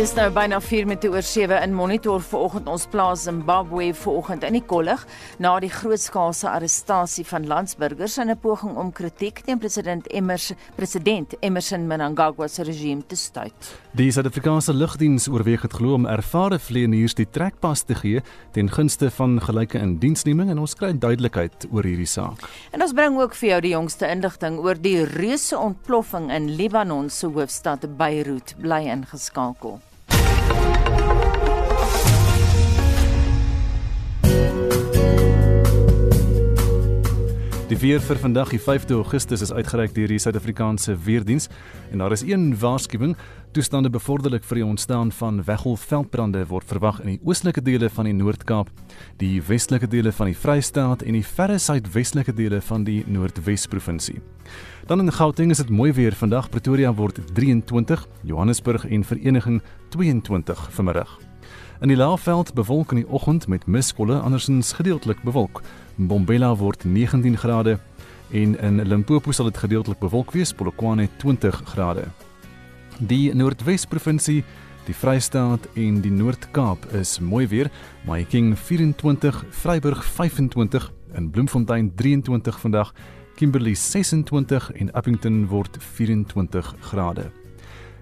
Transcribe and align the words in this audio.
Dis 0.00 0.14
nou 0.16 0.30
byna 0.32 0.56
4 0.64 0.86
met 0.88 1.02
oor 1.04 1.20
7 1.20 1.58
in 1.60 1.74
monitor 1.76 2.22
vanoggend 2.24 2.68
ons 2.72 2.86
plaas 2.88 3.26
Zimbabwe 3.26 3.90
vanoggend 3.92 4.46
in 4.48 4.54
die 4.56 4.62
kollig 4.64 5.02
na 5.44 5.50
die 5.60 5.68
grootskaalse 5.68 6.48
arrestasie 6.48 7.24
van 7.28 7.44
landsburgers 7.50 8.16
in 8.16 8.30
'n 8.30 8.38
poging 8.40 8.78
om 8.80 8.92
kritiek 8.92 9.42
teen 9.44 9.58
president 9.58 10.08
Emerson 10.08 10.56
president 10.76 11.34
Emerson 11.40 11.86
Mnangagwa 11.86 12.48
se 12.48 12.62
regime 12.62 13.02
te 13.06 13.16
stuit. 13.16 13.76
Die 13.92 14.10
Suid-Afrikaanse 14.10 14.72
lugdiens 14.72 15.28
oorweeg 15.28 15.62
het 15.62 15.72
glo 15.72 15.92
om 15.94 16.06
ervare 16.06 16.58
vlieëniers 16.58 17.14
die 17.14 17.28
trekpas 17.30 17.82
te 17.82 17.94
gee 17.94 18.22
ten 18.52 18.70
gunste 18.70 19.10
van 19.10 19.40
gelyke 19.40 19.78
indiensneming 19.78 20.50
en 20.50 20.58
ons 20.58 20.74
kry 20.74 20.98
duidelikheid 20.98 21.68
oor 21.70 21.84
hierdie 21.84 22.06
saak. 22.06 22.48
En 22.70 22.82
ons 22.82 22.92
bring 22.92 23.20
ook 23.20 23.34
vir 23.34 23.48
jou 23.48 23.60
die 23.60 23.76
jongste 23.76 24.08
inligting 24.08 24.58
oor 24.58 24.80
die 24.80 25.04
reuse 25.04 25.58
ontploffing 25.58 26.32
in 26.32 26.56
Libanon 26.56 27.10
se 27.10 27.26
hoofstad 27.26 27.96
Beirut 27.96 28.54
bly 28.58 28.88
ingeskakel. 28.88 29.80
Die 37.70 37.78
weer 37.78 38.00
vir 38.02 38.18
vandag, 38.18 38.48
die 38.50 38.58
5de 38.58 38.96
Augustus, 38.98 39.44
is 39.44 39.52
uitgereik 39.54 39.92
deur 39.94 40.10
die 40.10 40.18
Suid-Afrikaanse 40.18 40.96
Weerdiens 41.04 41.46
en 41.92 42.02
daar 42.02 42.10
is 42.10 42.24
een 42.26 42.48
waarskuwing: 42.58 43.12
toestande 43.54 43.92
bevorderlik 43.94 44.42
vir 44.42 44.58
die 44.58 44.64
ontstaan 44.66 45.12
van 45.14 45.38
weggolfveldbrande 45.46 46.42
word 46.50 46.66
verwag 46.66 46.98
in 47.04 47.12
die 47.12 47.20
oostelike 47.22 47.62
dele 47.62 47.86
van 47.94 48.10
die 48.10 48.16
Noord-Kaap, 48.18 48.74
die 49.22 49.38
westelike 49.46 49.86
dele 49.86 50.10
van 50.10 50.32
die 50.32 50.34
Vrystaat 50.34 51.06
en 51.06 51.14
die 51.14 51.22
verre 51.22 51.62
suidwestelike 51.62 52.34
dele 52.34 52.58
van 52.72 52.82
die 52.90 53.04
Noordwes-provinsie. 53.06 54.18
Dan 54.90 55.06
in 55.06 55.14
Gauteng 55.14 55.54
is 55.54 55.62
dit 55.62 55.70
mooi 55.70 55.92
weer 55.94 56.18
vandag. 56.18 56.50
Pretoria 56.50 56.90
word 56.90 57.22
23, 57.38 58.06
Johannesburg 58.26 58.90
en 58.90 59.06
Vereniging 59.06 59.62
22 59.94 60.72
vanmiddag. 60.74 61.20
In 61.80 61.88
die 61.88 61.96
Laagveld 61.96 62.50
bewolk 62.54 62.90
in 62.92 62.98
die 63.00 63.08
oggend 63.08 63.46
met 63.48 63.62
miskolle, 63.66 64.18
andersins 64.18 64.74
gedeeltelik 64.76 65.22
bewolk. 65.22 65.62
Mbombela 66.00 66.56
word 66.56 66.84
19 66.84 67.36
grade 67.36 67.78
en 68.32 68.58
in 68.58 68.82
Limpopo 68.88 69.32
sal 69.32 69.50
dit 69.50 69.58
gedeeltelik 69.60 69.98
bewolk 70.00 70.30
wees, 70.32 70.52
Polokwane 70.56 71.08
20 71.20 71.60
grade. 71.74 72.06
Die 72.98 73.34
Noordwes-provinsie, 73.36 74.38
die 74.86 74.96
Vrystaat 74.96 75.66
en 75.74 75.98
die 76.00 76.12
Noord-Kaap 76.12 76.86
is 76.96 77.18
mooi 77.20 77.44
weer, 77.52 77.68
Mahikeng 78.08 78.54
24, 78.56 79.44
Vryburg 79.50 80.00
25 80.04 80.88
en 81.12 81.28
Bloemfontein 81.30 81.92
23 81.94 82.60
vandag, 82.60 82.94
Kimberley 83.36 83.74
26 83.74 84.72
en 84.72 84.92
Appington 84.92 85.46
word 85.52 85.76
24 85.80 86.74
grade. 86.80 87.28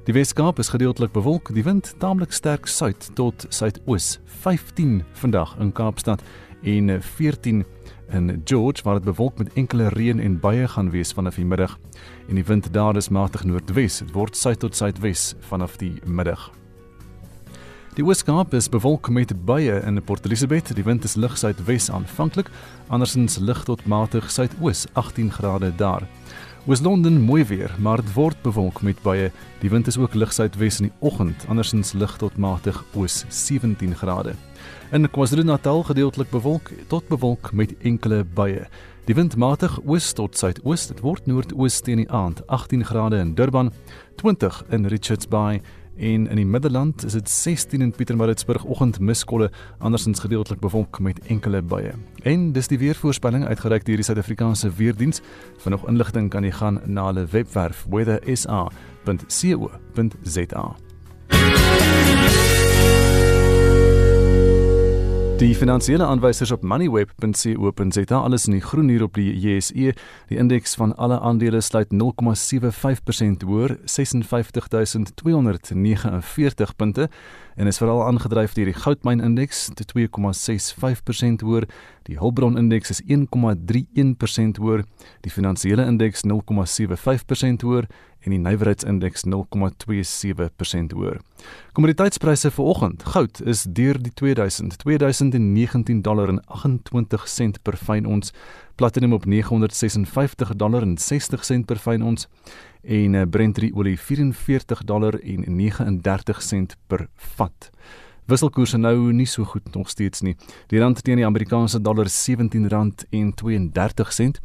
Die 0.08 0.14
Weskaap 0.14 0.56
is 0.58 0.70
gedeeltelik 0.72 1.12
bewolk, 1.12 1.50
die 1.52 1.66
wind 1.66 1.90
taamlik 2.00 2.30
sterk 2.32 2.64
suid 2.70 3.10
tot 3.18 3.44
suidoos, 3.52 4.20
15 4.40 5.02
vandag 5.20 5.50
in 5.60 5.72
Kaapstad 5.76 6.22
en 6.62 7.02
14 7.02 7.64
in 8.10 8.42
George 8.44 8.82
waar 8.82 8.94
dit 8.94 9.04
bewolk 9.04 9.38
met 9.38 9.52
enkele 9.52 9.88
reën 9.88 10.20
en 10.20 10.40
buie 10.40 10.68
gaan 10.68 10.90
wees 10.90 11.12
vanaf 11.12 11.34
die 11.34 11.44
middag. 11.44 11.78
En 12.28 12.34
die 12.34 12.44
wind 12.44 12.72
daar 12.72 12.96
is 12.96 13.08
matig 13.08 13.44
noordwes 13.44 13.98
dit 13.98 14.12
word 14.12 14.36
suid 14.36 14.58
tot 14.58 14.76
suidwes 14.76 15.34
vanaf 15.40 15.76
die 15.76 15.94
middag. 16.04 16.50
Die 17.98 18.06
Weskaap 18.06 18.52
is 18.54 18.68
bewolk 18.70 19.08
met 19.10 19.32
buie 19.44 19.80
in 19.82 20.02
Port 20.04 20.24
Elizabeth. 20.24 20.74
Die 20.74 20.84
wind 20.84 21.04
is 21.04 21.16
lig 21.18 21.38
suidwes 21.38 21.90
aanvanklik 21.90 22.50
andersins 22.88 23.38
lig 23.42 23.64
tot 23.66 23.86
matig 23.86 24.30
suidoos 24.30 24.86
18 24.92 25.32
grade 25.32 25.72
daar. 25.76 26.06
Oos 26.66 26.80
Londen 26.80 27.20
mooi 27.20 27.44
weer, 27.44 27.74
maar 27.78 27.96
dit 27.96 28.12
word 28.14 28.38
bewolk 28.42 28.82
met 28.82 29.02
baie. 29.02 29.32
Die 29.60 29.70
wind 29.70 29.86
is 29.86 29.98
ook 29.98 30.14
lig 30.14 30.32
suidwes 30.32 30.78
in 30.80 30.90
die 30.90 30.96
oggend, 31.00 31.46
andersins 31.48 31.92
lig 31.92 32.16
tot 32.20 32.36
matig 32.36 32.84
oos 32.94 33.24
17 33.28 33.96
grade. 33.96 34.36
In 34.90 35.10
KwaZulu-Natal 35.10 35.82
gedeeltelik 35.82 36.30
bewolk 36.30 36.70
tot 36.86 37.08
bewolk 37.08 37.52
met 37.52 37.76
enkele 37.78 38.24
buie. 38.24 38.60
Die 39.04 39.14
wind 39.14 39.36
matig 39.36 39.80
oos 39.84 40.12
tot 40.16 40.36
suidoos. 40.36 40.86
Dit 40.88 41.00
word 41.04 41.26
noordoos 41.28 41.80
teen 41.84 41.96
die 42.00 42.08
aand 42.08 42.40
18 42.46 42.84
grade 42.88 43.20
in 43.20 43.34
Durban, 43.36 43.68
20 44.16 44.64
in 44.72 44.86
Richards 44.88 45.28
Bay 45.28 45.60
en 45.98 46.28
in 46.30 46.36
die 46.36 46.46
Middelland 46.46 47.04
is 47.04 47.12
dit 47.12 47.30
16 47.30 47.80
in 47.84 47.92
Pietermaritzburg 47.92 48.64
oggend 48.64 49.00
miskolle 49.00 49.50
andersins 49.78 50.20
gedeeltelik 50.24 50.60
bewolk 50.60 51.00
met 51.04 51.20
enkele 51.26 51.62
buie. 51.62 51.92
En 52.22 52.52
dis 52.52 52.68
die 52.72 52.78
weervoorspelling 52.78 53.44
uitgereik 53.44 53.84
deur 53.84 53.96
die 54.00 54.04
Suid-Afrikaanse 54.08 54.70
Weerdiens. 54.78 55.20
Vir 55.58 55.70
nog 55.76 55.88
inligting 55.88 56.30
kan 56.32 56.44
jy 56.48 56.52
gaan 56.62 56.80
na 56.86 57.06
hulle 57.10 57.26
webwerf 57.28 57.84
weathersa.co.za. 57.90 60.66
Die 65.38 65.54
finansiële 65.54 66.02
aanwysers 66.02 66.50
op 66.50 66.64
moneyweb.co.za 66.66 68.16
alles 68.16 68.46
in 68.46 68.52
die 68.56 68.60
groen 68.60 68.88
hier 68.88 69.02
op 69.06 69.14
die 69.14 69.38
JSE. 69.38 69.94
Die 70.26 70.38
indeks 70.38 70.74
van 70.74 70.96
alle 70.96 71.20
aandele 71.20 71.60
sluit 71.60 71.86
0,75% 71.94 71.98
hoër, 73.46 73.78
56249 73.84 76.76
punte 76.76 77.08
en 77.54 77.66
is 77.66 77.78
veral 77.78 78.06
aangedryf 78.06 78.52
deur 78.54 78.64
die 78.64 78.74
goudmyn 78.74 79.20
indeks 79.20 79.70
te 79.74 79.84
2,65% 79.86 79.94
hoër, 81.46 81.68
die 82.10 82.18
hulpbron 82.18 82.58
indeks 82.58 82.90
is 82.90 83.02
1,31% 83.06 83.08
hoër, 84.58 84.82
die 85.22 85.32
finansiële 85.32 85.86
indeks 85.86 86.26
0,75% 86.26 87.62
hoër 87.62 87.86
en 88.24 88.34
die 88.34 88.40
nywerheidsindeks 88.42 89.24
0,27% 89.24 90.94
hoër. 90.96 91.20
Kommoditeitspryse 91.72 92.50
vir 92.50 92.64
oggend: 92.64 93.04
goud 93.14 93.40
is 93.46 93.66
deur 93.68 94.00
die 94.02 94.12
2000 94.14 94.76
2019 94.82 96.02
dollar 96.02 96.28
en 96.28 96.40
28 96.46 97.28
sent 97.28 97.62
per 97.62 97.76
fyn 97.76 98.06
ons, 98.06 98.32
platinum 98.74 99.12
op 99.12 99.24
956 99.24 100.56
dollar 100.56 100.82
en 100.82 100.98
60 100.98 101.44
sent 101.44 101.66
per 101.66 101.78
fyn 101.78 102.02
ons 102.02 102.28
en 102.82 103.14
eh, 103.14 103.26
Brent 103.26 103.58
olie 103.72 103.98
44 103.98 104.84
dollar 104.84 105.18
en 105.20 105.44
39 105.56 106.42
sent 106.42 106.76
per 106.86 107.08
vat. 107.36 107.70
Wisselkoerse 108.28 108.76
nou 108.76 109.12
nie 109.16 109.26
so 109.26 109.44
goed 109.48 109.74
nog 109.74 109.88
steeds 109.88 110.20
nie. 110.20 110.34
Die 110.68 110.80
rand 110.80 111.00
teen 111.04 111.16
die 111.16 111.26
Amerikaanse 111.26 111.80
dollar 111.80 112.10
R17 112.10 112.66
en 113.10 113.32
32 113.34 114.12
sent. 114.12 114.40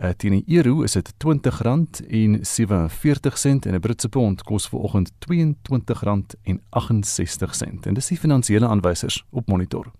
Uh, 0.00 0.08
teen 0.16 0.32
die 0.32 0.56
euro 0.56 0.80
is 0.82 0.92
dit 0.96 1.12
R20 1.12 2.06
en 2.08 2.38
47 2.40 3.38
sent 3.38 3.66
en 3.66 3.74
'n 3.74 3.80
Britse 3.80 4.08
pond 4.08 4.42
kos 4.42 4.68
ver 4.68 4.78
oggend 4.78 5.12
R22 5.28 6.38
en 6.42 6.60
68 6.68 7.54
sent. 7.54 7.86
En 7.86 7.94
dis 7.94 8.06
die 8.06 8.18
finansiële 8.18 8.66
aanwysers 8.66 9.26
op 9.30 9.46
monitor. 9.46 9.92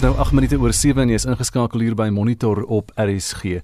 Dis 0.00 0.08
nou 0.08 0.16
8 0.16 0.32
minute 0.32 0.56
oor 0.56 0.72
7 0.72 1.02
en 1.02 1.10
jy 1.12 1.16
is 1.18 1.26
ingeskakel 1.28 1.82
hier 1.84 1.92
by 1.92 2.06
Monitor 2.08 2.62
op 2.72 2.88
RSG. 2.96 3.58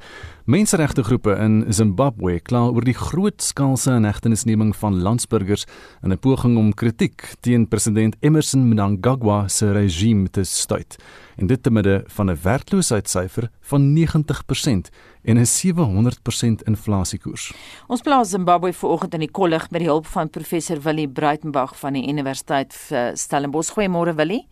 Menseregte 0.44 1.00
groepe 1.06 1.32
in 1.40 1.62
Zimbabwe 1.72 2.34
kla 2.44 2.66
oor 2.68 2.84
die 2.84 2.92
grootskaalse 2.92 3.94
inhegtenisneming 3.96 4.74
van 4.76 4.98
landsburgers 5.00 5.64
in 6.04 6.12
'n 6.12 6.18
poging 6.20 6.58
om 6.60 6.74
kritiek 6.74 7.24
teen 7.40 7.64
president 7.66 8.16
Emmerson 8.20 8.68
Mnangagwa 8.68 9.48
se 9.48 9.72
regime 9.72 10.28
te 10.28 10.44
stuit. 10.44 10.98
En 11.38 11.46
dit 11.46 11.62
te 11.62 11.70
midde 11.70 12.04
van 12.06 12.30
'n 12.30 12.38
werkloosheidssyfer 12.42 13.48
van 13.60 13.92
90% 13.94 14.90
en 15.24 15.38
'n 15.38 15.46
700% 15.46 16.62
inflasiekoers. 16.64 17.54
Ons 17.86 18.00
plaas 18.00 18.28
Zimbabwe 18.28 18.72
vanoggend 18.72 19.14
in 19.14 19.20
die 19.20 19.30
kollig 19.30 19.70
met 19.70 19.80
die 19.80 19.88
hulp 19.88 20.06
van 20.06 20.30
professor 20.30 20.82
Willie 20.82 21.08
Bruitenberg 21.08 21.78
van 21.78 21.92
die 21.92 22.08
Universiteit 22.08 22.90
Stellenbosch. 23.14 23.72
Goeiemôre 23.72 24.14
Willie. 24.14 24.46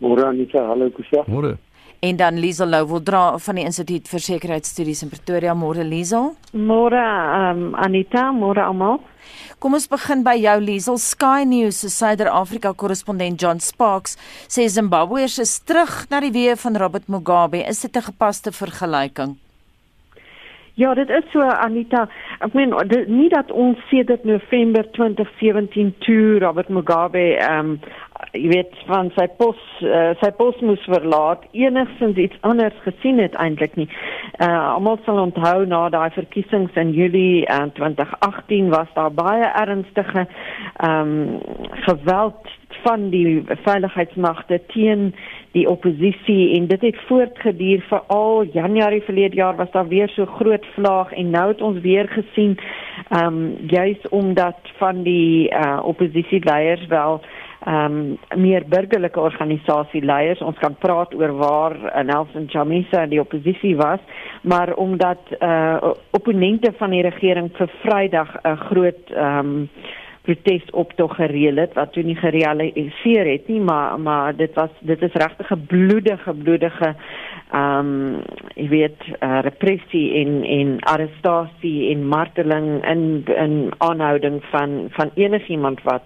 Môre 0.00 0.26
Anita, 0.28 0.66
hallo 0.68 0.90
Kusha. 0.90 1.24
Môre. 1.26 1.56
En 2.02 2.16
dan 2.16 2.36
Liesel 2.36 2.68
Lou 2.68 2.84
wil 2.86 3.00
dra 3.00 3.38
van 3.40 3.56
die 3.56 3.64
Instituut 3.64 4.08
vir 4.10 4.20
Sekuriteitsstudies 4.20 5.02
in 5.06 5.10
Pretoria. 5.10 5.54
Môre 5.56 5.84
Liesel. 5.84 6.34
Môre 6.52 7.00
um, 7.00 7.70
Anita, 7.80 8.28
môre 8.36 8.60
almal. 8.60 9.00
Kom 9.58 9.74
ons 9.74 9.88
begin 9.88 10.20
by 10.26 10.36
jou 10.36 10.58
Liesel. 10.60 11.00
Sky 11.00 11.48
News 11.48 11.80
se 11.80 11.88
Suider-Afrika 11.94 12.74
korrespondent 12.76 13.40
John 13.40 13.62
Sparks 13.64 14.18
sê 14.44 14.68
Zimbabwe 14.68 15.24
is 15.24 15.56
terug 15.64 16.04
na 16.12 16.20
die 16.20 16.34
weë 16.34 16.60
van 16.60 16.76
Robert 16.76 17.08
Mugabe. 17.08 17.64
Is 17.64 17.80
dit 17.80 17.96
'n 17.96 18.12
gepaste 18.12 18.52
vergelyking? 18.52 19.38
Ja, 20.76 20.94
dit 20.94 21.08
is 21.08 21.24
so 21.32 21.40
Anita. 21.40 22.08
Ek 22.44 22.52
meen 22.52 22.74
nie 23.08 23.30
dat 23.32 23.50
ons 23.50 23.78
sedert 23.88 24.24
November 24.28 24.84
2017 24.92 25.94
toe 26.04 26.38
Robert 26.38 26.68
Mugabe 26.68 27.38
ehm 27.40 27.70
um, 27.70 27.80
jy 28.36 28.48
weet 28.52 28.74
van 28.86 29.10
sy 29.16 29.26
pos 29.38 29.58
uh, 29.84 30.12
sy 30.20 30.30
pos 30.38 30.58
moes 30.64 30.82
verlaat. 30.90 31.44
Enigstens 31.56 32.18
iets 32.20 32.36
anders 32.46 32.76
gesien 32.84 33.20
het 33.22 33.34
eintlik 33.42 33.76
nie. 33.80 33.88
Uh 34.40 34.74
almal 34.76 34.98
sal 35.04 35.20
onthou 35.22 35.64
na 35.68 35.86
daai 35.92 36.10
verkiesings 36.14 36.76
in 36.80 36.92
Julie 36.96 37.46
uh, 37.48 37.66
2018 37.78 38.70
was 38.74 38.92
daar 38.94 39.12
baie 39.12 39.48
ernstige 39.64 40.26
ehm 40.26 41.00
um, 41.00 41.40
geweld 41.86 42.54
van 42.82 43.08
die 43.10 43.44
veiligheidsmagte 43.64 44.60
teen 44.66 45.14
die 45.52 45.68
oppositie. 45.68 46.54
En 46.58 46.66
dit 46.66 46.80
het 46.80 46.98
voortgeduur 47.08 47.84
vir 47.88 48.02
al 48.12 48.44
Januarie 48.52 49.02
verlede 49.02 49.36
jaar 49.36 49.56
was 49.56 49.70
daar 49.70 49.88
weer 49.88 50.08
so 50.08 50.26
groot 50.26 50.66
vlaag. 50.74 51.12
En 51.12 51.30
nou 51.30 51.48
het 51.48 51.62
ons 51.62 51.80
weer 51.80 52.08
gesien 52.08 52.58
ehm 53.08 53.26
um, 53.26 53.56
juis 53.66 54.08
omdat 54.08 54.56
van 54.78 55.02
die 55.02 55.50
uh, 55.50 55.80
oppositieleiers 55.82 56.86
wel 56.86 57.20
ehm 57.66 57.96
um, 57.96 58.40
meer 58.42 58.64
burgerlike 58.68 59.20
organisasie 59.20 60.04
leiers 60.04 60.40
ons 60.40 60.58
kan 60.62 60.74
praat 60.78 61.14
oor 61.14 61.32
waar 61.40 61.76
Nelson 62.04 62.46
Chamisa 62.48 63.02
in 63.02 63.10
die 63.10 63.20
oppositie 63.20 63.74
was 63.76 64.00
maar 64.42 64.74
omdat 64.74 65.18
uh, 65.40 65.92
opponente 66.10 66.72
van 66.78 66.90
die 66.90 67.02
regering 67.02 67.50
vir 67.58 67.70
Vrydag 67.82 68.36
'n 68.42 68.56
groot 68.68 69.10
ehm 69.10 69.38
um, 69.38 69.70
protesoptog 70.26 71.14
gereël 71.20 71.60
het 71.62 71.74
wat 71.78 71.92
toe 71.94 72.02
nie 72.06 72.16
gerealiseer 72.18 73.28
het 73.30 73.48
nie 73.52 73.60
maar 73.60 74.00
maar 74.00 74.36
dit 74.36 74.54
was 74.58 74.70
dit 74.80 75.02
is 75.02 75.18
regtig 75.22 75.50
'n 75.50 75.66
bloedige 75.66 76.32
bloedige 76.34 76.94
ehm 77.52 77.78
um, 77.78 78.22
jy 78.54 78.68
weet 78.68 79.00
uh, 79.08 79.38
repressie 79.48 80.06
en 80.20 80.42
en 80.58 80.78
arrestasie 80.80 81.90
en 81.92 82.08
marteling 82.08 82.68
in 82.92 83.24
in 83.36 83.72
aanhouding 83.78 84.42
van 84.50 84.88
van 84.90 85.10
enigiemand 85.14 85.82
wat 85.82 86.04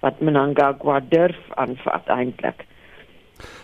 wat 0.00 0.20
Mnangagwa 0.20 1.00
durf 1.10 1.40
aanvat 1.56 2.06
eintlik 2.06 2.66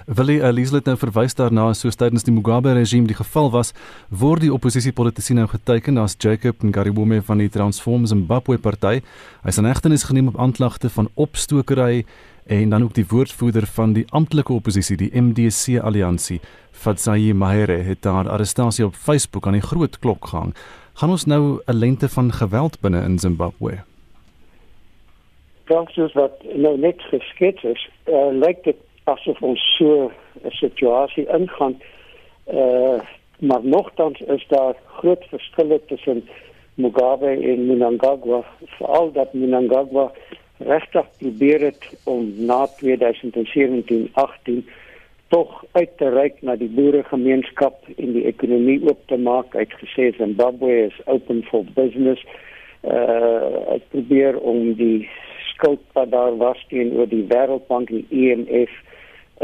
Willie 0.07 0.43
Elizabeth 0.45 0.87
nou 0.87 0.95
verwys 1.01 1.35
daarna 1.39 1.71
soos 1.75 1.97
tydens 1.97 2.27
die 2.27 2.33
Mugabe 2.35 2.75
regime 2.77 3.09
die 3.09 3.17
geval 3.17 3.49
was, 3.55 3.73
word 4.11 4.45
die 4.45 4.53
oppositiepolitici 4.53 5.35
nou 5.35 5.47
geteken 5.51 5.97
as 6.03 6.17
Jacob 6.21 6.61
Ngaribume 6.61 7.23
van 7.25 7.41
die 7.41 7.49
Transform 7.49 8.05
Zimbabwe 8.07 8.59
party. 8.61 9.01
Hy 9.43 9.55
is 9.55 9.59
in 9.59 9.69
hegtenis 9.69 10.05
geneem 10.05 10.29
op 10.29 10.37
aanklagte 10.41 10.91
van 10.93 11.09
opstokery 11.15 12.05
en 12.45 12.77
dan 12.77 12.85
ook 12.85 12.93
die 12.99 13.07
woordvoerder 13.09 13.67
van 13.79 13.95
die 13.97 14.05
amptelike 14.13 14.53
oppositie, 14.53 14.99
die 15.01 15.11
MDC 15.17 15.81
alliansie, 15.81 16.43
Fatsayi 16.71 17.33
Mahere, 17.33 17.81
het 17.89 18.03
daar 18.05 18.29
arrestasie 18.29 18.85
op 18.85 19.01
Facebook 19.01 19.49
aan 19.49 19.57
die 19.57 19.65
groot 19.65 19.99
klok 20.05 20.29
gehang. 20.29 20.53
Gaan 21.01 21.17
ons 21.17 21.25
nou 21.25 21.61
'n 21.67 21.73
lente 21.73 22.09
van 22.09 22.33
geweld 22.33 22.81
binne 22.81 23.01
in 23.03 23.19
Zimbabwe? 23.19 23.94
Dankie 25.65 26.09
wat 26.13 26.43
nou 26.53 26.79
net 26.79 27.01
geskets 27.09 27.63
is, 27.65 27.89
uh, 28.05 28.29
lyk 28.33 28.65
dit 28.65 28.77
asof 29.05 29.41
ons 29.43 29.63
so 29.79 30.11
'n 30.45 30.51
situasie 30.51 31.27
ingaan. 31.29 31.81
Uh 32.47 33.01
maar 33.39 33.61
nogtans 33.63 34.21
is 34.21 34.45
daar 34.49 34.77
groot 34.87 35.25
verskille 35.29 35.81
tussen 35.87 36.29
Mugabe 36.75 37.27
en 37.27 37.67
Mnangagwa, 37.67 38.45
veral 38.65 39.13
dat 39.13 39.33
Mnangagwa 39.33 40.13
regtig 40.59 41.07
probeer 41.19 41.61
het 41.61 41.97
om 42.05 42.33
na 42.37 42.69
2017-18 42.69 42.71
tog 45.29 45.65
uit 45.73 45.97
te 45.97 46.09
reik 46.09 46.43
na 46.43 46.57
die 46.57 46.69
boeregemeenskap 46.69 47.89
en 47.97 48.13
die 48.13 48.25
ekonomie 48.25 48.81
oop 48.87 49.01
te 49.07 49.17
maak. 49.17 49.53
Hy 49.53 49.67
het 49.67 49.77
gesê 49.83 50.17
Zimbabwe 50.17 50.87
is 50.87 51.01
open 51.05 51.43
for 51.51 51.65
business. 51.75 52.25
Uh 52.83 53.71
hy 53.73 53.81
probeer 53.91 54.39
om 54.39 54.75
die 54.79 55.09
skuld 55.55 55.81
wat 55.93 56.11
daar 56.11 56.37
was 56.37 56.61
teenoor 56.69 57.09
die 57.09 57.25
Wêreldbank 57.29 57.91
en 57.91 58.07
IMF 58.11 58.71
e 58.71 58.95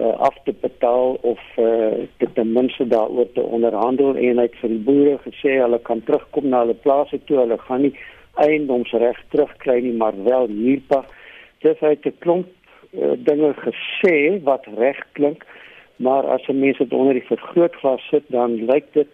uh, 0.01 0.15
af 0.19 0.37
te 0.45 0.55
betaal 0.61 1.19
of 1.21 1.41
uh, 1.57 2.07
dit 2.17 2.35
ten 2.35 2.53
minste 2.53 2.87
daaroor 2.87 3.33
te 3.33 3.43
onderhandel. 3.43 4.15
En 4.15 4.39
hy 4.39 4.47
het 4.47 4.59
vir 4.63 4.73
die 4.75 4.85
boere 4.87 5.17
gesê 5.25 5.57
hulle 5.59 5.81
kan 5.87 6.03
terugkom 6.07 6.49
na 6.49 6.63
hulle 6.65 6.79
plase 6.85 7.19
toe. 7.25 7.41
Hulle 7.43 7.59
gaan 7.67 7.87
nie 7.87 7.95
eiendomsreg 8.41 9.19
terugkry 9.35 9.81
nie 9.83 9.97
maar 9.99 10.17
wel 10.25 10.47
hierpa. 10.55 11.03
Dis 11.65 11.81
hy 11.83 11.95
het 11.97 12.07
'n 12.07 12.23
klomp 12.25 12.47
uh, 12.47 13.17
dinge 13.17 13.55
gesê 13.67 14.43
wat 14.47 14.67
reg 14.79 15.03
klink. 15.19 15.47
Maar 15.97 16.25
as 16.33 16.47
jy 16.47 16.55
mense 16.55 16.83
dit 16.85 16.99
onder 16.99 17.15
die 17.15 17.29
vergrootglas 17.29 18.07
sit 18.09 18.25
dan 18.29 18.55
lyk 18.71 18.87
dit 18.93 19.09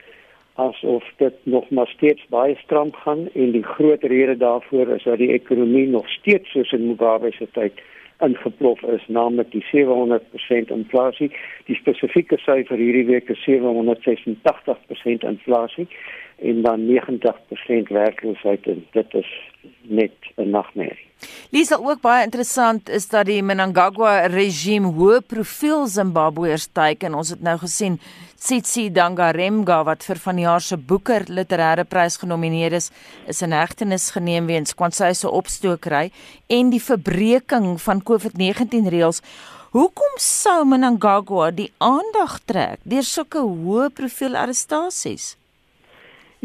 asof 0.56 1.05
dit 1.17 1.35
nog 1.43 1.70
maar 1.70 1.87
steeds 1.87 2.26
baie 2.29 2.56
stram 2.56 2.93
gaan 2.93 3.29
en 3.35 3.50
die 3.50 3.62
groot 3.62 4.03
rede 4.03 4.37
daarvoor 4.37 4.88
is 4.88 5.03
dat 5.03 5.19
die 5.19 5.32
ekonomie 5.32 5.88
nog 5.88 6.08
steeds 6.08 6.50
soos 6.50 6.73
in 6.73 6.87
Mugabe 6.87 7.32
se 7.32 7.49
tyd 7.53 7.82
ingeplof 8.19 8.82
is 8.82 9.05
naamlik 9.06 9.50
die 9.53 9.64
700% 9.73 10.73
inflasie. 10.73 11.31
Die 11.69 11.76
spesifieke 11.76 12.38
syfer 12.41 12.81
hierdie 12.81 13.05
week 13.11 13.29
is 13.29 13.43
786% 13.44 15.26
inflasie 15.32 15.88
en 16.37 16.62
dan 16.62 16.87
90% 16.88 17.93
werkloosheid 17.93 18.67
en 18.67 18.87
dit 18.93 19.14
is 19.14 19.35
net 19.82 20.17
'n 20.37 20.50
nagmerrie. 20.50 21.06
Lisa 21.51 21.77
ook 21.81 22.01
baie 22.03 22.25
interessant 22.27 22.89
is 22.93 23.07
dat 23.09 23.29
die 23.29 23.41
Mnangagwa 23.43 24.27
regime 24.33 24.91
hoë 24.97 25.23
profiel 25.25 25.87
Zimbabweërs 25.89 26.69
teiken. 26.77 27.15
Ons 27.17 27.31
het 27.33 27.45
nou 27.45 27.57
gesien 27.63 27.97
Tsitsi 28.37 28.91
Dangaremga 28.93 29.79
wat 29.89 30.05
vir 30.05 30.21
vanjaar 30.21 30.61
se 30.61 30.77
Booker 30.77 31.25
literêre 31.33 31.87
prys 31.89 32.19
genomineer 32.21 32.77
is, 32.77 32.91
is 33.27 33.41
in 33.47 33.55
hegtenis 33.57 34.11
geneem 34.13 34.51
weens 34.51 34.77
kwansy 34.77 35.13
se 35.17 35.31
opstokery 35.31 36.11
en 36.53 36.75
die 36.75 36.83
verbreeking 36.83 37.77
van 37.81 38.05
COVID-19 38.05 38.91
reëls. 38.93 39.23
Hoekom 39.73 40.21
sou 40.21 40.61
Mnangagwa 40.69 41.51
die 41.55 41.71
aandag 41.79 42.39
trek 42.45 42.85
deur 42.85 43.09
sulke 43.09 43.41
hoë 43.41 43.89
profiel 43.97 44.37
arrestasies? 44.37 45.35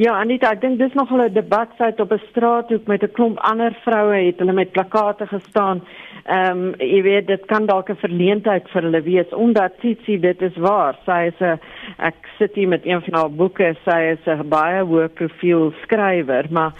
Ja, 0.01 0.15
Anita, 0.17 0.49
ek 0.55 0.63
dink 0.63 0.79
dis 0.79 0.95
nog 0.97 1.11
'n 1.13 1.33
debat 1.33 1.69
sit 1.77 1.99
op 1.99 2.11
'n 2.11 2.21
straathoek 2.29 2.87
met 2.87 3.03
'n 3.03 3.11
klomp 3.11 3.37
ander 3.39 3.73
vroue 3.85 4.25
het 4.25 4.39
hulle 4.39 4.53
met 4.53 4.71
plakate 4.71 5.27
gestaan. 5.27 5.83
Ehm 6.25 6.57
um, 6.57 6.73
jy 6.77 7.01
weet 7.01 7.27
dit 7.27 7.45
kan 7.45 7.65
dalk 7.65 7.89
'n 7.89 8.01
verleentheid 8.05 8.69
vir 8.69 8.81
hulle 8.81 9.01
wees 9.01 9.29
omdat 9.33 9.77
Tsitsi 9.77 10.19
dit 10.19 10.41
is 10.41 10.57
waar. 10.57 10.95
Sy 11.05 11.29
is 11.31 11.39
'n 11.39 11.59
ek 11.97 12.15
sit 12.39 12.55
hier 12.55 12.67
met 12.67 12.85
een 12.85 13.01
van 13.01 13.13
haar 13.19 13.31
boeke, 13.31 13.75
sy 13.85 13.99
is 14.15 14.25
'n 14.25 14.49
baie 14.49 14.83
hoë 14.83 15.07
profiel 15.07 15.73
skrywer, 15.83 16.45
maar 16.49 16.73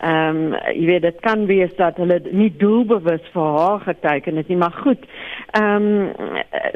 ehm 0.00 0.36
um, 0.36 0.54
jy 0.74 0.86
weet 0.86 1.02
dit 1.02 1.20
kan 1.20 1.46
wees 1.46 1.74
dat 1.76 1.96
hulle 1.96 2.20
nie 2.30 2.56
doelbewus 2.56 3.26
vir 3.32 3.58
haar 3.58 3.80
geteken 3.80 4.36
het 4.36 4.48
nie, 4.48 4.56
maar 4.56 4.76
goed. 4.84 5.02
Ehm 5.50 5.82
um, 5.82 6.12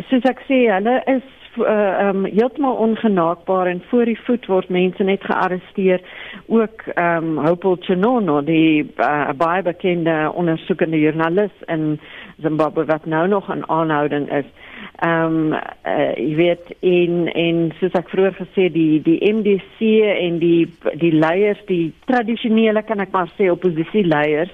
soos 0.08 0.24
ek 0.24 0.40
sê, 0.48 0.66
hulle 0.66 1.02
is 1.06 1.41
uh, 1.56 2.08
um, 2.08 2.24
heeltemal 2.24 2.74
ongenaakbaar 2.74 3.66
en 3.66 3.82
voor 3.88 4.04
die 4.04 4.18
voet 4.24 4.46
word 4.46 4.68
mense 4.68 5.02
net 5.02 5.24
gearresteer. 5.24 6.00
Ook 6.46 6.82
ehm 6.94 7.38
um, 7.38 7.46
Hopel 7.46 7.76
Chinono 7.80 8.40
die 8.44 8.92
uh, 8.96 9.30
baie 9.36 9.62
bekende 9.62 10.32
ondersoekende 10.34 11.00
joernalis 11.00 11.52
in 11.66 12.00
Zimbabwe 12.40 12.84
wat 12.84 13.04
nou 13.04 13.28
nog 13.28 13.50
aan 13.50 13.68
aanhouding 13.68 14.30
is. 14.32 14.48
Ehm 14.96 15.52
um, 15.52 15.52
uh, 15.52 16.14
jy 16.16 16.34
weet 16.34 16.74
in 16.80 17.28
in 17.34 17.72
soos 17.80 17.94
ek 17.98 18.08
vroeër 18.08 18.34
gesê 18.40 18.68
die 18.72 19.02
die 19.02 19.20
MDC 19.32 19.92
en 20.16 20.38
die 20.38 20.66
die 20.94 21.12
leiers 21.12 21.60
die 21.66 21.92
tradisionele 22.04 22.82
kan 22.82 23.00
ek 23.00 23.12
maar 23.12 23.30
sê 23.38 23.50
oppositie 23.50 24.06
leiers 24.06 24.52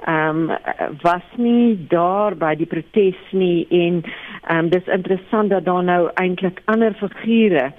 ehm 0.00 0.50
um, 0.50 0.58
was 1.02 1.26
nie 1.36 1.86
daar 1.88 2.36
by 2.36 2.54
die 2.54 2.66
protes 2.66 3.20
nie 3.32 3.66
en 3.70 4.02
ehm 4.02 4.58
um, 4.58 4.68
dis 4.70 4.86
interessant 4.86 5.50
dat 5.50 5.64
daar 5.64 5.84
nou 5.84 6.10
eintlik 6.14 6.62
ander 6.64 6.94
figure 6.94 7.72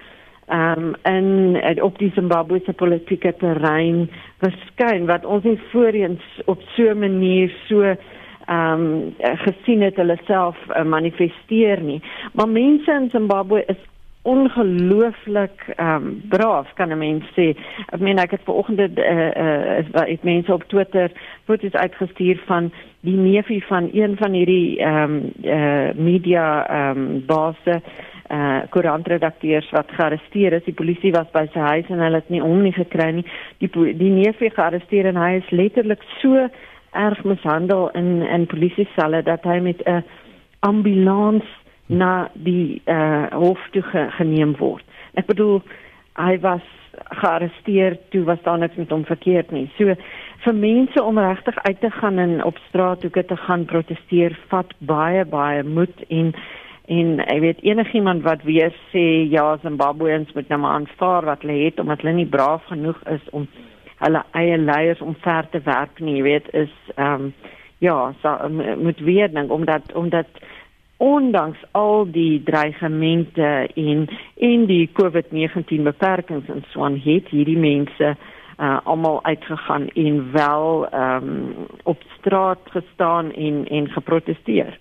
ehm 0.48 0.94
um, 1.06 1.58
in 1.66 1.82
op 1.82 1.98
die 1.98 2.12
Zimbabwese 2.16 2.74
politieke 2.74 3.34
terrein 3.38 4.10
verskyn 4.38 5.06
wat 5.06 5.26
ons 5.26 5.44
nie 5.44 5.60
voorheen 5.72 6.20
op 6.46 6.62
so 6.76 6.90
'n 6.90 7.00
manier 7.00 7.54
so 7.68 7.82
ehm 7.84 8.82
um, 8.82 9.16
gesien 9.20 9.82
het 9.82 9.96
hulle 9.96 10.18
self 10.26 10.58
uh, 10.70 10.84
manifesteer 10.84 11.82
nie. 11.82 12.02
Maar 12.34 12.50
mense 12.50 12.92
in 12.92 13.10
Zimbabwe 13.10 13.64
is 13.66 13.82
ongelooflik 14.26 15.64
ehm 15.76 15.96
um, 15.96 16.22
braaf 16.30 16.74
kan 16.74 16.90
'n 16.90 16.98
mens 16.98 17.26
sê. 17.38 17.48
Ek 17.94 18.00
meen 18.00 18.18
ek 18.18 18.32
het 18.32 18.42
vanoggend 18.44 18.80
eh 18.80 18.88
uh, 18.88 19.78
uh, 19.94 20.08
het 20.08 20.24
mense 20.24 20.54
op 20.54 20.64
Twitter 20.64 21.12
foto's 21.46 21.72
uitgestuur 21.72 22.42
van 22.46 22.72
die 23.00 23.18
neefie 23.18 23.64
van 23.66 23.90
een 23.94 24.18
van 24.18 24.32
hierdie 24.32 24.80
ehm 24.80 25.04
um, 25.04 25.32
eh 25.42 25.54
uh, 25.54 25.94
media 25.96 26.68
ehm 26.68 26.98
um, 26.98 27.24
basse 27.26 27.82
eh 28.28 28.38
uh, 28.38 28.62
koerantredakteurs 28.70 29.70
wat 29.72 29.92
gearresteer 29.92 30.54
is. 30.54 30.64
Die 30.64 30.74
polisie 30.74 31.12
was 31.12 31.30
by 31.32 31.46
sy 31.54 31.60
huis 31.60 31.90
en 31.90 32.00
hulle 32.00 32.16
het 32.16 32.30
nie 32.30 32.42
hom 32.42 32.62
nie 32.62 32.74
gekry 32.74 33.12
nie. 33.12 33.26
Die 33.58 33.70
die 33.98 34.10
neefie 34.12 34.50
gearresteer 34.50 35.06
en 35.06 35.16
hy 35.16 35.36
is 35.36 35.50
letterlik 35.50 36.02
so 36.22 36.48
erg 36.92 37.24
mishandel 37.24 37.90
in 37.90 38.22
in 38.22 38.46
polisie 38.46 38.88
selle 38.96 39.22
dat 39.24 39.44
hy 39.44 39.60
met 39.60 39.82
'n 39.86 40.04
ambulans 40.60 41.44
na 41.88 42.30
die 42.34 42.82
uh, 42.86 43.28
hof 43.32 43.62
toe 43.72 43.84
ge, 43.92 44.08
geneem 44.18 44.56
word. 44.60 44.86
Ek 45.14 45.28
bedoel 45.30 45.62
hy 46.18 46.38
was 46.42 46.66
gearresteer 47.20 47.98
toe 48.10 48.24
was 48.24 48.42
daar 48.44 48.58
niks 48.58 48.78
met 48.80 48.90
hom 48.90 49.04
verkeerd 49.06 49.52
nie. 49.52 49.68
So 49.78 49.96
vir 50.46 50.56
mense 50.56 51.04
om 51.04 51.20
regtig 51.20 51.58
uit 51.64 51.80
te 51.82 51.92
gaan 51.92 52.20
en 52.22 52.44
op 52.44 52.58
straat 52.68 53.02
toe 53.02 53.12
te 53.12 53.38
gaan 53.38 53.66
proteseer 53.66 54.38
vat 54.50 54.72
baie 54.80 55.26
baie 55.26 55.64
moed 55.64 56.06
en 56.10 56.34
en 56.86 57.20
ek 57.20 57.40
weet 57.42 57.64
enigiemand 57.66 58.22
wat 58.24 58.44
weer 58.46 58.74
sê 58.92 59.26
ja 59.30 59.58
Zimbabweans 59.62 60.34
moet 60.34 60.50
nou 60.50 60.60
maar 60.62 60.80
aanvaar 60.80 61.26
wat 61.26 61.42
hulle 61.42 61.64
het 61.64 61.80
omdat 61.80 62.02
hulle 62.02 62.14
nie 62.14 62.30
braaf 62.30 62.66
genoeg 62.70 63.00
is 63.10 63.30
om 63.32 63.48
hulle 64.04 64.22
eie 64.38 64.58
leiers 64.58 65.02
omver 65.02 65.50
te 65.50 65.62
werk 65.66 66.00
nie, 66.00 66.20
jy 66.20 66.24
weet 66.24 66.50
is 66.54 66.74
ehm 66.96 67.30
um, 67.30 67.34
ja, 67.84 68.14
so 68.22 68.50
moet 68.80 69.00
weer 69.00 69.32
dink 69.34 69.52
omdat 69.52 69.94
omdat 69.94 70.28
ondanks 70.98 71.60
al 71.72 72.08
die 72.12 72.44
dreigemente 72.44 73.70
en 73.76 74.08
en 74.36 74.66
die 74.66 74.90
COVID-19 74.94 75.84
beperkings 75.84 76.48
en 76.48 76.64
so 76.70 76.84
aan 76.84 77.00
het 77.04 77.28
hierdie 77.28 77.58
mense 77.58 78.16
uh 78.60 78.78
almal 78.84 79.24
uitgegaan 79.24 79.88
en 79.88 80.32
wel 80.32 80.88
um, 80.94 81.54
op 81.84 82.04
straat 82.20 82.60
gestaan 82.64 83.34
en 83.34 83.68
en 83.68 83.90
geprotesteer. 83.90 84.80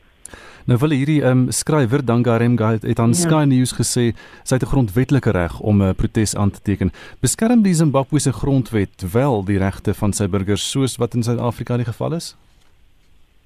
Nou 0.64 0.78
wil 0.78 0.90
hierdie 0.90 1.22
ehm 1.22 1.30
um, 1.30 1.50
skrywer 1.50 2.04
Dangarem 2.04 2.56
Guide 2.56 2.88
het 2.88 2.98
aan 2.98 3.12
ja. 3.12 3.14
Sky 3.14 3.44
News 3.46 3.72
gesê 3.72 4.04
sy 4.42 4.54
het 4.54 4.62
'n 4.62 4.72
grondwetlike 4.72 5.30
reg 5.30 5.60
om 5.60 5.82
'n 5.82 5.94
protes 5.94 6.36
aan 6.36 6.50
te 6.50 6.62
teken. 6.62 6.92
Beskerm 7.20 7.62
die 7.62 7.74
Zimbabwe 7.74 8.18
se 8.18 8.32
grondwet 8.32 9.12
wel 9.12 9.44
die 9.44 9.58
regte 9.58 9.94
van 9.94 10.12
sy 10.12 10.28
burgers 10.28 10.70
soos 10.70 10.96
wat 10.96 11.14
in 11.14 11.22
Suid-Afrika 11.22 11.76
die 11.76 11.84
geval 11.84 12.12
is? 12.12 12.36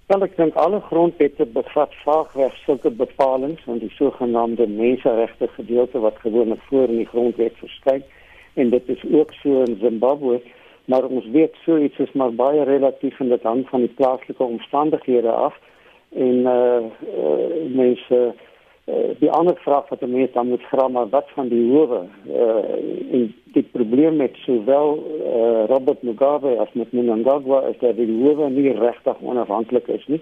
Wel 0.09 0.23
ek 0.25 0.37
dink 0.37 0.55
alle 0.57 0.81
grondwette 0.81 1.45
bevat 1.53 1.93
vaagweg 2.05 2.55
sulke 2.65 2.91
bepalinge 2.91 3.61
en 3.69 3.81
die 3.83 3.91
sogenaamde 3.97 4.67
menseregte 4.67 5.49
gedeelte 5.57 6.01
wat 6.01 6.23
gewoonlik 6.23 6.63
voor 6.71 6.89
in 6.89 7.03
die 7.03 7.11
grondwet 7.11 7.59
verskyn 7.61 8.07
en 8.55 8.71
dit 8.71 8.89
is 8.89 9.05
ook 9.13 9.35
so 9.43 9.63
in 9.67 9.77
Zimbabwe 9.83 10.41
maar 10.89 11.05
ons 11.05 11.27
weet 11.33 11.55
so 11.65 11.77
iets 11.77 11.99
is 11.99 12.13
maar 12.13 12.33
baie 12.33 12.65
relatief 12.65 13.21
en 13.21 13.29
dit 13.29 13.43
hang 13.43 13.67
van 13.69 13.85
die 13.85 13.93
plaaslike 14.01 14.43
omstandighede 14.43 15.31
af. 15.31 15.59
En 16.17 16.47
eh 16.47 16.55
uh, 16.55 16.85
uh, 17.25 17.75
mense 17.77 18.17
uh, 18.17 18.33
die 19.19 19.31
ander 19.31 19.57
vraag 19.61 19.89
wat 19.89 20.01
mense 20.01 20.33
dan 20.33 20.49
moet 20.49 20.63
vra 20.71 20.89
maar 20.89 21.09
wat 21.09 21.27
van 21.35 21.49
die 21.49 21.65
howe 21.71 22.01
eh 22.27 22.35
uh, 22.35 23.13
en 23.13 23.35
die 23.53 23.63
probleem 23.63 24.17
met 24.17 24.37
sowel 24.45 24.97
uh, 24.97 25.65
Robert 25.67 26.03
Mugabe 26.03 26.57
as 26.59 26.73
met 26.73 26.93
Mnangagwa 26.93 27.61
is 27.69 27.79
dat 27.81 27.97
die 27.97 28.09
howe 28.23 28.51
nie 28.51 28.73
regtig 28.73 29.21
onafhanklik 29.21 29.89
is 29.89 30.07
nie. 30.07 30.21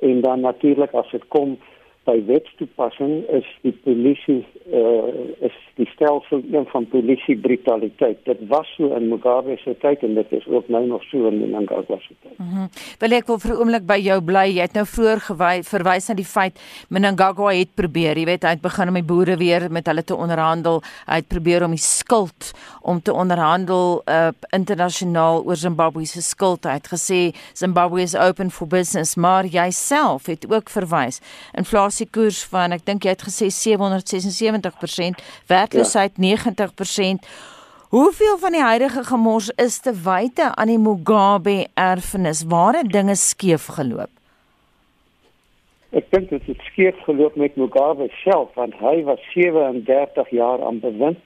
En 0.00 0.20
dan 0.20 0.40
natuurlik 0.40 0.92
as 0.92 1.10
dit 1.10 1.28
kom 1.28 1.58
by 2.06 2.16
wetstoepassing 2.28 3.24
is 3.38 3.48
die 3.62 3.74
polisie 3.84 4.40
uh, 4.72 5.44
is 5.44 5.56
die 5.78 5.86
stelsel 5.92 6.42
een 6.52 6.66
van 6.72 6.86
polisie 6.90 7.36
brutaliteit. 7.38 8.18
Dit 8.24 8.40
was 8.50 8.68
so 8.76 8.90
in 8.96 9.08
Mugabe 9.08 9.56
se 9.62 9.74
tyd 9.80 10.02
en 10.02 10.14
dit 10.18 10.32
is 10.32 10.46
ook 10.46 10.68
nou 10.68 10.86
nog 10.86 11.04
so 11.10 11.28
in 11.28 11.38
Mnangagwa 11.42 11.98
se 12.00 12.14
tyd. 12.22 12.38
Mm 12.38 12.68
Wil 12.98 13.14
ek 13.14 13.28
wil 13.30 13.38
vir 13.38 13.52
'n 13.52 13.58
oomblik 13.60 13.86
by 13.86 13.98
jou 14.02 14.20
bly. 14.20 14.46
Jy 14.56 14.62
het 14.62 14.74
nou 14.74 14.84
vroeër 14.86 15.20
verwys 15.64 16.08
na 16.08 16.14
die 16.14 16.24
feit 16.24 16.58
Mnangagwa 16.88 17.52
het 17.52 17.74
probeer, 17.74 18.18
jy 18.18 18.24
weet, 18.24 18.42
hy 18.42 18.54
het 18.56 18.62
begin 18.62 18.88
om 18.88 18.94
die 18.94 19.02
boere 19.02 19.36
weer 19.36 19.70
met 19.70 19.86
hulle 19.86 20.02
te 20.02 20.16
onderhandel. 20.16 20.82
Hy 21.06 21.20
het 21.22 21.28
probeer 21.28 21.64
om 21.64 21.70
die 21.70 21.78
skuld 21.82 22.52
om 22.82 23.02
te 23.02 23.12
onderhandel 23.12 24.02
uh, 24.06 24.28
internasionaal 24.50 25.44
oor 25.44 25.56
Zimbabwe 25.56 26.04
se 26.06 26.22
skuld. 26.22 26.64
Hy 26.64 26.78
het 26.80 26.88
gesê 26.88 27.34
Zimbabwe 27.54 28.02
is 28.02 28.16
open 28.16 28.50
for 28.50 28.66
business, 28.66 29.16
maar 29.16 29.44
jy 29.44 29.70
self 29.70 30.26
het 30.26 30.50
ook 30.50 30.70
verwys 30.70 31.20
inflasie 31.52 31.97
inflasiekoers 31.98 32.44
van 32.52 32.72
ek 32.72 32.84
dink 32.86 33.04
jy 33.04 33.14
het 33.14 33.24
gesê 33.26 33.48
776%, 33.50 35.22
werkloosheid 35.48 36.12
ja. 36.16 36.36
90%. 36.36 37.24
Hoeveel 37.90 38.38
van 38.38 38.52
die 38.52 38.62
huidige 38.62 39.04
gemors 39.04 39.50
is 39.56 39.80
te 39.80 39.92
wyte 39.92 40.54
aan 40.54 40.68
die 40.68 40.78
Mugabe 40.78 41.66
erfenis? 41.74 42.44
Waar 42.46 42.82
het 42.82 42.92
dinge 42.92 43.16
skeef 43.16 43.66
geloop? 43.78 44.10
Ek 45.96 46.04
dink 46.12 46.28
dit 46.28 46.44
het 46.44 46.60
skeef 46.68 46.96
geloop 47.06 47.36
met 47.36 47.56
Mugabe 47.56 48.10
self 48.22 48.52
want 48.54 48.74
hy 48.78 49.02
was 49.04 49.20
37 49.32 50.30
jaar 50.30 50.62
aan 50.62 50.80
bewind 50.80 51.18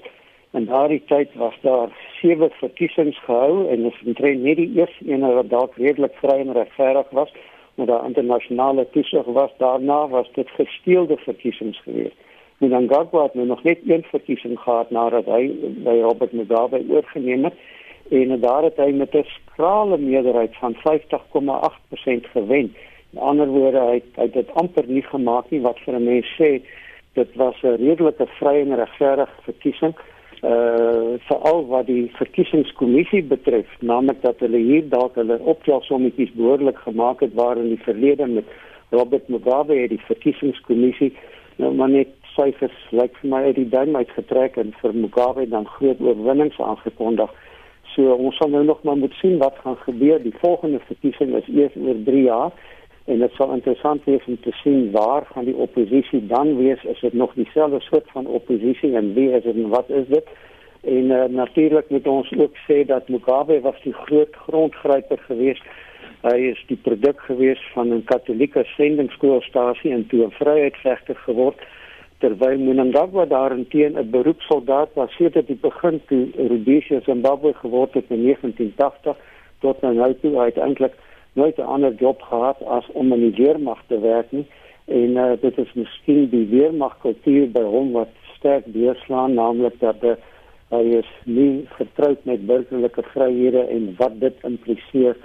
en 0.52 0.68
daardie 0.68 1.02
tyd 1.08 1.34
was 1.34 1.56
daar 1.62 1.90
sewe 2.20 2.50
verkiesings 2.60 3.18
gehou 3.26 3.66
en 3.72 3.82
dit 3.82 4.04
was 4.04 4.36
net 4.38 4.56
die 4.60 4.70
eerste 4.76 5.08
een 5.08 5.26
wat 5.26 5.50
dalk 5.50 5.74
redelik 5.76 6.14
vry 6.20 6.38
en 6.44 6.52
regverdig 6.54 7.10
was 7.10 7.32
met 7.74 7.86
daar 7.86 8.04
internasionale 8.04 8.86
toesig 8.90 9.24
was 9.24 9.50
daarna 9.58 10.08
was 10.08 10.28
dit 10.32 10.48
gesteelde 10.50 11.16
verkiesings 11.16 11.80
geweest. 11.82 12.16
Mnangagwa 12.58 13.22
het 13.22 13.34
nou 13.34 13.46
nog 13.46 13.62
net 13.62 13.78
een 13.86 14.02
verkiesing 14.02 14.58
gehad 14.58 14.90
nadat 14.90 15.26
hy 15.26 15.50
by 15.84 15.96
Robert 16.00 16.32
Mugabe 16.32 16.84
oorgeneem 16.88 17.44
het 17.44 17.54
en 18.10 18.40
daar 18.40 18.62
het 18.62 18.76
hy 18.76 18.90
met 18.92 19.14
'n 19.14 19.24
skrale 19.24 19.98
meerderheid 19.98 20.56
van 20.56 20.74
50,8% 20.74 22.26
gewen. 22.26 22.74
In 23.12 23.18
ander 23.18 23.46
woorde 23.46 23.80
hy 23.80 24.02
hy 24.14 24.22
het 24.22 24.32
dit 24.32 24.54
amper 24.54 24.84
nie 24.86 25.02
gemaak 25.02 25.50
nie 25.50 25.60
wat 25.60 25.78
vir 25.78 25.94
'n 25.94 26.04
mens 26.04 26.26
sê 26.40 26.62
dit 27.12 27.34
was 27.34 27.62
'n 27.62 27.76
redelike 27.76 28.26
vrye 28.26 28.60
en 28.60 28.76
regverdige 28.76 29.42
verkiesing 29.42 29.94
uh 30.42 31.18
veral 31.28 31.66
wat 31.70 31.86
die 31.86 32.10
verkiesingskommissie 32.18 33.22
betref, 33.30 33.68
naamlik 33.80 34.22
dat 34.22 34.40
hulle 34.42 34.58
hier 34.58 34.88
dalk 34.90 35.14
hulle 35.14 35.38
optelsommetjies 35.38 36.32
behoorlik 36.34 36.78
gemaak 36.82 37.20
het 37.22 37.34
waar 37.38 37.60
in 37.60 37.68
die 37.74 37.84
verlede 37.84 38.26
met 38.26 38.48
Robert 38.90 39.28
Mugabe 39.28 39.76
het 39.78 39.92
die 39.94 40.02
verkiesingskommissie 40.08 41.12
nou 41.56 41.70
maar 41.74 41.92
net 41.92 42.10
syfers 42.34 42.74
lyk 42.90 43.14
vir 43.20 43.30
my 43.30 43.42
uit 43.46 43.58
die 43.60 43.68
duim 43.70 43.96
uitgetrek 43.96 44.56
en 44.60 44.74
vir 44.80 44.94
Mugabe 44.96 45.46
dan 45.48 45.68
groot 45.76 46.00
oorwinnings 46.00 46.58
aangekondig. 46.60 47.30
So 47.94 48.14
ons 48.16 48.38
sal 48.40 48.50
nou 48.52 48.64
nog 48.64 48.82
maar 48.88 48.96
moet 48.96 49.14
sien 49.20 49.38
wat 49.38 49.58
gaan 49.62 49.76
gebeur. 49.84 50.22
Die 50.22 50.34
volgende 50.40 50.80
verkiesing 50.88 51.34
is 51.36 51.48
eers 51.52 51.76
oor 51.76 51.98
3 52.06 52.22
jaar 52.22 52.52
en 53.04 53.18
dit 53.18 53.32
sal 53.32 53.52
interessant 53.52 54.04
wees 54.04 54.24
om 54.26 54.38
te 54.40 54.52
sien 54.62 54.90
waar 54.90 55.26
gaan 55.32 55.44
die 55.44 55.56
oppositie 55.56 56.26
dan 56.26 56.56
wees 56.56 56.84
is. 56.84 57.00
Dit 57.00 57.12
nog 57.12 57.34
dieselfde 57.34 57.80
soort 57.80 58.10
van 58.10 58.26
oppositie 58.26 58.96
en 58.96 59.14
wie 59.14 59.30
is 59.30 59.42
dit 59.42 59.54
en 59.54 59.68
wat 59.68 59.90
is 59.90 60.06
dit? 60.06 60.28
En 60.82 61.10
uh, 61.10 61.24
natuurlik 61.24 61.88
moet 61.88 62.06
ons 62.06 62.32
ook 62.38 62.56
sê 62.66 62.84
dat 62.86 63.08
Mugabe 63.08 63.60
was 63.60 63.82
die 63.82 63.92
groot 63.92 64.34
grondgryper 64.46 65.18
geweest. 65.26 65.62
Hy 66.22 66.38
is 66.54 66.64
die 66.66 66.78
produk 66.78 67.20
geweest 67.26 67.62
van 67.74 67.94
'n 67.94 68.04
katolieke 68.04 68.64
sendingskoolstasie 68.76 69.92
en 69.92 70.06
toe 70.06 70.24
'n 70.24 70.30
vryheidsvegter 70.30 71.16
geword. 71.16 71.58
Terwyl 72.18 72.58
Mnangagwa 72.58 73.24
daarteen 73.26 73.98
'n 73.98 74.10
beroepssoldaat 74.10 74.90
was 74.94 75.14
sedert 75.14 75.46
die 75.46 75.58
begin 75.60 76.00
toe 76.06 76.28
Rhodesia 76.36 77.00
Zimbabwe 77.00 77.54
geword 77.54 77.94
het 77.94 78.04
in 78.08 78.22
1980 78.22 79.16
tot 79.60 79.80
nou 79.80 80.14
toe 80.20 80.38
uiteindelik 80.38 80.94
nooit 81.32 81.56
'n 81.56 81.72
ander 81.74 81.94
job 81.94 82.22
gehad 82.22 82.62
as 82.64 82.86
om 82.92 83.12
in 83.12 83.20
die 83.20 83.44
weermag 83.44 83.82
te 83.86 84.00
werk 84.00 84.32
nie. 84.32 84.46
En 84.84 85.10
uh, 85.16 85.32
dit 85.40 85.58
is 85.58 85.72
miskien 85.72 86.28
die 86.28 86.46
weermagkultuur 86.46 87.50
by 87.50 87.62
hom 87.62 87.92
wat 87.92 88.08
sterk 88.36 88.64
deurslaan 88.66 89.34
naamlik 89.34 89.80
dat 89.80 90.00
de, 90.00 90.16
hy 90.68 90.82
is 90.98 91.10
nie 91.24 91.64
vertroud 91.76 92.24
met 92.24 92.46
burgerlike 92.46 93.02
vryhede 93.02 93.62
en 93.68 93.94
wat 93.98 94.20
dit 94.20 94.34
impliseer 94.42 95.16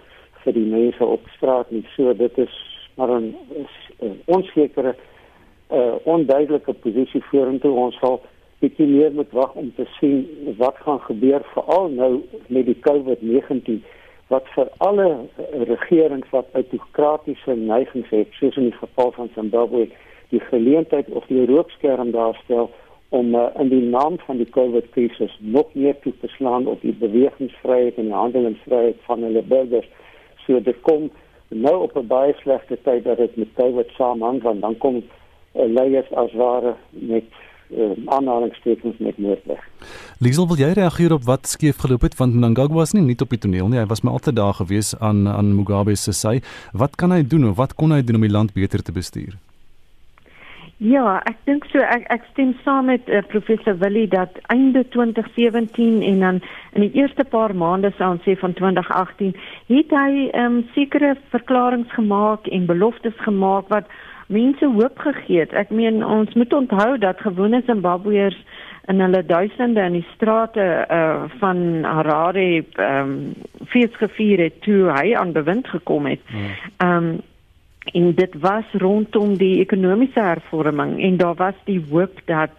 vir 0.44 0.54
die 0.54 0.68
mense 0.70 1.06
op 1.06 1.28
straat 1.36 1.72
nie. 1.72 1.86
So 1.96 2.14
dit 2.14 2.38
is 2.38 2.56
maar 2.98 3.12
'n 3.22 3.36
onsekere 4.26 4.96
uh, 5.72 5.96
onduidelike 6.04 6.74
posisie 6.74 7.24
vorentoe. 7.24 7.72
Ons 7.72 7.98
sal 8.00 8.22
bietjie 8.60 8.88
meer 8.88 9.12
moet 9.12 9.32
wag 9.32 9.54
om 9.54 9.74
te 9.76 9.86
sien 10.00 10.26
wat 10.58 10.78
gaan 10.86 11.00
gebeur 11.00 11.44
veral 11.54 11.90
nou 11.90 12.12
met 12.48 12.66
die 12.66 12.80
COVID-19 12.80 13.84
wat 14.28 14.48
vir 14.56 14.68
alle 14.78 15.08
regerings 15.52 16.30
wat 16.32 16.52
autokratiese 16.54 17.56
neigings 17.56 18.10
het, 18.10 18.28
soos 18.40 18.58
in 18.60 18.70
die 18.70 18.80
geval 18.80 19.12
van 19.12 19.30
Zimbabwe, 19.36 19.88
die 20.30 20.44
geleentheid 20.50 21.08
of 21.10 21.26
die 21.32 21.46
rookskerm 21.46 22.12
daarstel 22.12 22.70
om 23.10 23.36
uh, 23.36 23.48
in 23.56 23.70
die 23.72 23.84
naam 23.88 24.18
van 24.26 24.38
die 24.38 24.50
COVID-krisis 24.50 25.38
nog 25.40 25.72
meer 25.74 25.96
toe 26.04 26.14
te 26.20 26.28
slaan 26.28 26.68
op 26.68 26.82
die 26.82 26.96
bewegingsvryheid 27.00 27.96
en 27.96 28.10
die 28.12 28.14
handelingsvryheid 28.14 29.00
van 29.08 29.24
hulle 29.24 29.44
burgers. 29.48 29.88
So 30.44 30.60
dit 30.64 30.82
kom 30.82 31.08
nou 31.48 31.76
op 31.84 31.96
'n 31.96 32.08
baie 32.08 32.34
slegte 32.44 32.78
tyd 32.84 33.04
dat 33.04 33.18
dit 33.18 33.36
met 33.36 33.56
COVID 33.56 33.90
saamhang, 33.96 34.42
want 34.42 34.62
dan 34.62 34.78
kom 34.78 34.96
uh, 34.96 35.66
leiers 35.66 36.12
as 36.12 36.34
ware 36.34 36.76
met 36.90 37.24
uh, 37.70 37.92
aanhalingstekens 38.06 38.98
met 38.98 39.18
moordplig. 39.18 39.64
Liesel, 40.20 40.48
wil 40.48 40.62
jy 40.62 40.72
reageer 40.78 41.14
op 41.14 41.26
wat 41.28 41.48
skeef 41.48 41.82
geloop 41.84 42.08
het 42.08 42.18
want 42.18 42.34
Mnangagwa 42.34 42.82
was 42.84 42.94
nie 42.94 43.04
net 43.06 43.22
op 43.22 43.34
die 43.36 43.42
toneel 43.44 43.68
nie, 43.68 43.80
hy 43.80 43.88
was 43.90 44.02
maar 44.02 44.20
altyd 44.20 44.40
daar 44.40 44.54
gewees 44.62 44.94
aan 45.00 45.28
aan 45.28 45.56
Mugabe 45.56 45.96
se 45.96 46.14
sy. 46.14 46.40
Wat 46.74 46.96
kan 46.96 47.12
hy 47.12 47.24
doen 47.24 47.50
of 47.50 47.58
wat 47.58 47.76
kon 47.76 47.92
hy 47.92 48.02
doen 48.02 48.22
om 48.22 48.26
die 48.28 48.34
land 48.34 48.54
beter 48.54 48.84
te 48.84 48.96
bestuur? 48.96 49.38
Ja, 50.78 51.16
ek 51.26 51.40
dink 51.50 51.64
so 51.72 51.82
ek 51.82 52.04
ek 52.14 52.26
stem 52.36 52.52
saam 52.62 52.86
met 52.92 53.08
uh, 53.10 53.24
professor 53.32 53.74
Willie 53.82 54.06
dat 54.12 54.36
einde 54.54 54.84
2017 54.94 56.04
en 56.06 56.20
dan 56.22 56.42
in 56.78 56.84
die 56.86 57.02
eerste 57.02 57.26
paar 57.26 57.56
maande 57.58 57.90
sou 57.98 58.12
ons 58.14 58.22
sê 58.22 58.36
van 58.38 58.54
2018 58.54 59.34
het 59.72 59.96
hy 59.98 60.28
ehm 60.28 60.60
um, 60.60 60.60
sekere 60.76 61.16
verklaringe 61.34 61.90
gemaak 61.96 62.46
en 62.54 62.70
beloftes 62.70 63.18
gemaak 63.26 63.74
wat 63.74 63.90
mense 64.28 64.66
hoop 64.66 65.00
gegee 65.00 65.40
het. 65.40 65.54
Ek 65.54 65.70
meen 65.70 66.06
ons 66.06 66.34
moet 66.34 66.54
onthou 66.54 66.98
dat 67.00 67.22
gewone 67.24 67.62
Zimbabweërs 67.66 68.38
en 68.88 69.00
hulle 69.04 69.24
duisende 69.26 69.82
in 69.84 69.98
die 70.00 70.08
strate 70.16 70.66
uh, 70.92 71.24
van 71.40 71.84
Harare 71.84 72.64
ehm 72.64 73.10
um, 73.12 73.34
fees 73.68 73.96
gevier 74.00 74.40
het 74.40 74.62
toe 74.64 74.88
hy 74.92 75.16
aan 75.16 75.34
bewind 75.36 75.68
gekom 75.68 76.06
het. 76.06 76.22
Hmm. 76.28 76.54
Ehm 76.78 77.10
um, 77.10 77.18
en 77.88 78.14
dit 78.16 78.34
was 78.44 78.66
rondom 78.72 79.38
die 79.40 79.60
ekonomiese 79.64 80.20
hervorming 80.20 80.98
en 81.04 81.18
daar 81.18 81.36
was 81.36 81.56
die 81.64 81.80
hoop 81.90 82.20
dat 82.26 82.52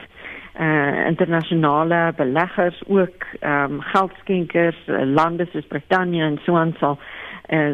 uh 0.61 1.07
internasionale 1.07 2.13
beleggers 2.17 2.81
ook 2.87 3.25
ehm 3.41 3.73
um, 3.73 3.81
geldskenkers 3.81 4.81
uh, 4.87 5.05
lande 5.05 5.47
soos 5.53 5.67
Brittanje 5.67 6.25
en 6.25 6.39
so 6.45 6.57
aan 6.57 6.75
sal 6.79 6.97
uh, 6.97 7.28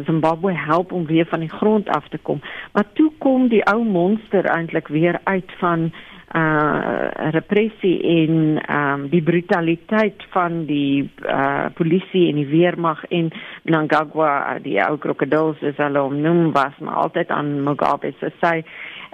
Zimbabwe 0.07 0.52
help 0.52 0.93
om 0.93 1.07
weer 1.07 1.26
van 1.26 1.40
die 1.40 1.50
grond 1.50 1.88
af 1.88 2.09
te 2.09 2.19
kom. 2.19 2.40
Maar 2.73 2.85
toe 2.93 3.12
kom 3.19 3.49
die 3.49 3.64
ou 3.66 3.85
monster 3.85 4.45
eintlik 4.45 4.88
weer 4.88 5.21
uit 5.25 5.52
van 5.59 5.93
uh 6.35 7.31
repressie 7.31 8.02
en 8.02 8.59
ehm 8.66 9.00
um, 9.00 9.09
die 9.09 9.23
brutaliteit 9.23 10.25
van 10.31 10.64
die 10.66 11.11
uh 11.23 11.66
polisie 11.75 12.28
en 12.28 12.35
die 12.35 12.47
weermag 12.47 13.04
en 13.04 13.31
Mnangagwa 13.62 14.59
die 14.62 14.81
ou 14.83 14.99
krokodils 14.99 15.62
is 15.62 15.76
hulle 15.76 16.02
omnoem 16.02 16.52
was 16.52 16.78
maar 16.78 16.95
altyd 16.95 17.31
aan 17.31 17.62
Mugabe 17.62 18.14
se 18.19 18.33
sy 18.40 18.64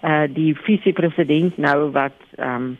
uh 0.02 0.22
die 0.32 0.54
vice-president 0.56 1.58
nou 1.58 1.90
wat 1.90 2.16
ehm 2.36 2.54
um, 2.54 2.78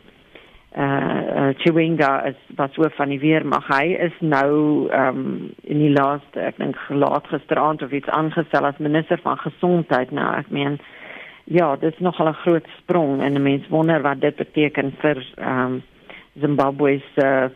uh, 0.77 1.21
uh 1.35 1.49
Chiwenga 1.57 2.25
is 2.25 2.35
wat 2.55 2.75
hoof 2.75 2.95
van 2.95 3.09
die 3.09 3.19
weermag. 3.19 3.67
Hy 3.67 3.95
is 4.07 4.15
nou 4.19 4.87
ehm 4.89 5.17
um, 5.17 5.51
in 5.63 5.79
die 5.83 5.91
laaste 5.91 6.39
ek 6.39 6.57
dink 6.57 6.79
laat 6.89 7.27
gisteraand 7.27 7.81
of 7.81 7.91
iets 7.91 8.09
aangestel 8.09 8.65
as 8.65 8.77
minister 8.77 9.19
van 9.23 9.37
gesondheid. 9.37 10.11
Nou 10.11 10.29
ek 10.37 10.49
meen 10.49 10.79
ja 11.45 11.75
dit 11.75 11.93
is 11.93 11.99
nogal 11.99 12.29
'n 12.29 12.41
groot 12.43 12.67
sprong 12.77 13.21
en 13.21 13.33
'n 13.33 13.43
mens 13.43 13.67
wonder 13.67 14.01
wat 14.01 14.21
dit 14.21 14.35
beteken 14.35 14.93
vir 14.99 15.25
ehm 15.37 15.65
um, 15.65 15.81
Zimbabwe 16.39 17.01
se 17.15 17.27
uh, 17.27 17.49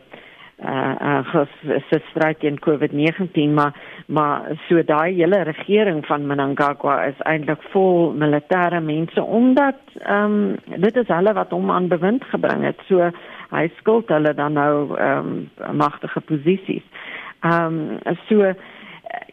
uh 0.64 1.22
uh 1.34 1.46
se 1.90 2.00
stryd 2.10 2.38
teen 2.40 2.58
COVID-19 2.58 3.52
maar 3.52 3.74
maar 4.06 4.56
so 4.68 4.82
daai 4.82 5.14
hele 5.14 5.42
regering 5.42 6.06
van 6.06 6.26
Mnangagwa 6.26 7.04
is 7.04 7.18
eintlik 7.18 7.62
vol 7.72 8.14
militêre 8.14 8.80
mense 8.80 9.22
omdat 9.22 9.76
ehm 9.98 10.24
um, 10.24 10.56
dit 10.80 10.96
is 10.96 11.08
hulle 11.08 11.32
wat 11.32 11.50
hom 11.50 11.70
aan 11.70 11.88
bewind 11.88 12.24
gebring 12.24 12.64
het. 12.64 12.80
So 12.88 13.10
hy 13.50 13.68
skuld 13.76 14.08
hulle 14.08 14.34
dan 14.34 14.52
nou 14.52 14.96
ehm 14.96 15.28
um, 15.28 15.76
magtige 15.76 16.20
posisies. 16.20 16.84
Ehm 17.40 17.78
um, 18.04 18.16
so 18.28 18.52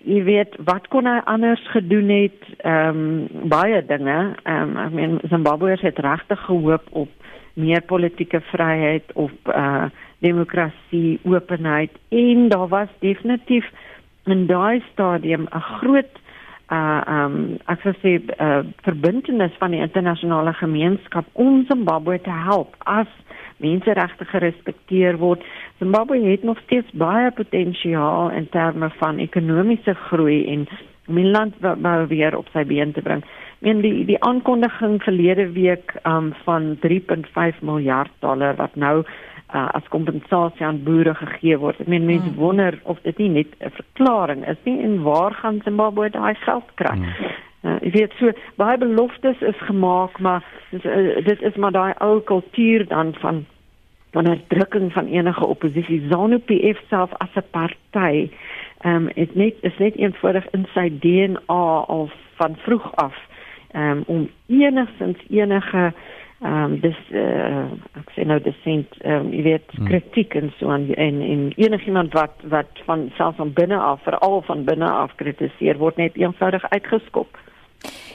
jy 0.03 0.23
weet 0.23 0.55
wat 0.67 0.87
kon 0.87 1.07
hy 1.07 1.19
anders 1.25 1.63
gedoen 1.71 2.09
het? 2.09 2.39
Ehm 2.57 3.03
um, 3.03 3.49
baie 3.49 3.85
dinge. 3.85 4.35
Ehm 4.43 4.77
um, 4.77 4.77
I 4.77 4.89
mean 4.89 5.19
Zimbabwe 5.29 5.77
het 5.79 5.99
regtig 5.99 6.45
gehoop 6.45 6.83
op 6.91 7.09
meer 7.53 7.81
politieke 7.81 8.41
vryheid 8.41 9.13
of 9.13 9.31
uh 9.45 9.85
demokrasie, 10.23 11.19
openheid 11.27 11.91
en 12.09 12.47
daar 12.49 12.67
was 12.71 12.91
definitief 13.03 13.67
in 14.31 14.47
daai 14.47 14.83
stadium 14.91 15.47
'n 15.51 15.65
groot 15.79 16.13
uh 16.71 17.01
um 17.07 17.35
ek 17.67 17.81
sou 17.83 17.93
sê 18.01 18.11
uh, 18.39 18.63
verbintenis 18.87 19.51
van 19.59 19.71
die 19.71 19.81
internasionale 19.83 20.53
gemeenskap 20.53 21.25
om 21.33 21.65
Zimbabwe 21.67 22.21
te 22.21 22.31
help 22.47 22.75
as 22.79 23.11
menseregte 23.57 24.25
gerespekteer 24.25 25.17
word. 25.17 25.43
Zimbabwe 25.79 26.19
het 26.23 26.43
nog 26.43 26.59
steeds 26.65 26.91
baie 26.91 27.31
potensiaal 27.31 28.31
in 28.31 28.49
terme 28.49 28.89
van 28.99 29.19
ekonomiese 29.19 29.93
groei 29.93 30.45
en 30.53 30.67
om 31.07 31.15
die 31.19 31.31
land 31.31 31.55
wou 31.59 32.07
weer 32.07 32.37
op 32.37 32.47
sy 32.53 32.63
been 32.63 32.93
te 32.93 33.01
bring. 33.01 33.23
Men 33.59 33.81
die 33.83 34.05
die 34.07 34.19
aankondiging 34.23 35.01
verlede 35.03 35.49
week 35.51 35.95
um 36.07 36.31
van 36.43 36.77
3.5 36.85 37.59
miljard 37.61 38.11
dollar 38.19 38.55
wat 38.55 38.75
nou 38.75 39.03
uh, 39.53 39.69
as 39.77 39.87
kompensasie 39.93 40.65
aan 40.65 40.83
boere 40.83 41.13
gegee 41.15 41.57
word. 41.57 41.79
Ek 41.81 41.87
meen 41.87 42.05
mense 42.05 42.29
hmm. 42.29 42.39
wonder 42.41 42.79
of 42.83 43.01
dit 43.05 43.17
nie 43.21 43.29
net 43.29 43.55
'n 43.59 43.73
verklaring 43.77 44.45
is 44.49 44.59
nie 44.65 44.81
en 44.83 45.01
waar 45.03 45.33
gaan 45.33 45.61
Zimbabwe 45.63 46.09
daai 46.09 46.35
geld 46.35 46.69
kry? 46.75 46.95
Hmm. 46.97 47.31
Uh, 47.63 47.79
ek 47.81 47.93
weet 47.93 48.13
so 48.19 48.31
baie 48.57 48.77
beloftes 48.77 49.41
is 49.41 49.59
gemaak, 49.69 50.19
maar 50.19 50.43
dit, 50.71 50.85
uh, 50.85 51.25
dit 51.25 51.41
is 51.41 51.55
maar 51.55 51.71
daai 51.71 51.93
ou 51.99 52.19
kultuur 52.21 52.87
dan 52.87 53.13
van 53.21 53.45
van 54.13 54.41
drukking 54.47 54.91
van 54.93 55.07
enige 55.07 55.45
oppositie. 55.45 56.03
ZANU-PF 56.09 56.79
self 56.89 57.13
as 57.17 57.33
'n 57.35 57.49
party, 57.51 58.29
ehm 58.81 58.95
um, 58.95 59.09
is 59.15 59.31
net 59.33 59.55
is 59.61 59.77
net 59.77 59.95
eenvoudig 59.95 60.45
in 60.51 60.67
sy 60.73 60.89
DNA 60.99 61.79
of 61.87 62.11
van 62.37 62.55
vroeg 62.65 62.95
af 62.95 63.15
um, 63.73 64.03
om 64.05 64.29
enigstens 64.47 65.17
enige 65.29 65.93
ehm 66.43 66.63
um, 66.63 66.79
dis 66.83 66.97
uh, 67.15 67.65
ek 67.99 68.09
sê 68.15 68.25
nou 68.27 68.39
dissent 68.43 68.97
ehm 69.01 69.27
um, 69.27 69.31
jy 69.31 69.43
weet 69.45 69.75
hmm. 69.77 69.87
kritiek 69.87 70.35
en 70.35 70.51
so 70.57 70.71
en 70.75 70.89
en, 70.95 71.21
en 71.21 71.45
enigiemand 71.55 72.13
wat 72.17 72.43
wat 72.51 72.83
van 72.87 73.07
selfs 73.17 73.39
van 73.39 73.53
binne 73.53 73.79
af 73.79 74.03
veral 74.03 74.41
van 74.49 74.65
binne 74.67 74.89
af 74.89 75.15
kritiseer 75.21 75.79
word 75.79 75.97
net 75.97 76.19
eenvoudig 76.19 76.65
uitgeskop. 76.75 77.39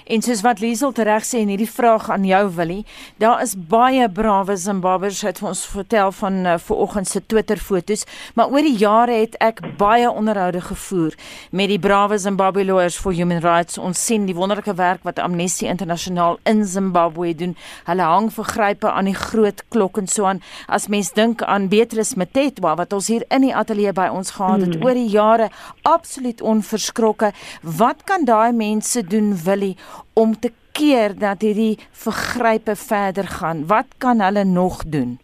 En 0.09 0.23
soos 0.25 0.41
wat 0.41 0.63
Liesel 0.65 0.95
tereg 0.97 1.27
sê 1.29 1.43
in 1.45 1.51
hierdie 1.53 1.69
vraag 1.69 2.07
aan 2.09 2.23
jou 2.25 2.41
Willie, 2.57 2.87
daar 3.21 3.43
is 3.45 3.51
baie 3.69 4.07
brawe 4.09 4.55
Zimbabweërs 4.57 5.19
het 5.27 5.41
ons 5.45 5.67
vertel 5.69 6.15
van 6.17 6.39
uh, 6.47 6.55
vanoggend 6.65 7.11
se 7.11 7.21
Twitter 7.29 7.61
foto's, 7.61 8.07
maar 8.33 8.49
oor 8.49 8.65
die 8.65 8.79
jare 8.81 9.19
het 9.19 9.37
ek 9.45 9.61
baie 9.77 10.09
onderhoude 10.09 10.63
gevoer 10.65 11.13
met 11.53 11.69
die 11.69 11.77
brawe 11.79 12.17
Zimbabwe 12.19 12.65
Lawyers 12.65 12.97
for 12.97 13.13
Human 13.13 13.43
Rights. 13.45 13.77
Ons 13.77 14.01
sien 14.01 14.25
die 14.25 14.37
wonderlike 14.39 14.73
werk 14.79 15.05
wat 15.05 15.21
Amnesty 15.21 15.69
Internasionaal 15.69 16.41
in 16.49 16.65
Zimbabwe 16.65 17.35
doen. 17.37 17.53
Hulle 17.85 18.09
hang 18.09 18.31
vergrype 18.33 18.89
aan 18.89 19.13
die 19.13 19.17
groot 19.19 19.61
klok 19.69 20.01
en 20.01 20.09
so 20.09 20.25
aan. 20.25 20.41
As 20.73 20.89
mens 20.89 21.13
dink 21.13 21.45
aan 21.45 21.69
Beatrice 21.69 22.17
Mtetwa 22.17 22.79
wat 22.81 22.97
ons 22.97 23.13
hier 23.13 23.27
in 23.29 23.45
die 23.45 23.53
ateljee 23.53 23.93
by 23.93 24.09
ons 24.09 24.33
gehad 24.39 24.65
het 24.65 24.79
mm. 24.79 24.89
oor 24.89 24.97
die 24.97 25.13
jare, 25.13 25.53
absoluut 25.85 26.41
onverskrokke. 26.41 27.35
Wat 27.61 28.09
kan 28.09 28.25
daai 28.25 28.57
mense 28.57 29.05
doen, 29.05 29.35
Willie? 29.45 29.77
Om 30.13 30.35
te 30.39 30.51
keer 30.73 31.15
dat 31.19 31.43
hierdie 31.43 31.79
vergrype 31.91 32.77
verder 32.77 33.27
gaan? 33.39 33.67
Wat 33.67 33.87
kan 33.99 34.21
hulle 34.21 34.45
nog 34.45 34.85
doen? 34.87 35.19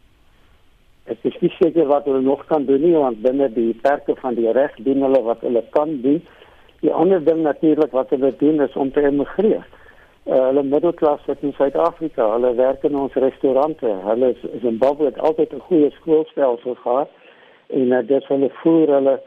Ek 1.04 1.20
is 1.28 1.36
nie 1.40 1.52
seker 1.58 1.86
wat 1.86 2.06
hulle 2.08 2.22
nog 2.24 2.46
kan 2.48 2.64
doen 2.64 2.80
nie 2.80 2.94
want 2.96 3.20
binne 3.22 3.50
die 3.52 3.74
perke 3.84 4.16
van 4.22 4.34
die 4.38 4.50
reg 4.56 4.72
doen 4.86 5.04
hulle 5.04 5.20
wat 5.26 5.44
hulle 5.44 5.62
kan 5.76 6.00
doen. 6.00 6.22
Die 6.80 6.92
ander 6.92 7.20
ding 7.24 7.42
natuurlik 7.44 7.92
wat 7.92 8.10
hulle 8.14 8.32
doen 8.40 8.60
is 8.64 8.76
om 8.76 8.92
te 8.92 9.04
emigreer. 9.04 9.66
Uh, 10.24 10.38
hulle 10.46 10.62
middelklas 10.64 11.20
wat 11.28 11.42
in 11.44 11.52
Suid-Afrika, 11.52 12.30
hulle 12.32 12.54
werk 12.56 12.84
in 12.88 12.96
ons 12.96 13.12
restaurante. 13.20 13.90
Hulle 14.06 14.30
is 14.32 14.46
in 14.48 14.62
Zimbabwe 14.62 15.10
het 15.10 15.20
altyd 15.20 15.52
'n 15.52 15.66
goeie 15.68 15.90
skoolstelsel 16.00 16.74
gehad 16.74 17.10
en 17.68 17.92
uh, 17.92 18.00
dit 18.08 18.24
hulle 18.32 18.50
voer 18.62 18.88
hulle 18.88 19.20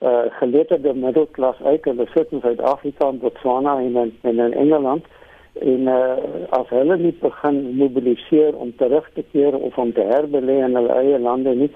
uh, 0.00 0.18
geletterde 0.30 0.94
middelklas 0.94 1.62
uit. 1.62 1.84
Hulle 1.84 2.06
sit 2.14 2.32
in 2.32 2.40
Suid-Afrika 2.40 3.08
en 3.08 3.18
Botswana 3.18 3.78
en 3.78 3.96
in, 3.96 4.18
en 4.20 4.38
in 4.38 4.52
Engeland. 4.52 5.04
En 5.52 5.80
uh, 5.80 6.16
as 6.50 6.68
hulle 6.68 6.96
nie 6.96 7.14
begin 7.20 7.62
mobiliseer 7.76 8.56
om 8.56 8.74
terug 8.76 9.10
te 9.14 9.24
keer 9.32 9.54
of 9.54 9.78
om 9.78 9.92
te 9.92 10.06
herbelê 10.12 10.60
in 10.64 10.76
hulle 10.78 10.94
eie 11.02 11.18
lande 11.18 11.54
nie 11.54 11.72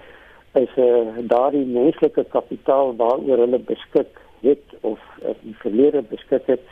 is 0.54 0.76
uh, 0.78 1.18
daardie 1.26 1.64
menslike 1.66 2.24
kapitaal 2.30 2.94
waaroor 2.96 3.42
hulle 3.42 3.58
beskik 3.58 4.20
het 4.46 4.76
of 4.80 5.00
uh, 5.22 5.34
in 5.42 5.56
verlede 5.64 6.02
beskik 6.10 6.46
het 6.46 6.62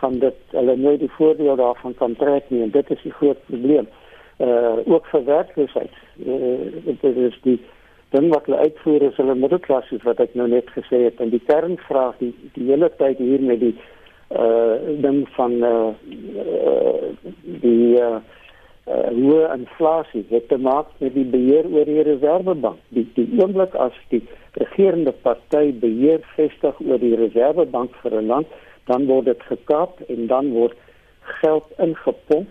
gaan 0.00 0.18
dit 0.18 0.36
hulle 0.56 0.76
nooit 0.76 1.00
die 1.00 1.12
voordeel 1.16 1.56
daarvan 1.56 1.94
kan 1.94 2.16
trek 2.16 2.48
nie. 2.48 2.62
En 2.62 2.70
dit 2.70 2.90
is 2.90 3.02
die 3.02 3.12
groot 3.12 3.40
probleem. 3.46 3.88
Uh 4.40 4.78
ook 4.88 5.06
vir 5.12 5.24
werkloosheid. 5.24 5.96
Uh, 6.26 6.84
dit 7.02 7.16
is 7.16 7.38
die 7.42 7.58
ding 8.10 8.28
wat 8.32 8.46
hulle 8.48 8.58
uitvoer 8.66 9.06
is 9.06 9.16
hulle 9.20 9.36
middelklas 9.38 9.90
wat 10.04 10.20
ek 10.24 10.34
nou 10.38 10.48
net 10.50 10.70
gesê 10.74 11.04
het. 11.06 11.20
En 11.22 11.30
die 11.30 11.42
kernvraag 11.46 12.18
die 12.22 12.32
die 12.56 12.66
hele 12.70 12.90
tyd 12.98 13.22
hier 13.22 13.42
met 13.42 13.62
die 13.62 13.74
uh 14.30 14.98
ding 15.02 15.24
van 15.36 15.56
uh, 15.66 15.90
uh 16.44 17.08
die 17.62 17.98
uh, 17.98 18.18
uh 18.86 19.08
hoë 19.14 19.48
inflasie 19.56 20.24
het 20.30 20.48
te 20.48 20.58
maak 20.58 20.90
met 20.98 21.14
die 21.14 21.26
beheer 21.34 21.66
oor 21.70 21.86
die 21.86 22.02
reservebank. 22.06 22.82
Die 22.94 23.06
die 23.14 23.28
oomblik 23.38 23.74
as 23.74 23.96
die 24.14 24.22
regerende 24.58 25.14
party 25.26 25.70
beheer 25.84 26.22
vestig 26.36 26.78
oor 26.86 26.98
die 27.02 27.16
reservebank 27.18 27.94
vir 28.02 28.18
'n 28.20 28.26
land 28.26 28.58
dan 28.90 29.06
word 29.06 29.30
dit 29.30 29.42
gekaap 29.46 30.00
en 30.08 30.26
dan 30.26 30.50
word 30.50 30.74
geld 31.42 31.66
ingepomp 31.78 32.48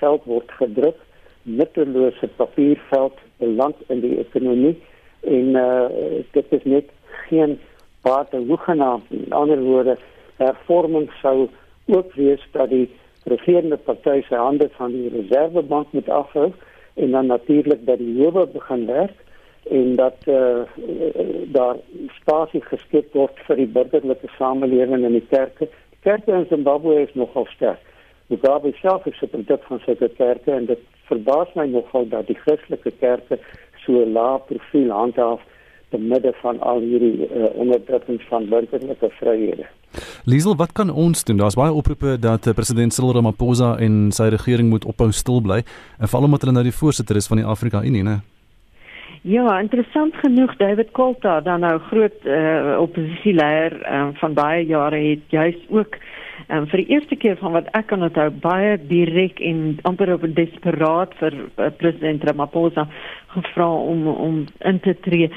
geld 0.00 0.24
word 0.24 0.50
gedruk 0.58 0.98
nuttelose 1.42 2.28
papierveld 2.36 3.18
beland 3.38 3.76
in 3.94 4.00
die 4.00 4.16
ekonomie 4.18 4.74
en 5.26 5.56
uh, 5.60 5.86
dit 6.32 6.52
is 6.58 6.64
net 6.64 6.90
geen 7.28 7.58
bate 8.02 8.36
hoegenaamd 8.36 9.10
in 9.10 9.32
ander 9.32 9.60
woorde 9.62 9.96
hervorming 10.36 11.10
sou 11.22 11.48
ook 11.86 12.14
wees 12.14 12.42
dat 12.52 12.70
die 12.70 12.88
regerende 13.24 13.76
party 13.76 14.22
se 14.28 14.34
hande 14.34 14.68
van 14.78 14.92
die 14.92 15.08
reservebank 15.10 15.92
moet 15.92 16.08
afhou 16.08 16.52
en 16.94 17.10
dan 17.10 17.26
natuurlik 17.26 17.86
dat 17.86 17.98
die 17.98 18.22
howe 18.22 18.46
begin 18.46 18.86
werk 18.86 19.24
en 19.70 19.96
dat 19.96 20.16
uh, 20.24 20.62
daar 21.52 21.76
spasie 22.20 22.62
geskep 22.62 23.12
word 23.18 23.38
vir 23.48 23.58
die 23.58 23.70
burgerlike 23.78 24.28
samelewing 24.38 25.04
in 25.04 25.18
die 25.18 25.26
kerke. 25.30 25.66
Die 25.66 26.02
kerke 26.06 26.32
in 26.32 26.46
Zimbabwe 26.50 27.00
is 27.02 27.14
nogal 27.14 27.48
sterk. 27.50 27.82
Mugabe 28.30 28.72
self 28.80 29.06
is 29.06 29.22
'n 29.22 29.30
produk 29.30 29.62
van 29.62 29.80
sy 29.86 29.94
kerke 29.94 30.52
en 30.52 30.66
dit 30.66 30.78
verbaas 31.10 31.54
my 31.54 31.66
nogal 31.66 32.08
dat 32.08 32.26
die 32.26 32.38
Christelike 32.38 32.90
kerke 33.00 33.38
so 33.86 34.04
lae 34.18 34.40
profiel 34.48 34.90
handhaaf 34.90 35.40
te 35.94 35.98
midde 36.02 36.32
van 36.42 36.60
al 36.60 36.80
hierdie 36.82 37.28
uh, 37.30 37.50
onderdrukking 37.54 38.20
van 38.28 38.48
burgerlike 38.50 39.10
vryhede. 39.20 39.66
Liesel, 40.26 40.56
wat 40.58 40.72
kan 40.72 40.90
ons 40.90 41.24
doen? 41.24 41.38
Daar's 41.38 41.56
baie 41.56 41.72
oproepe 41.72 42.16
dat 42.20 42.46
uh, 42.46 42.54
president 42.54 42.94
Cyril 42.94 43.14
Ramaphosa 43.14 43.76
en 43.78 44.08
sy 44.12 44.28
regering 44.34 44.68
moet 44.68 44.84
ophou 44.84 45.12
stil 45.14 45.40
bly, 45.40 45.62
en 45.98 46.10
veral 46.10 46.26
omdat 46.26 46.44
hulle 46.44 46.56
nou 46.58 46.66
die 46.66 46.74
voorsitter 46.74 47.16
is 47.16 47.30
van 47.30 47.40
die 47.40 47.46
Afrika 47.46 47.84
Unie, 47.86 48.02
né? 48.02 48.18
Ja, 49.26 49.46
interessant 49.58 50.14
genoeg 50.22 50.52
David 50.58 50.92
Kolta, 50.94 51.40
dan 51.40 51.64
nou 51.66 51.78
groot 51.88 52.26
uh, 52.30 52.76
oppositieleier 52.78 53.74
um, 53.90 54.12
van 54.20 54.34
baie 54.34 54.66
jare 54.66 55.00
het 55.02 55.24
juis 55.34 55.56
ook 55.70 55.96
um, 56.48 56.66
vir 56.70 56.82
die 56.82 56.88
eerste 56.94 57.16
keer 57.16 57.36
van 57.40 57.54
wat 57.56 57.70
ek 57.78 57.88
kan 57.92 58.04
onthou 58.06 58.28
baie 58.42 58.76
direk 58.90 59.40
en 59.40 59.78
amper 59.88 60.14
op 60.14 60.26
desperaat 60.36 61.14
vir 61.20 61.38
uh, 61.38 61.70
president 61.80 62.24
Ramaphosa 62.24 62.86
gevra 63.34 63.68
om 63.70 64.06
om 64.06 64.44
in 64.64 64.80
te 64.80 64.94
tree. 65.06 65.30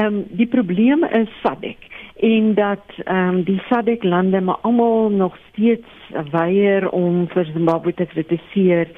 Ehm 0.00 0.06
um, 0.06 0.22
die 0.30 0.48
probleem 0.50 1.04
is 1.04 1.30
SADC 1.42 1.90
en 2.30 2.54
dat 2.54 2.98
ehm 3.04 3.28
um, 3.28 3.42
die 3.44 3.60
SADC 3.68 4.04
lande 4.04 4.40
maar 4.40 4.60
almal 4.62 5.10
nog 5.10 5.36
steeds 5.50 5.88
weier 6.30 6.88
om 6.90 7.26
vir 7.28 7.44
Zimbabwe 7.52 7.94
te 7.94 8.06
kritiseer. 8.06 8.88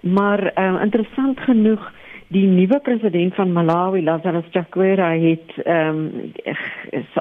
Maar 0.00 0.46
ehm 0.54 0.74
um, 0.74 0.80
interessant 0.80 1.40
genoeg 1.40 1.92
die 2.32 2.46
nuwe 2.48 2.78
president 2.80 3.34
van 3.34 3.52
Malawi, 3.52 4.02
Lazarus 4.02 4.48
Chakwera, 4.50 5.10
het 5.20 5.52
ehm 5.64 5.98
um, 5.98 6.32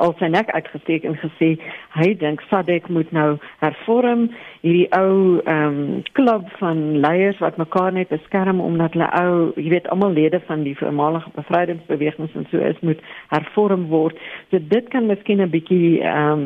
al 0.03 0.13
sy 0.19 0.27
nek 0.31 0.49
uitgesteek 0.55 1.05
en 1.07 1.17
gesê 1.19 1.49
hy 1.95 2.07
dink 2.19 2.41
SADC 2.49 2.87
moet 2.93 3.11
nou 3.15 3.35
hervorm 3.63 4.27
hierdie 4.63 4.87
ou 4.97 5.41
ehm 5.43 5.67
um, 5.67 6.01
klub 6.17 6.47
van 6.61 6.81
leiers 7.03 7.39
wat 7.43 7.59
mekaar 7.61 7.93
net 7.95 8.11
beskerm 8.13 8.61
omdat 8.63 8.95
hulle 8.95 9.09
ou, 9.21 9.51
jy 9.59 9.69
weet, 9.75 9.89
almal 9.93 10.15
lede 10.15 10.41
van 10.47 10.63
die 10.67 10.77
voormalige 10.79 11.31
bevrydingsbewegings 11.35 12.35
en 12.35 12.47
so 12.51 12.63
is 12.71 12.79
moet 12.81 13.01
hervorm 13.35 13.87
word. 13.91 14.19
So 14.51 14.59
dit 14.59 14.91
kan 14.93 15.11
miskien 15.11 15.41
'n 15.41 15.51
bietjie 15.51 16.01
ehm 16.01 16.31
um, 16.31 16.45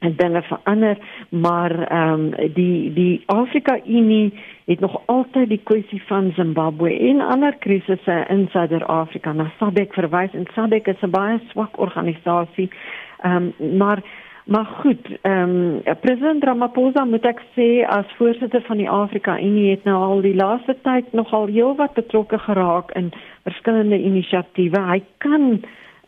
dinge 0.00 0.42
verander 0.42 0.96
maar 1.28 1.86
ehm 1.88 2.12
um, 2.12 2.52
die 2.54 2.92
die 2.92 3.22
Afrika 3.26 3.80
Unie 3.86 4.32
het 4.64 4.80
nog 4.80 5.02
altyd 5.06 5.48
die 5.48 5.60
kwessie 5.64 6.02
van 6.06 6.32
Zimbabwe 6.34 6.98
en 6.98 7.20
ander 7.20 7.56
krisisse 7.58 8.24
in 8.28 8.48
Suider-Afrika. 8.50 9.32
Na 9.32 9.50
SADC 9.58 9.92
verwys 9.92 10.32
en 10.32 10.46
SADC 10.54 10.86
is 10.86 11.02
'n 11.02 11.10
baie 11.10 11.40
swak 11.48 11.78
organisasie 11.78 12.70
ehm 13.20 13.52
um, 13.58 13.76
maar 13.76 14.02
maar 14.44 14.64
goed 14.64 15.18
ehm 15.22 15.82
um, 15.86 15.98
president 16.00 16.44
Ramaphosa 16.44 17.04
moet 17.04 17.24
ek 17.24 17.42
sê 17.56 17.86
as 17.86 18.06
voorsitter 18.16 18.62
van 18.62 18.76
die 18.76 18.90
Afrika 18.90 19.38
Unie 19.38 19.70
het 19.70 19.84
nou 19.84 19.96
al 19.96 20.20
die 20.20 20.34
laaste 20.34 20.76
tyd 20.82 21.12
nogal 21.12 21.46
heelwat 21.46 21.94
betrokke 21.94 22.38
geraak 22.38 22.90
in 22.90 23.12
verskillende 23.42 23.98
inisiatiewe. 23.98 24.80
Hy 24.80 25.02
kan 25.18 25.60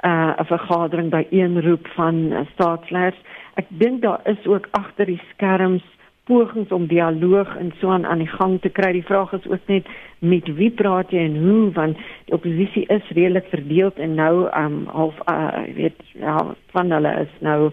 uh, 0.04 0.34
'n 0.38 0.44
vergadering 0.44 1.10
by 1.10 1.26
een 1.30 1.60
roep 1.62 1.86
van 1.94 2.14
uh, 2.14 2.40
staatsleiers 2.52 3.20
ek 3.60 3.66
dink 3.68 4.02
daar 4.02 4.20
is 4.24 4.46
ook 4.46 4.68
agter 4.70 5.06
die 5.06 5.20
skerms 5.32 5.84
pogings 6.24 6.70
om 6.70 6.86
dialoog 6.86 7.56
en 7.56 7.72
so 7.80 7.90
aan 7.90 8.06
aan 8.06 8.22
die 8.22 8.30
gang 8.30 8.60
te 8.60 8.68
kry. 8.68 8.92
Die 8.92 9.04
vraag 9.04 9.32
is 9.32 9.46
ook 9.50 9.66
net 9.66 9.86
met 10.18 10.46
wie 10.54 10.70
praat 10.70 11.10
jy 11.10 11.24
en 11.26 11.36
hoe 11.42 11.72
want 11.74 11.98
die 12.28 12.34
oppositie 12.36 12.84
is 12.94 13.10
redelik 13.10 13.48
verdeel 13.50 13.90
en 13.96 14.14
nou 14.14 14.46
um 14.58 14.84
half 14.94 15.18
uh 15.32 15.64
weet 15.74 15.98
ja 16.12 16.54
van 16.70 16.94
hulle 16.94 17.14
is 17.24 17.34
nou 17.40 17.72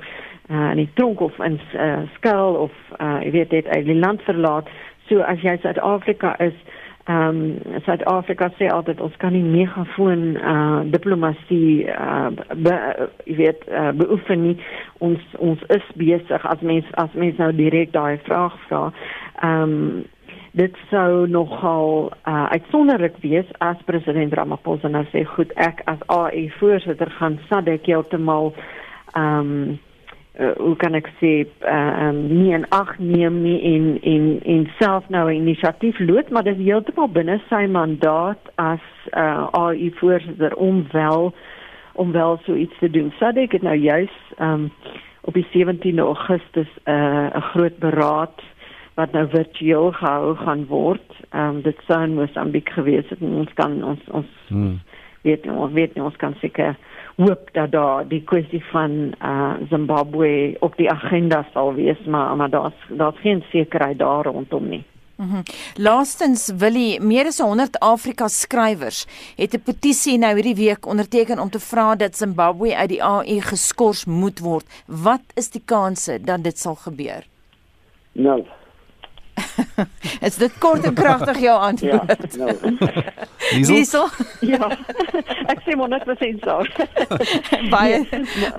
uh 0.50 0.72
in 0.72 0.82
die 0.82 0.90
tronk 0.94 1.22
of 1.22 1.38
in 1.46 1.60
uh, 1.78 2.02
skuil 2.18 2.58
of 2.66 2.74
uh 2.98 3.20
jy 3.22 3.32
weet 3.38 3.50
dit 3.50 3.68
uit 3.68 3.86
die 3.86 4.00
land 4.00 4.22
verlaat. 4.26 4.70
So 5.10 5.22
as 5.22 5.42
jy 5.46 5.58
Suid-Afrika 5.62 6.36
is 6.40 6.58
ehm 7.10 7.38
um, 7.42 7.80
Suid-Afrika 7.86 8.52
sê 8.60 8.68
altyd 8.70 9.00
ons 9.02 9.16
kan 9.18 9.34
nie 9.34 9.42
megafoon 9.42 10.36
uh 10.38 10.82
diplomatie 10.94 11.88
uh 11.90 12.30
be, 12.54 12.76
jy 13.26 13.38
weet 13.40 13.66
uh, 13.72 13.90
beoefen 13.98 14.44
nie. 14.46 14.54
Ons 15.02 15.24
ons 15.42 15.64
is 15.74 15.88
besig. 15.98 16.46
As 16.46 16.62
mens 16.62 16.86
as 17.02 17.18
mens 17.18 17.42
nou 17.42 17.50
direk 17.58 17.96
daai 17.98 18.22
vraag 18.30 18.62
vra 18.68 18.84
ehm 19.42 19.64
um, 19.64 20.06
dit 20.60 20.78
sou 20.90 21.26
nogal 21.30 22.12
uh 22.30 22.46
uitsonderlik 22.54 23.18
wees 23.26 23.50
as 23.66 23.82
president 23.90 24.34
Ramaphosa 24.38 24.90
nou 24.90 25.06
sê 25.10 25.26
goed 25.34 25.54
ek 25.58 25.82
as 25.90 26.02
AU 26.14 26.46
voorsitter 26.60 27.10
gaan 27.18 27.42
SADC 27.50 27.90
heeltemal 27.90 28.54
ehm 29.16 29.54
um, 29.54 29.78
uh, 30.40 30.52
hoe 30.58 30.76
kan 30.76 30.96
ek 30.98 31.10
sê 31.20 31.34
uh, 31.46 32.08
um, 32.08 32.20
nie 32.32 32.54
en 32.56 32.66
ag 32.76 32.96
neem 32.98 33.42
nie 33.44 33.60
en 33.74 33.88
en 34.14 34.28
en 34.56 34.68
self 34.80 35.10
nou 35.10 35.28
'n 35.30 35.42
inisiatief 35.42 36.00
lood 36.00 36.30
maar 36.30 36.44
dit 36.44 36.58
is 36.58 36.66
heeltemal 36.66 37.12
binne 37.12 37.40
sy 37.50 37.66
mandaat 37.68 38.52
as 38.56 38.86
uh, 39.14 39.48
AU 39.52 39.90
voorsitter 40.00 40.56
om 40.56 40.86
wel 40.92 41.34
om 41.94 42.12
wel 42.12 42.40
so 42.46 42.54
iets 42.56 42.78
te 42.80 42.90
doen. 42.90 43.14
Sadik 43.20 43.52
het 43.52 43.62
nou 43.62 43.76
juis 43.76 44.16
um, 44.40 44.72
op 45.22 45.34
die 45.34 45.48
17 45.52 46.00
Augustus 46.00 46.68
'n 46.86 46.92
uh, 46.92 47.52
groot 47.52 47.78
beraad 47.78 48.40
wat 49.00 49.12
nou 49.12 49.28
virtueel 49.30 49.92
gehou 49.92 50.36
gaan 50.36 50.66
word. 50.66 51.08
Ehm 51.30 51.56
um, 51.56 51.62
dit 51.62 51.78
sou 51.88 52.04
in 52.04 52.14
Mosambik 52.14 52.70
gewees 52.70 53.10
het 53.10 53.20
en 53.20 53.34
ons 53.44 53.54
kan 53.54 53.84
ons 53.84 54.00
ons 54.12 54.32
hmm. 54.48 54.80
weet 55.22 55.48
ons 55.48 55.74
weet 55.74 56.00
ons 56.00 56.16
kan 56.16 56.36
seker 56.42 56.76
hoop 57.20 57.50
dat 57.52 57.72
daar 57.72 58.08
die 58.08 58.22
kwessie 58.24 58.64
van 58.72 59.14
uh, 59.22 59.54
Zimbabwe 59.70 60.56
op 60.60 60.78
die 60.78 60.90
agenda 60.90 61.46
sal 61.54 61.74
wees, 61.74 62.00
maar 62.06 62.36
maar 62.36 62.50
daar's 62.50 62.88
daar's 62.90 63.20
geen 63.20 63.44
sekerheid 63.52 64.00
daar 64.00 64.26
rondom 64.26 64.70
nie. 64.70 64.84
Mm 65.16 65.30
-hmm. 65.30 65.44
Laastens 65.76 66.52
wil 66.58 66.74
hy 66.74 66.98
meer 67.02 67.26
as 67.26 67.40
100 67.40 67.80
Afrika 67.80 68.28
skrywers 68.28 69.06
het 69.36 69.54
'n 69.54 69.62
petisie 69.64 70.18
nou 70.18 70.34
hierdie 70.34 70.56
week 70.56 70.86
onderteken 70.86 71.40
om 71.40 71.50
te 71.50 71.60
vra 71.60 71.96
dat 71.96 72.18
Zimbabwe 72.18 72.76
uit 72.76 72.90
die 72.90 73.04
AU 73.04 73.42
geskort 73.42 74.06
moet 74.06 74.40
word. 74.40 74.66
Wat 74.86 75.26
is 75.34 75.50
die 75.50 75.62
kanse 75.66 76.22
dat 76.22 76.44
dit 76.44 76.58
sal 76.58 76.76
gebeur? 76.76 77.28
Nou, 78.12 78.46
is 80.28 80.36
dit 80.36 80.58
kort 80.60 80.86
en 80.86 80.94
kragtig 80.94 81.40
jou 81.40 81.60
antwoord? 81.60 82.36
Ja. 82.36 82.48
No. 83.50 83.66
Diesel? 83.66 84.10
Ja. 84.46 84.68
Ek 85.52 85.62
sê 85.66 85.76
maar 85.80 85.90
net 85.90 86.04
wat 86.08 86.20
sê 86.22 86.30
so. 86.44 86.60
baie 87.72 88.04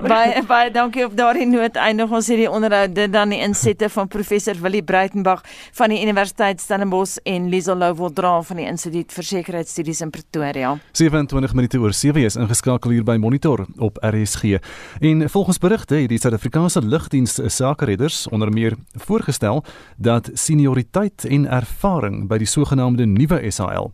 baie 0.03 0.41
baie 0.49 0.71
dankie 0.73 1.05
op 1.05 1.13
daardie 1.15 1.45
noot 1.47 1.77
eindig 1.79 2.11
ons 2.11 2.27
hierdie 2.31 2.49
onderhoud 2.51 2.95
dit 2.95 3.11
dan 3.13 3.31
die 3.31 3.39
insette 3.45 3.87
van 3.93 4.09
professor 4.11 4.57
Willie 4.59 4.83
Breitenberg 4.83 5.45
van 5.77 5.93
die 5.93 6.01
Universiteit 6.03 6.59
Stellenbosch 6.61 7.21
en 7.29 7.47
Liesel 7.53 7.79
Louwel-Dra 7.79 8.33
van 8.49 8.59
die 8.59 8.67
Instituut 8.67 9.15
vir 9.15 9.27
Sekuriteitsstudies 9.29 10.03
in 10.03 10.11
Pretoria. 10.11 10.73
27 10.97 11.55
minute 11.57 11.79
oor 11.79 11.95
7 11.95 12.25
is 12.27 12.37
ingeskakel 12.41 12.97
hier 12.97 13.07
by 13.07 13.15
Monitor 13.21 13.63
op 13.79 14.01
RSG. 14.03 14.59
En 14.99 15.29
volgens 15.29 15.61
berigte 15.61 16.01
het 16.01 16.11
die 16.11 16.19
Suid-Afrikaanse 16.19 16.83
Lugdiens 16.83 17.39
sakeredders 17.47 18.25
onder 18.29 18.51
meer 18.51 18.75
voorgestel 19.07 19.63
dat 19.97 20.29
senior 20.33 20.80
senioriteit 20.81 21.25
en 21.29 21.45
ervaring 21.47 22.27
by 22.27 22.37
die 22.37 22.47
sogenaamde 22.47 23.05
nuwe 23.05 23.51
SAL 23.51 23.91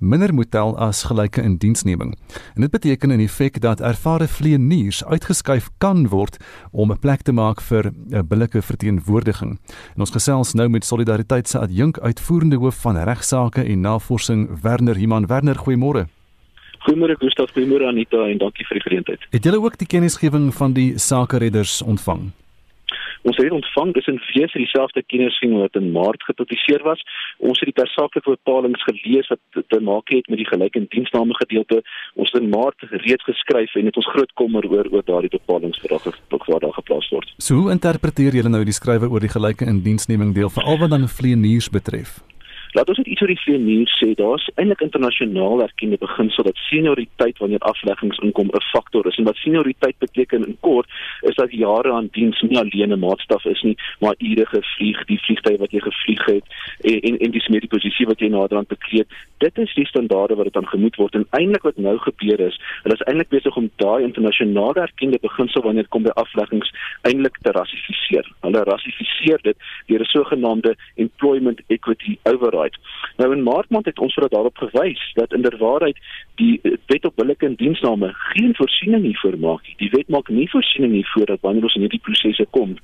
minder 0.00 0.32
moet 0.32 0.50
tel 0.50 0.78
as 0.80 1.04
gelyke 1.04 1.42
indiensneming. 1.42 2.14
En 2.54 2.62
dit 2.62 2.70
beteken 2.70 3.10
in 3.10 3.20
effek 3.20 3.60
dat 3.60 3.80
ervare 3.80 4.26
vleieniers 4.28 5.04
uitgeskuif 5.04 5.68
kan 5.78 6.08
word 6.08 6.38
om 6.72 6.90
'n 6.90 6.98
plek 6.98 7.22
te 7.22 7.32
maak 7.32 7.60
vir 7.60 7.92
'n 7.92 8.26
billike 8.26 8.62
verteenwoordiging. 8.62 9.58
En 9.94 10.00
ons 10.00 10.10
gesels 10.10 10.54
nou 10.54 10.68
met 10.68 10.84
Solidariteit 10.84 11.48
se 11.48 11.58
adjunk 11.58 11.98
uitvoerende 11.98 12.56
hoof 12.56 12.80
van 12.80 12.96
regsaake 12.96 13.62
en 13.62 13.80
navorsing 13.80 14.60
Werner 14.62 14.96
Himan. 14.96 15.26
Werner, 15.26 15.56
goeiemôre. 15.56 16.08
Goeiemôre 16.78 17.16
Gustaf, 17.18 17.50
goeiemôre 17.50 17.86
Anita 17.86 18.26
en 18.26 18.38
dankie 18.38 18.66
vir 18.66 18.74
die 18.74 18.82
geleentheid. 18.82 19.26
Het 19.30 19.44
julle 19.44 19.60
ook 19.60 19.78
die 19.78 19.86
kennisgewing 19.86 20.54
van 20.54 20.72
die 20.72 20.98
sakeredders 20.98 21.82
ontvang? 21.82 22.32
Ons 23.22 23.36
het 23.36 23.52
ontvang 23.52 23.92
dis 23.94 24.06
in 24.08 24.20
wese 24.32 24.58
dieselfde 24.58 25.02
kennisgewing 25.12 25.58
wat 25.60 25.76
in 25.76 25.90
Maart 25.92 26.22
gepubliseer 26.24 26.82
was. 26.82 27.02
Ons 27.38 27.60
het 27.60 27.68
die 27.68 27.76
tersaaklike 27.82 28.30
bepalings 28.30 28.82
gelees 28.88 29.28
wat 29.28 29.64
te 29.68 29.80
maak 29.80 30.08
het 30.14 30.28
met 30.32 30.40
die 30.40 30.48
gelyke 30.48 30.86
diensname 30.88 31.36
gedeelte. 31.42 31.82
Ons 32.14 32.32
het 32.32 32.42
in 32.42 32.48
Maart 32.48 32.86
reeds 33.04 33.24
geskryf 33.28 33.74
en 33.74 33.90
het 33.90 34.00
ons 34.00 34.10
groot 34.14 34.32
kommer 34.40 34.66
oor 34.70 34.88
oor 34.88 35.04
daardie 35.04 35.32
bepalings 35.36 35.82
wat 35.84 36.08
daar 36.30 36.60
daar 36.60 36.72
geplaas 36.72 37.08
word. 37.12 37.28
So 37.38 37.68
interpreteer 37.68 38.36
julle 38.36 38.52
nou 38.52 38.64
die 38.64 38.76
skrywe 38.76 39.08
oor 39.10 39.20
die 39.20 39.32
gelyke 39.32 39.68
indiensneming 39.68 40.34
deel 40.34 40.50
veral 40.50 40.80
wat 40.80 40.90
dan 40.90 41.08
vleieniers 41.08 41.68
betref? 41.68 42.20
Laat 42.72 42.88
ons 42.88 43.00
net 43.00 43.08
iets 43.10 43.22
oor 43.24 43.30
die 43.32 43.40
vleienier 43.40 43.90
sê. 43.90 44.12
Daar's 44.14 44.46
eintlik 44.54 44.82
internasionaal 44.84 45.62
erkende 45.64 45.98
beginsel 45.98 46.46
dat 46.46 46.58
senioriteit 46.68 47.38
wanneer 47.42 47.64
afleggings 47.66 48.18
inkom 48.22 48.50
'n 48.54 48.62
faktor 48.72 49.06
is. 49.06 49.16
En 49.18 49.24
wat 49.24 49.36
senioriteit 49.36 49.98
beteken 49.98 50.46
in 50.46 50.56
kort 50.60 50.86
is 51.22 51.34
dat 51.34 51.50
jare 51.50 51.92
aan 51.92 52.08
diens 52.12 52.40
nie 52.40 52.58
alleen 52.58 52.92
'n 52.92 52.98
maatstaf 52.98 53.44
is 53.44 53.62
nie, 53.62 53.76
maar 54.00 54.14
ure 54.18 54.46
gevlieg, 54.46 55.04
die 55.04 55.18
vliegtye 55.18 55.58
wat 55.58 55.70
jy 55.70 55.80
gevlieg 55.80 56.24
het 56.24 56.44
en 56.80 57.18
en, 57.18 57.30
dis 57.30 57.48
meer 57.48 57.60
die 57.60 57.74
posisie 57.76 58.06
wat 58.06 58.20
jy 58.20 58.28
naderhand 58.28 58.68
bekleed. 58.68 59.08
Dit 59.38 59.58
is 59.58 59.74
die 59.74 59.86
standaarde 59.86 60.34
wat 60.34 60.44
dit 60.44 60.56
aan 60.56 60.68
gemoed 60.68 60.96
word. 60.96 61.14
En 61.14 61.26
eintlik 61.30 61.62
wat 61.62 61.76
nou 61.76 61.98
gebeur 61.98 62.40
is, 62.40 62.60
hulle 62.82 62.94
is 62.94 63.06
eintlik 63.06 63.28
besig 63.28 63.56
om 63.56 63.70
daai 63.76 64.02
internasionaal 64.02 64.74
erkende 64.74 65.18
beginsel 65.20 65.62
wanneer 65.62 65.82
dit 65.82 65.90
kom 65.90 66.02
by 66.02 66.14
afleggings 66.14 66.72
eintlik 67.02 67.36
te 67.42 67.50
rassifiseer. 67.50 68.32
Hulle 68.40 68.62
rassifiseer 68.62 69.38
dit 69.42 69.56
deur 69.86 70.00
'n 70.00 70.04
sogenaamde 70.04 70.76
Employment 70.94 71.60
Equity 71.66 72.18
Override. 72.22 72.59
Nou 73.16 73.32
in 73.32 73.42
Maart 73.42 73.70
maand 73.70 73.84
het 73.84 73.98
ons 73.98 74.14
vir 74.14 74.28
daarop 74.28 74.56
gewys 74.56 75.12
dat 75.14 75.32
inderwaarheid 75.32 75.98
die 76.34 76.60
wet 76.86 77.04
op 77.04 77.16
billike 77.16 77.46
en 77.46 77.54
diensname 77.54 78.12
geen 78.14 78.54
voorsiening 78.54 79.02
hiervoor 79.02 79.38
maak 79.38 79.66
nie. 79.66 79.76
Die 79.78 79.90
wet 79.90 80.08
maak 80.08 80.28
nie 80.28 80.48
voorsiening 80.50 80.92
hiervoor 80.92 81.26
dat 81.26 81.40
wanneer 81.40 81.62
ons 81.62 81.74
in 81.74 81.80
hierdie 81.80 82.04
prosesse 82.04 82.46
kom 82.50 82.76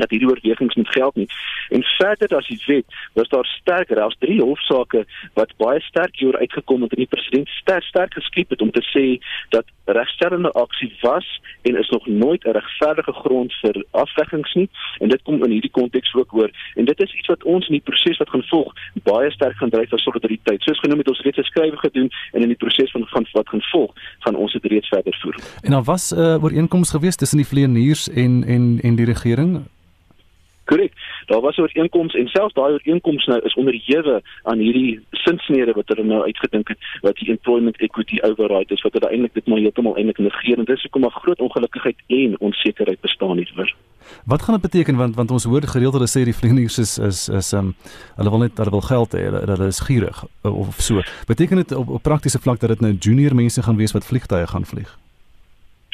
dat 0.00 0.10
hierdie 0.10 0.28
oorwegings 0.28 0.74
moet 0.74 0.88
geld 0.88 1.14
nie. 1.14 1.28
En 1.68 1.82
verder 1.82 2.36
as 2.36 2.46
die 2.46 2.60
wet, 2.66 2.84
was 3.12 3.28
daar 3.28 3.44
sterk 3.44 3.90
raas 3.90 4.16
drie 4.18 4.40
hofsaake 4.42 5.04
wat 5.34 5.56
baie 5.56 5.80
sterk 5.80 6.16
hier 6.18 6.38
uitgekom 6.38 6.82
het 6.82 6.92
en 6.92 7.04
die 7.04 7.10
president 7.10 7.48
sterk 7.48 7.84
sterk 7.84 8.14
geskep 8.14 8.50
het 8.50 8.62
om 8.62 8.70
te 8.70 8.84
sê 8.92 9.06
dat 9.54 9.66
regstellende 9.84 10.52
aksie 10.52 10.92
was 11.00 11.26
en 11.62 11.78
is 11.78 11.88
nog 11.88 12.06
nooit 12.06 12.44
'n 12.44 12.50
regverdige 12.50 13.12
grond 13.12 13.52
vir 13.62 13.84
afweggings 13.90 14.54
nie 14.54 14.68
en 14.98 15.08
dit 15.08 15.22
kom 15.22 15.44
in 15.44 15.50
hierdie 15.50 15.70
konteks 15.70 16.14
ook 16.14 16.34
oor 16.34 16.50
en 16.74 16.84
dit 16.84 17.00
is 17.00 17.14
iets 17.14 17.26
wat 17.26 17.44
ons 17.44 17.66
in 17.66 17.72
die 17.72 17.88
proses 17.90 18.16
wat 18.16 18.30
gaan 18.30 18.42
volg 18.42 18.72
baie 19.02 19.30
sterk 19.30 19.56
gaan 19.56 19.70
dryf 19.70 19.88
vir 19.88 19.98
solidariteit. 19.98 20.62
Soos 20.62 20.80
genoem 20.80 20.98
het 20.98 21.08
ons 21.08 21.20
reeds 21.20 21.38
geskrywe 21.38 21.76
gedoen 21.76 22.10
en 22.32 22.42
in 22.42 22.48
die 22.48 22.56
proses 22.56 22.90
van 22.90 23.06
van 23.08 23.26
wat 23.32 23.48
gaan 23.48 23.62
volg, 23.62 23.92
gaan 24.18 24.34
ons 24.34 24.52
dit 24.52 24.64
reeds 24.64 24.88
verder 24.88 25.16
voer. 25.22 25.36
En 25.62 25.70
daar 25.70 25.84
was 25.84 26.12
'n 26.12 26.20
uh, 26.20 26.42
ooreenkoms 26.42 26.90
gewees 26.90 27.16
tussen 27.16 27.38
die 27.38 27.46
vleieniers 27.46 28.08
en 28.08 28.44
en 28.44 28.78
en 28.82 28.94
die 28.96 29.06
regering 29.06 29.66
Korrek. 30.68 30.92
Daar 31.26 31.40
was 31.40 31.56
'n 31.56 31.60
ooreenkoms 31.60 32.14
en 32.14 32.28
selfs 32.28 32.54
daai 32.54 32.72
ooreenkoms 32.72 33.26
nou 33.26 33.40
is 33.48 33.54
onderhewe 33.54 34.22
aan 34.42 34.58
hierdie 34.58 35.00
sinsnede 35.10 35.72
wat 35.72 35.88
hulle 35.88 36.04
nou 36.04 36.22
uitgedink 36.22 36.68
het 36.68 36.78
wat 37.00 37.16
die 37.16 37.30
employment 37.30 37.76
equity 37.80 38.18
override 38.28 38.74
is 38.74 38.82
wat 38.82 38.92
hulle 38.92 39.10
eintlik 39.10 39.34
dit 39.34 39.46
maar 39.46 39.58
heeltemal 39.58 39.96
eintlik 39.96 40.18
negeer 40.18 40.58
en 40.58 40.64
dis 40.64 40.82
hoekom 40.82 41.04
'n 41.04 41.20
groot 41.20 41.40
ongelukkigheid 41.40 41.98
en 42.06 42.40
onsekerheid 42.40 43.00
bestaan 43.00 43.36
hieroor. 43.36 43.74
Wat 44.24 44.42
gaan 44.42 44.54
dit 44.60 44.70
beteken 44.70 44.96
want 44.96 45.14
want 45.14 45.30
ons 45.30 45.44
hoor 45.44 45.62
gereeld 45.62 45.92
hulle 45.92 46.12
sê 46.14 46.24
die 46.24 46.38
vlieëniers 46.40 46.78
is 46.78 46.98
is 46.98 47.28
is 47.28 47.52
um 47.52 47.74
hulle 48.16 48.30
wil 48.30 48.38
net 48.38 48.58
hulle 48.58 48.70
wil 48.70 48.86
geld 48.92 49.12
hê 49.14 49.22
hulle, 49.28 49.40
hulle 49.52 49.66
is 49.66 49.80
gierig 49.80 50.24
of 50.42 50.74
so. 50.80 51.02
Beteken 51.26 51.56
dit 51.56 51.72
op, 51.72 51.88
op 51.88 52.02
praktiese 52.02 52.38
vlak 52.38 52.60
dat 52.60 52.68
dit 52.68 52.80
nou 52.80 52.92
junior 52.92 53.34
mense 53.34 53.62
gaan 53.62 53.76
wees 53.76 53.92
wat 53.92 54.06
vliegtye 54.06 54.46
gaan 54.46 54.64
vlieg? 54.64 54.98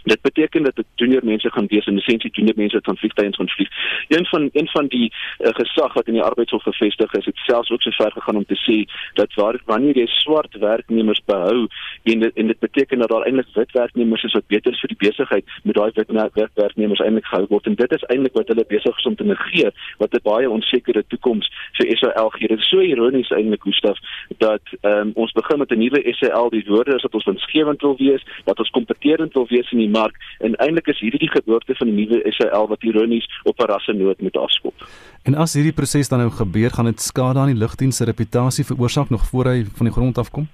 Dit 0.05 0.21
beteken 0.21 0.63
dat 0.63 0.77
dit 0.77 0.87
junior 0.95 1.25
mense 1.25 1.51
gaan 1.51 1.67
wees 1.67 1.87
in 1.87 1.99
essensie 1.99 2.31
junior 2.31 2.57
mense 2.57 2.77
wat 2.77 2.85
van 2.85 2.97
vliegtye 2.97 3.33
gaan 3.33 3.49
vlieg. 3.49 3.71
Een 4.09 4.27
van 4.27 4.49
een 4.53 4.69
van 4.69 4.87
die 4.87 5.13
uh, 5.41 5.49
gesag 5.61 5.93
wat 5.93 6.07
in 6.07 6.13
die 6.13 6.23
arbeidshof 6.23 6.63
gevestig 6.63 7.13
is, 7.13 7.25
het 7.25 7.37
selfs 7.37 7.71
ook 7.71 7.83
so 7.83 7.91
ver 7.91 8.13
gegaan 8.13 8.37
om 8.37 8.45
te 8.45 8.59
sê 8.67 8.85
dat 9.15 9.35
waar 9.35 9.61
wanneer 9.65 9.97
jy 9.97 10.07
swart 10.07 10.57
werknemers 10.59 11.23
behou 11.25 11.67
en 12.03 12.21
dit, 12.21 12.35
en 12.35 12.47
dit 12.47 12.59
beteken 12.59 12.99
dat 12.99 13.09
daar 13.09 13.27
eintlik 13.27 13.49
wit 13.55 13.73
werknemers 13.73 14.23
is 14.23 14.33
wat 14.33 14.47
beter 14.47 14.73
is 14.73 14.81
vir 14.81 14.93
die 14.93 15.09
besigheid 15.09 15.45
met 15.63 15.75
daai 15.75 15.91
wit 15.95 16.55
werknemers 16.55 17.01
eintlik 17.01 17.27
gehou 17.27 17.47
word 17.49 17.67
en 17.67 17.75
dit 17.75 17.93
is 17.93 18.07
eintlik 18.13 18.37
wat 18.39 18.49
hulle 18.53 18.65
besig 18.69 18.99
is 18.99 19.09
om 19.11 19.17
te 19.17 19.25
negeer 19.25 19.73
wat 19.99 20.15
'n 20.15 20.23
baie 20.23 20.51
onsekere 20.51 21.05
toekoms 21.09 21.51
vir 21.79 21.97
SAL 21.97 22.31
gee. 22.37 22.49
Dit 22.49 22.59
is 22.59 22.69
so 22.69 22.81
ironies 22.81 23.31
eintlik 23.31 23.63
Gustaf 23.63 23.99
dat 24.39 24.63
um, 24.83 25.11
ons 25.15 25.33
begin 25.33 25.59
met 25.59 25.71
'n 25.71 25.79
nuwe 25.79 26.15
SAL 26.19 26.51
die 26.51 26.65
woorde 26.67 26.95
is 26.95 27.03
dat 27.03 27.15
ons 27.15 27.25
winsgewend 27.25 27.81
wil 27.81 27.97
wees, 27.97 28.23
dat 28.45 28.59
ons 28.59 28.71
kompeterend 28.71 29.33
wil 29.33 29.47
wees 29.49 29.71
in 29.73 29.79
die 29.79 29.94
mark 29.99 30.19
en 30.47 30.57
eintlik 30.65 30.91
is 30.93 31.01
hierdie 31.05 31.23
die 31.25 31.33
geboorte 31.33 31.77
van 31.79 31.91
die 31.91 31.97
nuwe 32.01 32.35
SAL 32.37 32.69
wat 32.73 32.83
ironies 32.91 33.29
op 33.45 33.61
'n 33.61 33.71
rassenoot 33.73 34.21
moet 34.21 34.37
afskop. 34.37 34.75
En 35.23 35.35
as 35.35 35.55
hierdie 35.55 35.73
proses 35.81 36.09
dan 36.09 36.19
nou 36.19 36.31
gebeur, 36.31 36.71
gaan 36.71 36.91
dit 36.93 37.01
skade 37.01 37.39
aan 37.39 37.53
die 37.53 37.63
lugdiens 37.63 37.97
se 37.97 38.05
reputasie 38.05 38.65
veroorsaak 38.65 39.11
nog 39.11 39.25
voor 39.31 39.45
hy 39.53 39.65
van 39.77 39.87
die 39.87 39.95
grond 39.95 40.19
af 40.19 40.31
kom? 40.31 40.49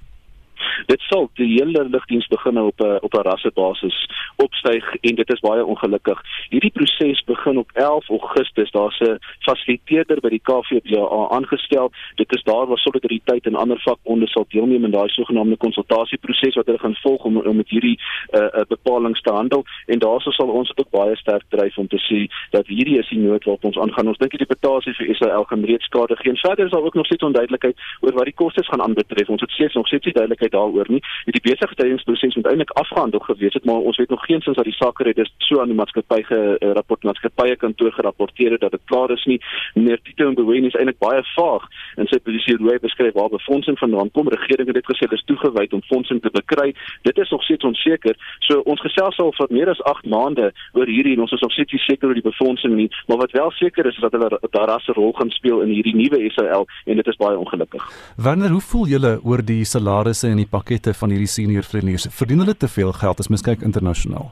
Dit 0.90 1.00
sal 1.07 1.29
die 1.38 1.53
hele 1.59 1.85
lugdiens 1.94 2.26
begin 2.26 2.59
op 2.61 2.81
'n 2.81 2.98
op 3.07 3.14
'n 3.14 3.26
rassebasis 3.31 3.98
opstyg 4.37 4.85
en 5.00 5.14
dit 5.14 5.33
is 5.33 5.40
baie 5.40 5.64
ongelukkig. 5.64 6.18
Hierdie 6.48 6.70
proses 6.70 7.22
begin 7.24 7.59
op 7.59 7.70
11 7.72 8.09
Augustus. 8.09 8.70
Daar's 8.70 9.00
'n 9.00 9.18
fasiliteerder 9.38 10.20
by 10.20 10.29
die 10.29 10.42
KVBA 10.48 11.29
aangestel. 11.37 11.90
Dit 12.14 12.35
is 12.37 12.42
daar 12.42 12.66
waar 12.66 12.79
solidariteit 12.79 13.46
en 13.46 13.55
ander 13.55 13.81
vakbonde 13.81 14.29
sal 14.29 14.46
deelneem 14.48 14.85
in 14.85 14.90
daai 14.90 15.09
sogenaamde 15.09 15.57
konsultasieproses 15.57 16.55
wat 16.55 16.66
hulle 16.66 16.79
gaan 16.79 16.94
volg 16.94 17.24
om 17.24 17.37
om 17.37 17.57
met 17.57 17.68
hierdie 17.68 17.98
uh, 18.31 18.40
uh, 18.40 18.48
bepalinge 18.68 19.20
te 19.20 19.33
handel 19.33 19.64
en 19.87 19.98
daarso 19.98 20.31
sal 20.31 20.48
ons 20.48 20.72
ook 20.76 20.90
baie 20.90 21.16
sterk 21.16 21.44
dryf 21.48 21.79
om 21.79 21.88
te 21.88 22.00
sê 22.09 22.20
dat 22.50 22.66
hierdie 22.66 22.98
is 22.98 23.09
die 23.09 23.18
nood 23.18 23.44
waarop 23.44 23.64
ons 23.64 23.79
aangaan. 23.79 24.09
Ons 24.09 24.18
dink 24.18 24.38
die 24.38 24.46
betaling 24.46 24.96
vir 24.96 25.07
Israel 25.07 25.44
gaan 25.44 25.64
reeds 25.64 25.85
skade 25.85 26.16
gee. 26.16 26.37
Verder 26.37 26.64
is 26.64 26.70
daar 26.70 26.83
ook 26.83 26.94
nog 26.94 27.07
steeds 27.07 27.22
onduidelikheid 27.22 27.76
oor 28.00 28.12
wat 28.12 28.24
die 28.24 28.40
kostes 28.42 28.68
gaan 28.68 28.83
aanbetref. 28.83 29.29
Ons 29.29 29.40
het 29.40 29.50
steeds 29.50 29.74
nog 29.74 29.87
steeds 29.87 30.05
nie 30.05 30.14
duidelikheid 30.14 30.53
daaroor 30.53 30.80
nie. 30.88 31.03
Het 31.25 31.35
die 31.37 31.43
besigheidstydingsproses 31.43 32.35
moet 32.35 32.47
eintlik 32.47 32.71
afgehandel 32.71 33.21
gewees 33.21 33.55
het, 33.55 33.64
maar 33.64 33.75
ons 33.75 33.97
weet 33.97 34.09
nog 34.09 34.25
geensins 34.25 34.57
dat 34.57 34.64
die 34.64 34.75
saak 34.75 35.01
reeds 35.01 35.35
so 35.38 35.61
aan 35.61 35.69
die 35.69 35.77
maatskappy 35.77 36.23
gerapport 36.23 37.03
maatskappye 37.03 37.57
kantoor 37.57 37.93
gerapporteer 37.93 38.51
het 38.51 38.61
dat 38.61 38.71
dit 38.71 38.81
klaar 38.85 39.11
is 39.11 39.25
nie. 39.25 39.40
Meneer 39.75 40.01
Tito 40.03 40.31
Mboweni 40.31 40.66
is 40.66 40.75
eintlik 40.75 40.99
baie 40.99 41.23
vaag 41.37 41.69
in 41.97 42.07
sy 42.07 42.19
posisie 42.19 42.57
hoe 42.57 42.73
hy 42.73 42.79
beskryf 42.79 43.14
waar 43.14 43.29
befondsing 43.29 43.79
vandaan 43.79 44.11
kom. 44.11 44.29
Regering 44.29 44.66
het 44.66 44.75
dit 44.75 44.90
gesê 44.93 45.09
dis 45.11 45.25
toegewy 45.25 45.66
om 45.71 45.83
fondsing 45.83 46.23
te 46.23 46.31
bekry. 46.31 46.75
Dit 47.03 47.19
is 47.19 47.31
nog 47.31 47.43
steeds 47.43 47.64
onseker. 47.64 48.16
So 48.47 48.61
ons 48.64 48.81
gesels 48.81 49.19
al 49.19 49.33
vir 49.38 49.47
meer 49.51 49.71
as 49.71 49.83
8 49.83 50.07
maande 50.07 50.53
oor 50.73 50.87
hierdie 50.87 51.14
en 51.14 51.21
ons 51.27 51.33
is 51.33 51.40
nog 51.40 51.53
steeds 51.53 51.73
nie 51.73 51.85
seker 51.87 52.09
oor 52.09 52.19
die 52.19 52.27
befondsing 52.27 52.75
nie, 52.75 52.90
maar 53.07 53.21
wat 53.23 53.33
wel 53.37 53.51
seker 53.51 53.87
is 53.87 54.01
is 54.01 54.11
dat 54.11 54.12
hulle 54.12 54.40
daar 54.51 54.81
'n 54.88 54.93
rol 54.93 55.12
gaan 55.12 55.31
speel 55.31 55.61
in 55.61 55.69
hierdie 55.69 55.95
nuwe 55.95 56.31
SAL 56.31 56.66
en 56.85 56.97
dit 56.97 57.07
is 57.07 57.16
baie 57.16 57.38
ongelukkig. 57.38 57.83
Wanneer 58.16 58.51
hoe 58.51 58.61
voel 58.61 58.87
julle 58.87 59.21
oor 59.23 59.45
die 59.45 59.64
salarisse 59.64 60.29
en 60.29 60.37
die 60.37 60.49
pakkette 60.61 60.94
van 61.01 61.14
hierdie 61.14 61.31
senior 61.31 61.66
vlieëniers. 61.66 62.09
Verdien 62.14 62.44
hulle 62.44 62.57
te 62.57 62.68
veel 62.68 62.92
geld 63.01 63.23
as 63.23 63.33
mens 63.33 63.44
kyk 63.46 63.64
internasionaal? 63.66 64.31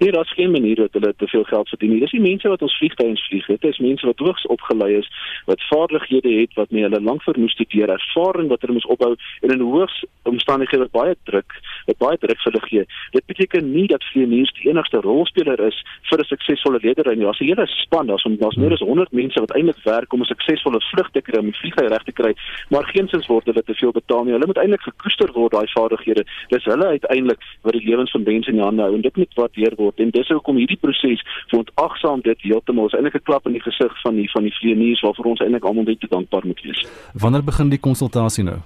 Nee, 0.00 0.12
daar's 0.12 0.32
geen 0.32 0.50
manier 0.50 0.76
dat 0.76 0.92
hulle 0.92 1.14
te 1.16 1.26
veel 1.26 1.42
geld 1.44 1.68
verdien 1.68 1.90
nie. 1.90 2.00
Dis 2.00 2.10
die 2.10 2.20
mense 2.20 2.48
wat 2.48 2.62
ons 2.62 2.76
vliegtuie 2.78 3.16
vlieg. 3.20 3.46
Dit 3.46 3.64
is 3.64 3.78
mense 3.78 4.06
wat 4.06 4.18
hoogs 4.18 4.46
opgelei 4.46 4.94
is, 4.96 5.08
wat 5.44 5.60
vaardighede 5.68 6.30
het 6.40 6.54
wat 6.56 6.70
mee 6.70 6.86
hulle 6.86 7.00
lank 7.00 7.20
vir 7.22 7.36
moes 7.36 7.52
studeer, 7.52 7.92
ervaring 7.92 8.48
wat 8.48 8.64
hulle 8.64 8.78
moes 8.78 8.86
opbou 8.94 9.10
en 9.44 9.52
in 9.52 9.60
hoogs 9.60 9.98
omstandighede 10.22 10.86
wat 10.86 10.94
baie 10.96 11.16
druk, 11.28 11.52
wat 11.90 11.98
baie 12.00 12.16
druk 12.22 12.40
vir 12.40 12.52
hulle 12.52 12.62
gee. 12.68 12.84
Dit 13.12 13.26
beteken 13.26 13.68
nie 13.74 13.84
dat 13.92 14.06
vlieëniers 14.12 14.54
die 14.62 14.70
enigste 14.70 15.02
rolspeler 15.04 15.60
is 15.66 15.82
vir 16.08 16.24
'n 16.24 16.30
suksesvolle 16.32 16.80
leerder 16.82 17.12
nie. 17.16 17.24
Daar's 17.24 17.40
'n 17.40 17.50
hele 17.52 17.66
span, 17.66 18.06
daar's 18.06 18.24
daar's 18.24 18.56
meer 18.56 18.72
as 18.72 18.80
100 18.80 19.12
mense 19.12 19.40
wat 19.40 19.52
eintlik 19.52 19.84
werk 19.84 20.12
om 20.12 20.20
'n 20.20 20.32
suksesvolle 20.32 20.80
vlug 20.80 21.10
te 21.10 21.20
kry, 21.20 21.38
om 21.38 21.50
die 21.50 21.60
vliegtuig 21.60 21.88
reg 21.88 22.04
te 22.04 22.12
kry, 22.12 22.34
maar 22.70 22.84
geensins 22.84 23.26
word 23.26 23.44
hulle 23.44 23.62
te 23.62 23.74
veel 23.74 23.92
betaal 23.92 24.24
nie. 24.24 24.32
Hulle 24.32 24.46
moet 24.46 24.58
eintlik 24.58 24.80
gekoester 24.80 25.32
word 25.32 25.52
daai 25.52 25.68
vaardighede. 25.76 26.24
Dis 26.48 26.64
hulle 26.64 26.86
uiteindelik 26.86 27.40
wat 27.62 27.72
die 27.72 27.84
lewens 27.84 28.10
van 28.10 28.22
mense 28.22 28.48
in 28.50 28.56
die 28.56 28.64
hande 28.64 28.82
hou 28.82 28.94
en 28.94 29.00
dit 29.00 29.16
moet 29.16 29.34
waardeer 29.34 29.74
word 29.76 29.89
word 29.90 30.00
en 30.00 30.10
dis 30.14 30.28
hoekom 30.28 30.56
hierdie 30.60 30.78
proses 30.80 31.22
vir 31.50 31.60
ons 31.60 31.70
agsaam 31.82 32.22
dit 32.26 32.48
heeltemal 32.48 32.90
is 32.90 32.94
eintlik 32.94 33.20
'n 33.20 33.26
klap 33.26 33.46
in 33.46 33.52
die 33.58 33.66
gesig 33.68 33.92
van 34.02 34.14
die 34.16 34.28
van 34.32 34.42
die 34.42 34.56
vleeniers 34.60 35.02
waarvoor 35.02 35.32
ons 35.34 35.40
eintlik 35.40 35.64
almal 35.64 35.84
net 35.84 36.00
te 36.00 36.06
dankbaar 36.08 36.46
moet 36.46 36.60
wees. 36.62 36.86
Wanneer 37.14 37.44
begin 37.44 37.70
die 37.70 37.78
konsultasie 37.78 38.44
nou? 38.44 38.60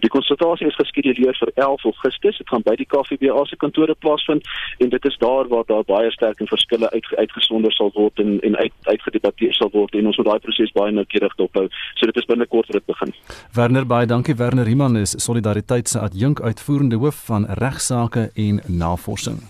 Die 0.00 0.08
konsultasie 0.08 0.66
is 0.66 0.76
geskeduleer 0.76 1.36
vir 1.36 1.50
11 1.54 1.84
Augustus. 1.84 2.38
Dit 2.38 2.48
gaan 2.48 2.64
by 2.64 2.76
die 2.76 2.86
KVBA 2.86 3.44
se 3.44 3.56
kantore 3.56 3.94
plaasvind 3.94 4.46
en 4.78 4.88
dit 4.88 5.04
is 5.04 5.18
daar 5.18 5.48
waar 5.48 5.64
daar 5.66 5.84
baie 5.84 6.10
sterk 6.10 6.40
en 6.40 6.48
verskille 6.48 6.90
uit 6.90 7.06
uitgesonder 7.18 7.72
sal 7.72 7.92
word 7.94 8.18
en 8.18 8.40
en 8.40 8.56
uit 8.56 8.72
uitgedebatteer 8.82 9.54
sal 9.54 9.70
word 9.72 9.94
en 9.94 10.06
ons 10.06 10.16
moet 10.16 10.26
daai 10.26 10.40
proses 10.40 10.72
baie 10.72 10.92
noukeurig 10.92 11.34
dophou. 11.36 11.68
So 11.94 12.06
dit 12.06 12.16
is 12.16 12.28
binnekort 12.30 12.66
vir 12.66 12.80
dit 12.80 12.86
begin. 12.86 13.12
Werner 13.54 13.86
baie 13.86 14.06
dankie 14.06 14.34
Werner 14.34 14.64
Riemann 14.64 14.96
is 14.96 15.16
Solidariteit 15.18 15.88
se 15.88 15.98
adjunk 15.98 16.40
uitvoerende 16.40 16.96
hoof 16.96 17.24
van 17.26 17.46
regsaake 17.60 18.30
en 18.34 18.60
navorsing. 18.66 19.42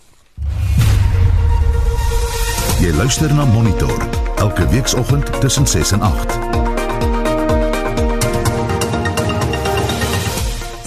Jy 2.82 2.90
luister 2.98 3.30
na 3.30 3.44
Monitor 3.46 3.94
elke 4.42 4.64
weekoggend 4.68 5.40
tussen 5.40 5.66
6 5.66 5.92
en 5.92 6.00
8. 6.00 6.38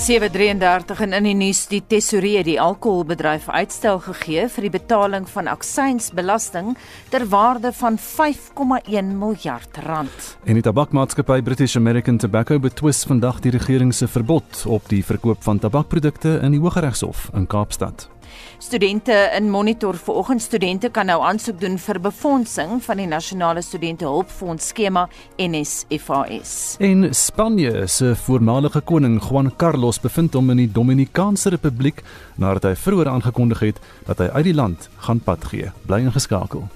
733 0.03 0.99
en 0.99 1.13
in 1.13 1.23
die 1.23 1.36
nuus 1.39 1.62
die 1.71 1.79
tesourier 1.88 2.43
die 2.43 2.58
alkoholbedryf 2.60 3.47
uitstel 3.47 4.01
gegee 4.03 4.43
vir 4.51 4.67
die 4.67 4.73
betaling 4.73 5.23
van 5.31 5.47
aksiesbelasting 5.47 6.73
ter 7.13 7.23
waarde 7.31 7.71
van 7.73 7.95
5,1 7.97 9.15
miljard 9.15 9.79
rand. 9.88 10.27
En 10.43 10.60
die 10.60 10.65
tabakmaatskappy 10.67 11.39
British 11.47 11.77
American 11.79 12.19
Tobacco 12.19 12.60
betwis 12.60 13.05
vandag 13.08 13.39
die 13.39 13.55
regering 13.55 13.95
se 13.95 14.12
verbod 14.12 14.65
op 14.67 14.91
die 14.91 14.99
verkoop 14.99 15.47
van 15.47 15.63
tabakprodukte 15.63 16.41
in 16.43 16.51
die 16.51 16.60
Hooggeregshof 16.60 17.29
in 17.34 17.47
Kaapstad. 17.47 18.10
Studente 18.58 19.32
in 19.38 19.50
Monitor 19.50 19.98
vanoggend 19.98 20.41
studente 20.41 20.89
kan 20.89 21.06
nou 21.06 21.21
aansoek 21.24 21.60
doen 21.62 21.78
vir 21.78 22.00
befondsing 22.00 22.78
van 22.84 22.98
die 22.98 23.08
Nasionale 23.08 23.62
Studente 23.62 24.06
Hulpfonds 24.06 24.67
skema 24.67 25.08
NSFAS. 25.38 26.76
En 26.80 27.13
Spanje 27.15 27.88
se 27.88 28.15
voormalige 28.15 28.82
koning 28.82 29.19
Juan 29.30 29.52
Carlos 29.56 30.00
bevind 30.00 30.34
hom 30.34 30.50
in 30.50 30.63
die 30.63 30.71
Dominikaanse 30.71 31.50
Republiek 31.50 32.02
nadat 32.36 32.69
hy 32.69 32.76
vroeër 32.76 33.12
aangekondig 33.12 33.60
het 33.60 33.84
dat 34.08 34.24
hy 34.24 34.32
uit 34.38 34.50
die 34.50 34.56
land 34.56 34.89
gaan 35.08 35.19
pad 35.19 35.45
gee. 35.52 35.71
Bly 35.86 36.06
ingeskakel. 36.08 36.67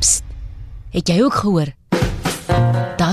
Psst, 0.00 0.24
het 0.90 1.08
jy 1.08 1.22
ook 1.22 1.34
gehoor? 1.44 1.72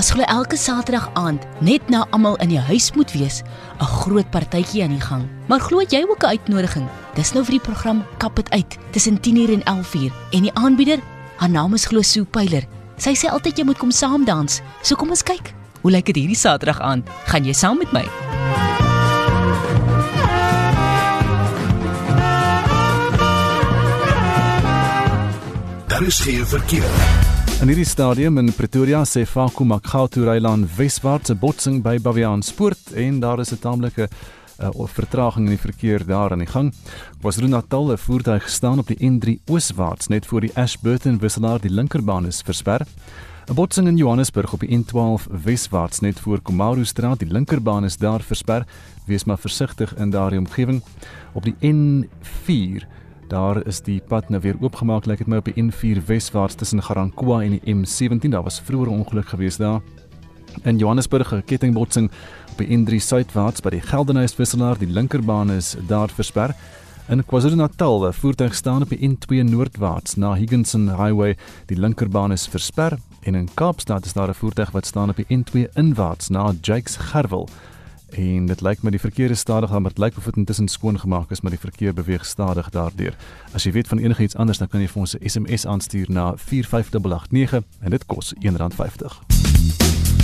Daar's 0.00 0.14
glo 0.16 0.24
elke 0.24 0.56
Saterdag 0.56 1.10
aand 1.12 1.42
net 1.60 1.90
na 1.92 2.06
almal 2.16 2.38
in 2.40 2.48
die 2.48 2.60
huis 2.70 2.86
moet 2.96 3.10
wees, 3.12 3.42
'n 3.80 3.84
groot 3.84 4.30
partytjie 4.30 4.82
aan 4.82 4.96
die 4.96 5.00
gang. 5.00 5.28
Maar 5.46 5.60
glo 5.60 5.82
jy 5.82 6.06
ook 6.08 6.24
'n 6.24 6.26
uitnodiging? 6.26 6.88
Dis 7.14 7.32
nou 7.32 7.44
vir 7.44 7.50
die 7.50 7.60
program 7.60 8.04
Kap 8.16 8.36
dit 8.36 8.50
uit 8.50 8.78
tussen 8.92 9.20
10:00 9.20 9.52
en 9.52 9.62
11:00 9.62 10.12
en 10.30 10.42
die 10.42 10.54
aanbieder 10.54 10.98
Haar 11.36 11.50
naam 11.50 11.74
is 11.74 11.84
glo 11.84 12.02
Sue 12.02 12.24
Pyler. 12.24 12.64
Sy 12.96 13.14
sê 13.14 13.28
altyd 13.28 13.58
jy 13.58 13.64
moet 13.64 13.78
kom 13.78 13.90
saam 13.90 14.24
dans. 14.24 14.60
So 14.82 14.94
kom 14.96 15.10
ons 15.10 15.22
kyk. 15.22 15.54
Hoe 15.82 15.90
lyk 15.90 16.06
dit 16.06 16.16
hierdie 16.16 16.36
Saterdag 16.36 16.80
aan? 16.80 17.04
Gaan 17.26 17.44
jy 17.44 17.52
saam 17.52 17.78
met 17.78 17.92
my? 17.92 18.04
Daar 25.88 26.02
is 26.02 26.20
geen 26.20 26.46
verkeer. 26.46 27.29
In 27.60 27.68
hierdie 27.68 27.84
stadium 27.84 28.38
in 28.40 28.46
Pretoria 28.56 29.02
sê 29.04 29.26
Faku 29.28 29.66
Makhatu 29.68 30.22
Reilan 30.24 30.62
Weswaartse 30.78 31.34
botsing 31.36 31.82
by 31.84 31.98
Baviaanspoort 32.00 32.94
en 32.96 33.18
daar 33.20 33.42
is 33.44 33.52
'n 33.52 33.60
taamlike 33.60 34.08
uh, 34.08 34.70
vertraging 34.88 35.44
in 35.44 35.56
die 35.56 35.66
verkeer 35.68 36.06
daar 36.06 36.32
aan 36.32 36.38
die 36.38 36.48
gang. 36.48 36.72
Was 37.20 37.36
Natal 37.36 37.92
'n 37.92 37.98
voertuig 37.98 38.42
gestaan 38.42 38.78
op 38.78 38.86
die 38.86 38.96
N3 38.96 39.44
ooswaarts 39.46 40.08
net 40.08 40.26
voor 40.26 40.40
die 40.40 40.56
Ashburton 40.56 41.18
wisselaar 41.18 41.60
die 41.60 41.70
linkerbaan 41.70 42.26
is 42.26 42.40
versper. 42.40 42.86
'n 43.50 43.54
Botsing 43.54 43.88
in 43.88 43.96
Johannesburg 43.96 44.52
op 44.52 44.60
die 44.60 44.78
N12 44.78 45.26
weswaarts 45.44 46.00
net 46.00 46.20
voor 46.20 46.40
Komaru 46.40 46.84
straat 46.84 47.18
die 47.18 47.32
linkerbaan 47.32 47.84
is 47.84 47.96
daar 47.96 48.22
versper. 48.22 48.66
Wees 49.06 49.24
maar 49.24 49.38
versigtig 49.38 49.94
in 49.96 50.10
daardie 50.10 50.38
omgewing. 50.38 50.82
Op 51.32 51.42
die 51.42 51.56
N4 51.60 52.86
Daar 53.30 53.66
is 53.66 53.78
die 53.86 54.00
pad 54.08 54.28
nou 54.28 54.40
weer 54.42 54.56
oopgemaak, 54.58 55.04
lyk 55.06 55.20
dit 55.22 55.28
my 55.30 55.38
op 55.38 55.46
die 55.46 55.62
N4 55.62 56.00
weswaarts 56.08 56.56
tussen 56.58 56.82
Garankuwa 56.82 57.36
en 57.44 57.52
die 57.54 57.74
M17. 57.74 58.32
Daar 58.32 58.42
was 58.42 58.58
vroeër 58.66 58.90
'n 58.90 58.98
ongeluk 59.04 59.28
gewees 59.28 59.56
daar. 59.56 59.80
In 60.64 60.78
Johannesburg 60.78 61.32
'n 61.32 61.44
kettingbotsing 61.44 62.10
op 62.50 62.58
die 62.58 62.76
N3 62.76 62.98
suidwaarts 62.98 63.60
by 63.60 63.70
die 63.70 63.80
Geldenhuys 63.80 64.36
wisselaar, 64.36 64.78
die 64.78 64.90
linkerbaan 64.90 65.50
is 65.50 65.76
daar 65.86 66.08
versper. 66.08 66.54
In 67.08 67.24
KwaZulu-Natal, 67.24 68.06
'n 68.06 68.12
voertuig 68.12 68.54
staan 68.54 68.82
op 68.82 68.88
die 68.88 69.08
N2 69.08 69.42
noordwaarts 69.42 70.16
na 70.16 70.34
Higginson 70.34 70.88
Highway, 70.88 71.36
die 71.66 71.78
linkerbaan 71.78 72.32
is 72.32 72.48
versper. 72.48 72.98
En 73.22 73.34
in 73.34 73.48
Kaapstad 73.54 74.04
is 74.04 74.12
daar 74.12 74.28
'n 74.28 74.34
voertuig 74.34 74.70
wat 74.70 74.86
staan 74.86 75.08
op 75.08 75.16
die 75.16 75.26
N2 75.28 75.68
inwaarts 75.74 76.28
na 76.28 76.52
Jakes 76.60 76.96
Gerwel 76.96 77.48
en 78.12 78.46
dit 78.46 78.60
lyk 78.60 78.82
my 78.82 78.90
die 78.90 79.00
verkeer 79.00 79.30
is 79.30 79.40
stadig 79.40 79.70
maar 79.70 79.94
dit 79.94 79.98
lyk 79.98 80.16
of 80.16 80.24
dit 80.24 80.36
intussen 80.36 80.68
skoon 80.68 80.98
gemaak 80.98 81.30
is 81.30 81.40
maar 81.40 81.50
die 81.50 81.60
verkeer 81.60 81.94
beweeg 81.94 82.26
stadig 82.26 82.70
daardeur. 82.70 83.16
As 83.52 83.64
jy 83.64 83.72
weet 83.72 83.88
van 83.88 83.98
enigiets 83.98 84.36
anders 84.36 84.58
dan 84.58 84.68
kan 84.68 84.80
jy 84.80 84.88
vir 84.88 85.00
ons 85.00 85.16
'n 85.16 85.28
SMS 85.28 85.66
aanstuur 85.66 86.06
na 86.08 86.36
45889 86.36 87.62
en 87.80 87.90
dit 87.90 88.06
kos 88.06 88.34
R1.50. 88.34 90.19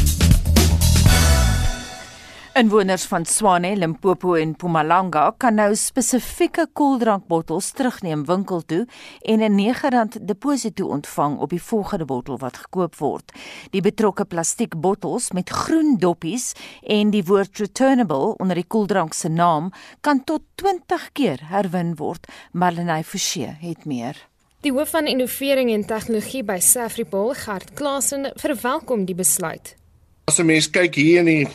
Inwoners 2.57 3.05
van 3.05 3.27
Swane, 3.29 3.77
Limpopo 3.77 4.35
en 4.35 4.55
Mpumalanga 4.55 5.27
kan 5.37 5.59
nou 5.59 5.75
spesifieke 5.77 6.64
koeldrankbottels 6.73 7.66
terugneem 7.77 8.23
winkel 8.25 8.62
toe 8.64 8.87
en 9.29 9.42
'n 9.45 9.59
R9 9.61 10.25
deposito 10.25 10.87
ontvang 10.87 11.38
op 11.38 11.51
die 11.51 11.62
volgende 11.62 12.05
bottel 12.05 12.38
wat 12.38 12.57
gekoop 12.57 12.97
word. 12.97 13.33
Die 13.71 13.81
betrokke 13.81 14.25
plastiekbottels 14.25 15.31
met 15.33 15.51
groen 15.51 15.99
doppies 15.99 16.53
en 16.83 17.11
die 17.11 17.25
woord 17.25 17.59
returnable 17.59 18.37
onder 18.37 18.55
die 18.55 18.66
koeldrank 18.66 19.12
se 19.12 19.29
naam 19.29 19.71
kan 20.01 20.25
tot 20.25 20.42
20 20.55 21.12
keer 21.12 21.38
herwin 21.42 21.95
word. 21.97 22.27
Marlenae 22.53 23.05
Forsie 23.05 23.57
het 23.61 23.85
meer. 23.85 24.29
Die 24.61 24.73
hoof 24.73 24.88
van 24.90 25.07
innovering 25.07 25.71
en 25.73 25.85
tegnologie 25.85 26.45
by 26.45 26.59
Safripol, 26.59 27.35
Gert 27.35 27.75
Klasen, 27.75 28.33
verwelkom 28.35 29.05
die 29.05 29.14
besluit. 29.14 29.77
As 30.25 30.38
'n 30.38 30.47
mens 30.47 30.71
kyk 30.71 30.95
hier 30.95 31.19
in 31.19 31.25
die 31.27 31.49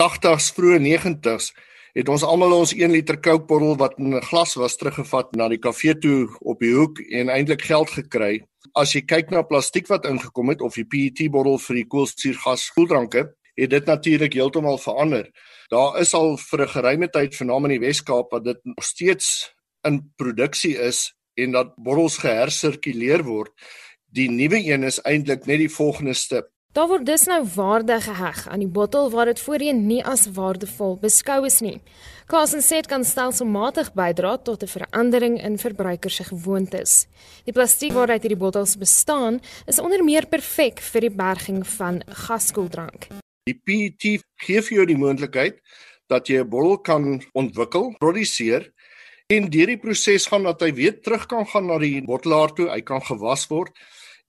80s 0.00 0.54
vroeë 0.56 0.78
90s 0.80 1.50
het 1.98 2.08
ons 2.08 2.22
almal 2.24 2.54
ons 2.54 2.72
1 2.72 2.92
liter 2.94 3.18
Coke 3.20 3.44
bottel 3.50 3.74
wat 3.76 3.98
in 3.98 4.14
'n 4.14 4.22
glas 4.30 4.54
was 4.54 4.76
teruggevat 4.76 5.34
na 5.36 5.48
die 5.48 5.58
kafee 5.58 5.94
toe 5.98 6.28
op 6.40 6.60
die 6.60 6.72
hoek 6.72 7.00
en 7.00 7.28
eintlik 7.28 7.62
geld 7.62 7.90
gekry. 7.90 8.40
As 8.74 8.94
jy 8.94 9.02
kyk 9.02 9.30
na 9.30 9.42
plastiek 9.42 9.88
wat 9.88 10.06
ingekom 10.06 10.48
het 10.48 10.62
of 10.62 10.74
die 10.74 10.84
PET 10.84 11.30
bottel 11.30 11.58
vir 11.58 11.74
die 11.74 11.84
koolsuurgas 11.84 12.70
koeldranke, 12.70 13.34
het 13.56 13.70
dit 13.70 13.86
natuurlik 13.86 14.32
heeltemal 14.32 14.78
verander. 14.78 15.28
Daar 15.68 16.00
is 16.00 16.14
al 16.14 16.36
vir 16.36 16.62
'n 16.62 16.68
geruime 16.68 17.08
tyd 17.08 17.34
vernaam 17.34 17.64
in 17.64 17.80
die 17.80 17.86
Wes-Kaap 17.86 18.30
dat 18.30 18.44
dit 18.44 18.60
nog 18.64 18.84
steeds 18.84 19.52
in 19.84 20.12
produksie 20.16 20.78
is 20.78 21.12
en 21.34 21.52
dat 21.52 21.74
bottels 21.76 22.18
gehersirkuleer 22.18 23.24
word. 23.24 23.52
Die 24.12 24.30
nuwe 24.30 24.64
een 24.64 24.84
is 24.84 25.00
eintlik 25.02 25.46
net 25.46 25.58
die 25.58 25.68
volgende 25.68 26.14
stap. 26.14 26.48
Daar 26.70 26.86
word 26.86 27.02
dus 27.02 27.24
nou 27.26 27.40
waarde 27.54 27.96
geheg 28.00 28.44
aan 28.48 28.62
die 28.62 28.70
bottel 28.70 29.08
waar 29.10 29.26
dit 29.26 29.40
voorheen 29.42 29.86
nie 29.86 30.04
as 30.06 30.28
waardevol 30.30 31.00
beskou 31.02 31.40
is 31.48 31.58
nie. 31.66 31.80
Klasen 32.30 32.62
sê 32.62 32.78
dit 32.78 32.86
kan 32.86 33.02
stelselmatig 33.04 33.90
bydra 33.98 34.36
tot 34.38 34.62
'n 34.62 34.70
verandering 34.76 35.42
in 35.42 35.58
verbruikers 35.58 36.16
se 36.16 36.24
gewoontes. 36.24 37.06
Die 37.44 37.52
plastiek 37.52 37.92
waaruit 37.92 38.22
hierdie 38.22 38.38
bottels 38.38 38.76
bestaan, 38.76 39.40
is 39.66 39.80
onder 39.80 40.04
meer 40.04 40.26
perfek 40.26 40.78
vir 40.80 41.00
die 41.00 41.10
berging 41.10 41.66
van 41.66 42.02
gaskoeldrank. 42.06 43.08
Die 43.44 43.60
PET 43.64 44.22
gee 44.36 44.62
vir 44.62 44.76
jou 44.76 44.86
die 44.86 44.96
moontlikheid 44.96 45.58
dat 46.06 46.28
jy 46.28 46.38
'n 46.38 46.48
bottel 46.48 46.78
kan 46.78 47.22
ontwikkel, 47.32 47.94
produseer 47.98 48.72
en 49.26 49.50
deur 49.50 49.66
die 49.66 49.78
proses 49.78 50.26
gaan 50.26 50.42
dat 50.42 50.60
hy 50.60 50.72
weer 50.72 51.00
terug 51.02 51.26
kan 51.26 51.46
gaan 51.46 51.66
na 51.66 51.78
die 51.78 52.02
bottelaar 52.02 52.54
toe, 52.54 52.68
hy 52.70 52.80
kan 52.80 53.00
gewas 53.00 53.48
word 53.48 53.74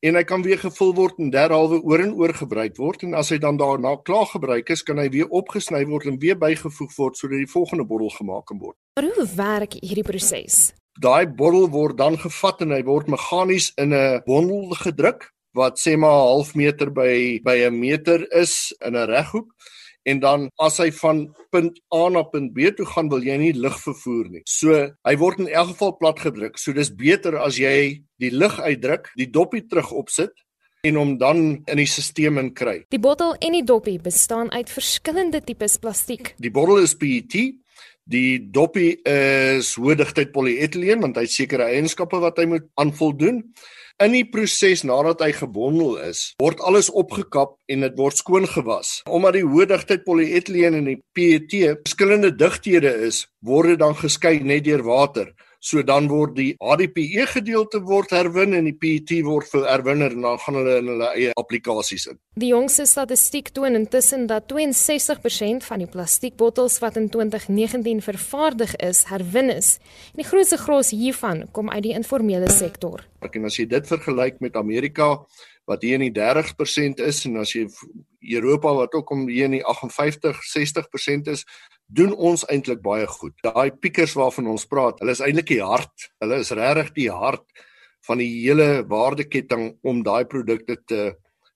en 0.02 0.18
hy 0.18 0.24
kan 0.26 0.42
weer 0.42 0.58
gevul 0.58 0.94
word 0.98 1.20
en 1.22 1.30
derhalwe 1.34 1.78
oor 1.86 2.02
en 2.02 2.14
oor 2.18 2.34
gebruik 2.34 2.78
word 2.82 3.04
en 3.06 3.14
as 3.20 3.30
hy 3.34 3.38
dan 3.42 3.60
daarna 3.62 3.94
klaar 4.02 4.26
gebruik 4.32 4.72
is, 4.74 4.82
kan 4.86 4.98
hy 4.98 5.08
weer 5.14 5.30
opgesny 5.30 5.84
word 5.90 6.10
en 6.10 6.18
weer 6.22 6.40
bygevoeg 6.42 6.96
word 6.98 7.20
sodat 7.20 7.44
die 7.44 7.52
volgende 7.52 7.86
bottel 7.86 8.10
gemaak 8.16 8.48
kan 8.50 8.62
word. 8.62 8.78
Maar 8.98 9.12
hoe 9.14 9.28
werk 9.38 9.78
hierdie 9.78 10.08
proses? 10.08 10.72
Daai 11.02 11.28
bottel 11.30 11.70
word 11.72 12.00
dan 12.02 12.18
gevat 12.20 12.66
en 12.66 12.74
hy 12.74 12.82
word 12.88 13.14
meganies 13.14 13.72
in 13.78 13.94
'n 13.94 14.24
bondel 14.26 14.74
gedruk 14.82 15.30
wat 15.54 15.78
sê 15.78 15.98
maar 15.98 16.18
'n 16.18 16.28
half 16.34 16.56
meter 16.56 16.90
by 16.90 17.40
by 17.44 17.58
'n 17.70 17.80
meter 17.80 18.26
is 18.34 18.74
in 18.82 18.96
'n 18.96 19.08
reghoek 19.08 19.54
en 20.04 20.22
dan 20.22 20.48
as 20.62 20.80
hy 20.82 20.90
van 21.02 21.24
punt 21.54 21.80
A 21.94 22.10
na 22.10 22.24
punt 22.28 22.54
B 22.56 22.72
toe 22.76 22.86
gaan, 22.90 23.10
wil 23.12 23.24
jy 23.26 23.38
nie 23.42 23.54
lug 23.54 23.78
vervoer 23.84 24.30
nie. 24.34 24.44
So 24.50 24.78
hy 25.08 25.16
word 25.22 25.44
in 25.44 25.52
elk 25.52 25.74
geval 25.74 25.98
plat 26.00 26.22
gedruk. 26.24 26.58
So 26.62 26.74
dis 26.74 26.94
beter 26.94 27.38
as 27.42 27.60
jy 27.62 28.02
die 28.22 28.32
lug 28.34 28.60
uitdruk, 28.60 29.12
die 29.20 29.30
dopie 29.30 29.66
terug 29.68 29.92
opsit 29.94 30.34
en 30.88 30.98
hom 30.98 31.18
dan 31.22 31.42
in 31.70 31.78
die 31.78 31.88
stelsel 31.90 32.40
in 32.42 32.54
kry. 32.58 32.80
Die 32.90 33.02
bottel 33.02 33.36
en 33.38 33.58
die 33.58 33.66
dopie 33.66 34.00
bestaan 34.02 34.50
uit 34.54 34.70
verskillende 34.72 35.44
tipes 35.46 35.78
plastiek. 35.82 36.34
Die 36.42 36.54
bottel 36.54 36.82
is 36.82 36.96
PET. 36.98 37.38
Die 38.12 38.40
dopie 38.52 38.96
is 39.08 39.76
hoë 39.78 40.00
digtheid 40.00 40.32
polietyleen 40.34 41.04
want 41.04 41.20
hy 41.20 41.28
het 41.28 41.36
sekere 41.36 41.70
eienskappe 41.70 42.18
wat 42.24 42.42
hy 42.42 42.48
moet 42.56 42.66
aanvoldoen. 42.82 43.44
In 44.02 44.16
die 44.16 44.24
proses 44.26 44.82
nadat 44.82 45.20
hy 45.22 45.28
gebondel 45.38 46.00
is, 46.08 46.32
word 46.42 46.62
alles 46.66 46.88
opgekap 46.98 47.52
en 47.70 47.84
dit 47.86 48.00
word 48.00 48.18
skoon 48.18 48.48
gewas. 48.50 48.96
Omdat 49.06 49.36
die 49.38 49.44
hoë 49.46 49.68
digtheid 49.70 50.02
polietyleen 50.08 50.80
en 50.80 50.88
die 50.90 50.96
PET 51.14 51.54
verskillende 51.84 52.32
digthede 52.34 52.96
is, 53.06 53.28
word 53.46 53.76
dit 53.76 53.82
dan 53.84 53.94
geskei 54.00 54.40
net 54.42 54.66
deur 54.66 54.82
water. 54.88 55.30
So 55.62 55.84
dan 55.86 56.08
word 56.10 56.34
die 56.40 56.56
HDPE 56.58 57.28
gedeelte 57.36 57.84
word 57.86 58.10
herwin 58.18 58.58
en 58.58 58.66
die 58.72 58.74
PET 58.74 59.14
word 59.28 59.46
vir 59.52 59.70
herwinner 59.70 60.18
en 60.18 60.26
dan 60.26 60.42
gaan 60.48 60.58
hulle 60.58 60.80
in 60.82 60.92
hulle 60.96 61.12
eie 61.12 61.38
applikasies 61.38 62.08
in. 62.10 62.18
Die 62.42 62.50
jongste 62.56 62.88
statistiek 62.90 63.54
toon 63.54 63.78
intussen 63.84 64.26
dat 64.26 64.50
62% 64.50 65.70
van 65.70 65.86
die 65.86 65.92
plastiekbottels 65.94 66.82
wat 66.82 66.98
in 66.98 67.12
2019 67.14 68.02
vervaardig 68.10 68.74
is, 68.82 69.06
herwin 69.14 69.54
is. 69.54 69.76
En 70.16 70.26
die 70.26 70.30
grootste 70.34 70.58
gros 70.66 70.90
hiervan 70.90 71.46
kom 71.54 71.70
uit 71.70 71.86
die 71.86 71.98
informele 72.02 72.50
sektor. 72.50 73.06
En 73.22 73.46
as 73.46 73.58
jy 73.60 73.68
dit 73.70 73.88
vergelyk 73.88 74.40
met 74.42 74.56
Amerika 74.58 75.14
wat 75.70 75.84
hier 75.86 76.00
in 76.00 76.08
die 76.08 76.16
30% 76.16 77.04
is 77.06 77.26
en 77.30 77.38
as 77.42 77.54
jy 77.54 77.68
Europa 78.38 78.74
wat 78.76 78.96
ook 78.98 79.12
om 79.14 79.28
hier 79.30 79.46
in 79.50 79.60
die 79.60 79.66
58 79.66 80.40
60% 80.52 81.30
is, 81.32 81.46
doen 81.86 82.14
ons 82.16 82.46
eintlik 82.50 82.82
baie 82.82 83.06
goed. 83.08 83.36
Daai 83.44 83.72
piekers 83.72 84.16
waarvan 84.18 84.50
ons 84.52 84.66
praat, 84.66 85.00
hulle 85.04 85.14
is 85.16 85.24
eintlik 85.24 85.52
die 85.52 85.62
hart. 85.64 86.10
Hulle 86.24 86.42
is 86.42 86.54
regtig 86.56 86.94
die 86.98 87.12
hart 87.12 87.46
van 88.08 88.22
die 88.22 88.30
hele 88.42 88.82
waardeketting 88.90 89.76
om 89.86 90.02
daai 90.04 90.26
produkte 90.26 90.80
te 90.88 91.02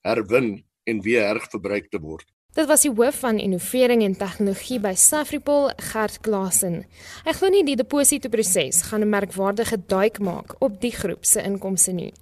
herwin 0.06 0.60
en 0.86 1.02
weer 1.02 1.26
hergebruik 1.26 1.90
te 1.90 1.98
word. 2.02 2.26
Dit 2.56 2.70
was 2.70 2.86
die 2.86 2.90
hoof 2.90 3.18
van 3.20 3.36
innovering 3.36 4.00
en 4.00 4.14
tegnologie 4.16 4.78
by 4.80 4.94
Safripol, 4.96 5.66
Gert 5.90 6.22
Klasen. 6.24 6.86
Hy 7.26 7.34
glo 7.36 7.52
nie 7.52 7.60
die 7.68 7.76
deposito 7.76 8.30
proses 8.32 8.80
gaan 8.88 9.04
'n 9.04 9.12
merkwaardige 9.12 9.76
duik 9.86 10.18
maak 10.18 10.56
op 10.58 10.80
die 10.80 10.92
groep 10.92 11.24
se 11.24 11.42
inkomste 11.42 11.92
nie. 11.92 12.12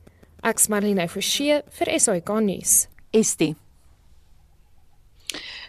Ek's 0.43 0.67
Marlene 0.69 1.09
Forsie 1.09 1.63
vir 1.71 2.01
SAK 2.01 2.41
nuus. 2.41 2.89
Estie 3.13 3.55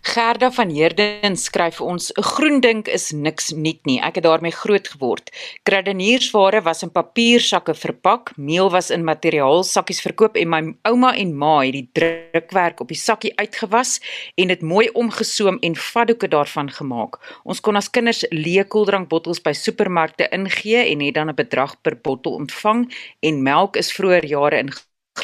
Gerda 0.05 0.51
van 0.53 0.69
Heerden 0.69 1.33
skryf 1.33 1.79
vir 1.79 1.87
ons: 1.89 2.11
"’n 2.13 2.21
Groen 2.21 2.59
dink 2.61 2.87
is 2.87 3.09
niks 3.11 3.49
nuut 3.51 3.81
nie. 3.89 3.97
Ek 3.99 4.15
het 4.15 4.23
daarmee 4.23 4.53
groot 4.53 4.87
geword. 4.87 5.31
Kradeniersware 5.63 6.61
was 6.61 6.83
in 6.83 6.91
papiersakke 6.91 7.73
verpak, 7.73 8.29
meel 8.37 8.69
was 8.69 8.91
in 8.93 9.03
materiaalsakkies 9.03 10.01
verkoop 10.05 10.37
en 10.37 10.49
my 10.49 10.61
ouma 10.83 11.15
en 11.17 11.33
ma 11.33 11.65
het 11.65 11.73
die 11.73 11.89
drukwerk 11.97 12.85
op 12.85 12.93
die 12.93 13.01
sakkie 13.01 13.33
uitgewas 13.35 13.99
en 14.37 14.47
dit 14.47 14.61
mooi 14.61 14.89
omgesoom 14.93 15.57
en 15.61 15.75
vaddoeke 15.75 16.27
daarvan 16.27 16.69
gemaak. 16.69 17.17
Ons 17.43 17.59
kon 17.59 17.75
as 17.75 17.89
kinders 17.89 18.25
leë 18.29 18.69
koeldrankbottels 18.69 19.41
by 19.41 19.57
supermarkte 19.57 20.29
ingee 20.29 20.85
en 20.85 21.01
het 21.01 21.15
dan 21.15 21.29
'n 21.29 21.35
bedrag 21.35 21.81
per 21.81 21.97
bottel 21.97 22.37
ontvang 22.37 22.93
en 23.21 23.43
melk 23.43 23.75
is 23.75 23.91
vroeër 23.91 24.25
jare 24.25 24.57
in 24.57 24.69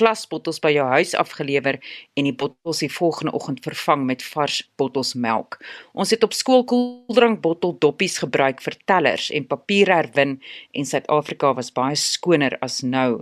glasbottels 0.02 0.60
by 0.64 0.74
jou 0.76 0.88
huis 0.96 1.14
afgelewer 1.18 1.78
en 2.18 2.28
die 2.28 2.36
bottels 2.36 2.82
die 2.84 2.92
volgende 2.92 3.34
oggend 3.38 3.62
vervang 3.66 4.04
met 4.10 4.26
vars 4.34 4.62
bottels 4.82 5.14
melk. 5.14 5.60
Ons 5.94 6.12
het 6.16 6.26
op 6.28 6.36
skool 6.36 6.66
koeldrankbottel 6.68 7.78
doppies 7.80 8.18
gebruik 8.24 8.62
vir 8.66 8.78
tellers 8.90 9.30
en 9.32 9.48
papier 9.48 9.94
herwin 9.94 10.40
en 10.74 10.88
Suid-Afrika 10.88 11.54
was 11.58 11.74
baie 11.76 11.98
skoner 12.00 12.58
as 12.66 12.82
nou 12.82 13.22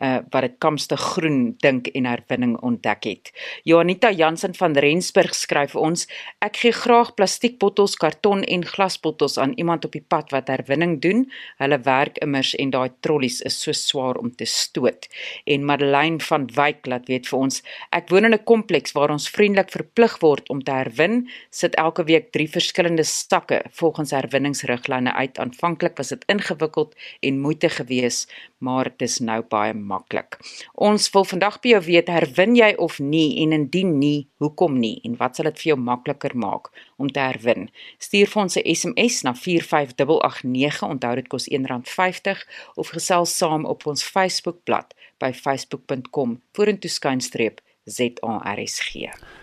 uh, 0.00 0.18
wat 0.30 0.42
dit 0.46 0.56
kamste 0.58 0.96
groen 0.96 1.54
dink 1.62 1.90
en 1.96 2.08
herwinning 2.08 2.56
ontdek 2.66 3.04
het. 3.04 3.32
Joanita 3.68 4.10
Jansen 4.10 4.54
van 4.56 4.76
Rensburg 4.76 5.34
skryf 5.36 5.76
ons: 5.76 6.06
Ek 6.44 6.56
gee 6.62 6.72
graag 6.72 7.14
plastiekbottels, 7.14 7.96
karton 8.00 8.42
en 8.44 8.64
glasbottels 8.66 9.38
aan 9.38 9.52
iemand 9.60 9.84
op 9.84 9.92
die 9.96 10.04
pad 10.04 10.32
wat 10.34 10.48
herwinning 10.48 10.98
doen. 11.04 11.26
Hulle 11.60 11.80
werk 11.84 12.18
immers 12.24 12.54
en 12.56 12.72
daai 12.74 12.90
trollies 13.00 13.40
is 13.46 13.60
so 13.62 13.72
swaar 13.76 14.20
om 14.20 14.32
te 14.34 14.48
stoot. 14.48 15.08
En 15.44 15.64
Madeleine 15.64 16.20
van 16.24 16.48
Wyk 16.56 16.86
laat 16.86 17.08
weet 17.12 17.28
vir 17.28 17.38
ons: 17.38 17.62
Ek 17.92 18.08
woon 18.10 18.24
in 18.24 18.34
'n 18.34 18.44
kompleks 18.44 18.92
waar 18.92 19.10
ons 19.10 19.28
vriendelik 19.30 19.70
verplig 19.70 20.18
word 20.20 20.48
om 20.50 20.62
te 20.62 20.72
herwin, 20.72 21.28
sit 21.50 21.74
elke 21.74 22.04
week 22.04 22.32
3 22.32 22.48
verskillende 22.48 23.04
stakke 23.04 23.62
volgens 23.70 24.10
herwinningsriglyne 24.10 25.12
uit. 25.12 25.38
Aanvanklik 25.38 25.96
was 25.96 26.08
dit 26.08 26.24
ingewikkeld 26.26 26.94
en 27.20 27.40
moeite 27.40 27.68
geweest, 27.68 28.32
maar 28.58 28.84
dit 28.84 29.08
is 29.08 29.18
nou 29.18 29.42
baie 29.42 29.74
maklik. 29.90 30.38
Ons 30.74 31.08
wil 31.14 31.26
vandag 31.28 31.58
by 31.64 31.74
jou 31.74 31.82
weet, 31.88 32.10
herwin 32.12 32.56
jy 32.58 32.70
of 32.78 32.98
nie 33.02 33.42
en 33.42 33.54
indien 33.56 33.96
nie, 33.98 34.28
hoekom 34.42 34.78
nie 34.80 34.96
en 35.04 35.16
wat 35.20 35.36
sal 35.36 35.50
dit 35.50 35.62
vir 35.62 35.72
jou 35.72 35.78
makliker 35.90 36.36
maak 36.44 36.70
om 36.96 37.10
te 37.10 37.22
herwin? 37.22 37.68
Stuur 37.98 38.30
vir 38.32 38.42
ons 38.42 38.56
'n 38.56 38.74
SMS 38.74 39.22
na 39.26 39.34
45889, 39.34 40.82
onthou 40.82 41.14
dit 41.14 41.28
kos 41.28 41.48
R1.50 41.48 42.46
of 42.76 42.94
gesels 42.96 43.36
saam 43.36 43.64
op 43.64 43.86
ons 43.86 44.02
Facebookblad 44.04 44.94
by 45.18 45.32
facebook.com 45.32 46.40
vorentoe 46.56 46.90
skynstreep 46.90 47.60
ZARSG. 47.90 48.92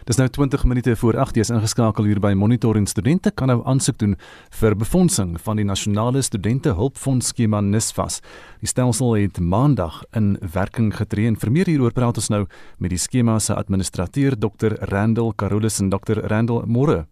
Dis 0.08 0.16
nou 0.16 0.28
20 0.30 0.64
minute 0.64 0.96
voor 0.96 1.14
8:00 1.14 1.40
is 1.40 1.50
ingeskakel 1.50 2.04
hier 2.04 2.20
by 2.20 2.34
Monitor 2.34 2.76
en 2.76 2.86
studente 2.88 3.32
kan 3.32 3.48
nou 3.48 3.62
aansoek 3.66 3.98
doen 3.98 4.16
vir 4.50 4.76
befondsing 4.76 5.42
van 5.42 5.56
die 5.56 5.66
nasionale 5.66 6.22
studente 6.22 6.74
hulpfonds 6.74 7.28
skema 7.28 7.62
NSFAS. 7.62 8.22
Die 8.60 8.68
stelsel 8.68 9.16
het 9.16 9.40
maandag 9.40 10.04
in 10.12 10.38
werking 10.54 10.96
getree 10.96 11.28
en 11.28 11.36
vir 11.36 11.52
meer 11.52 11.66
hieroor 11.66 11.92
praat 11.92 12.18
ons 12.18 12.30
nou 12.30 12.46
met 12.78 12.90
die 12.90 13.00
skema 13.00 13.40
se 13.40 13.54
administrateur 13.54 14.40
Dr. 14.40 14.80
Randall 14.80 15.34
Carolus 15.36 15.80
en 15.80 15.90
Dr. 15.90 16.20
Randall 16.28 16.64
Moore. 16.66 17.06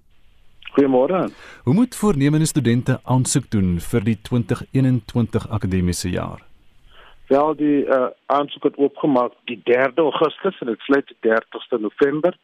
Goeiemôre. 0.75 1.29
Hoe 1.63 1.73
moet 1.73 1.95
voornemende 1.95 2.45
studente 2.45 2.99
aansoek 3.03 3.49
doen 3.49 3.79
vir 3.79 4.03
die 4.03 4.17
2021 4.21 5.47
akademiese 5.49 6.09
jaar? 6.09 6.43
Wel 7.27 7.55
die 7.55 7.85
uh, 7.85 8.07
aansoek 8.25 8.63
het 8.63 8.77
oopgemaak 8.77 9.33
die 9.43 9.61
3de 9.63 10.03
Augustus 10.03 10.59
en 10.59 10.67
dit 10.67 10.79
sluit 10.79 11.13
die 11.19 11.31
30ste 11.31 11.79
November. 11.79 12.37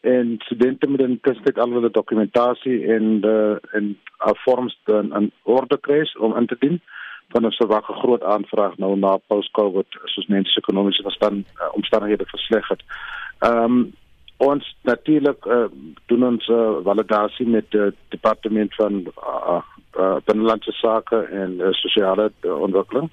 En 0.00 0.34
studente 0.38 0.88
moet 0.88 1.00
intussen 1.00 1.54
al 1.54 1.70
hulle 1.70 1.90
dokumentasie 1.90 2.86
en 2.94 3.20
de 3.20 3.60
en 3.70 3.98
uh, 4.26 4.32
vorms 4.34 4.80
dan 4.84 5.14
in 5.14 5.32
orde 5.42 5.78
kry 5.80 6.10
om 6.18 6.36
in 6.36 6.46
te 6.46 6.56
dien. 6.58 6.80
Van 7.28 7.46
'n 7.46 7.50
sowag 7.50 7.90
'n 7.90 8.00
groot 8.02 8.22
aanvraag 8.22 8.76
nou 8.76 8.98
na 8.98 9.16
post-covid 9.26 9.86
soos 10.04 10.26
mense 10.26 10.58
ekonomiese 10.58 11.02
verstand 11.02 11.46
uh, 11.46 11.68
omstandighede 11.72 12.26
versleg 12.26 12.68
het. 12.68 12.82
Ehm 13.38 13.62
um, 13.62 13.94
ons 14.36 14.76
natuurlik 14.82 15.44
uh, 15.44 15.64
doen 16.06 16.24
ons 16.24 16.48
uh, 16.48 16.76
validasie 16.82 17.46
met 17.46 17.70
die 17.70 17.92
departement 18.08 18.74
van 18.74 18.92
uh, 18.92 19.60
uh, 19.98 20.16
binnelandse 20.24 20.72
sake 20.72 21.16
en 21.16 21.52
uh, 21.58 21.72
sosiale 21.72 22.32
uh, 22.40 22.60
ontwikkeling 22.60 23.10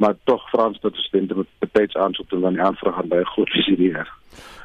maar 0.00 0.14
tog 0.24 0.48
Frans 0.48 0.80
dat 0.80 0.94
studente 0.96 1.34
met 1.36 1.46
betyds 1.58 1.96
aansoek 1.96 2.28
doen 2.30 2.46
aan 2.46 2.52
die 2.52 2.62
aanvraag 2.62 2.96
aan 2.96 3.08
by 3.08 3.22
groot 3.22 3.50
visieer. 3.50 4.08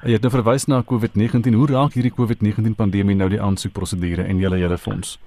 Jy 0.04 0.16
het 0.16 0.24
nou 0.24 0.32
verwys 0.32 0.66
na 0.72 0.84
COVID-19. 0.92 1.58
Hoe 1.60 1.68
raak 1.68 1.96
hierdie 1.98 2.14
COVID-19 2.16 2.76
pandemie 2.80 3.16
nou 3.20 3.28
die 3.30 3.42
aansoekprosedure 3.42 4.24
en 4.24 4.40
julle 4.40 4.62
hele 4.62 4.78
fonds? 4.78 5.18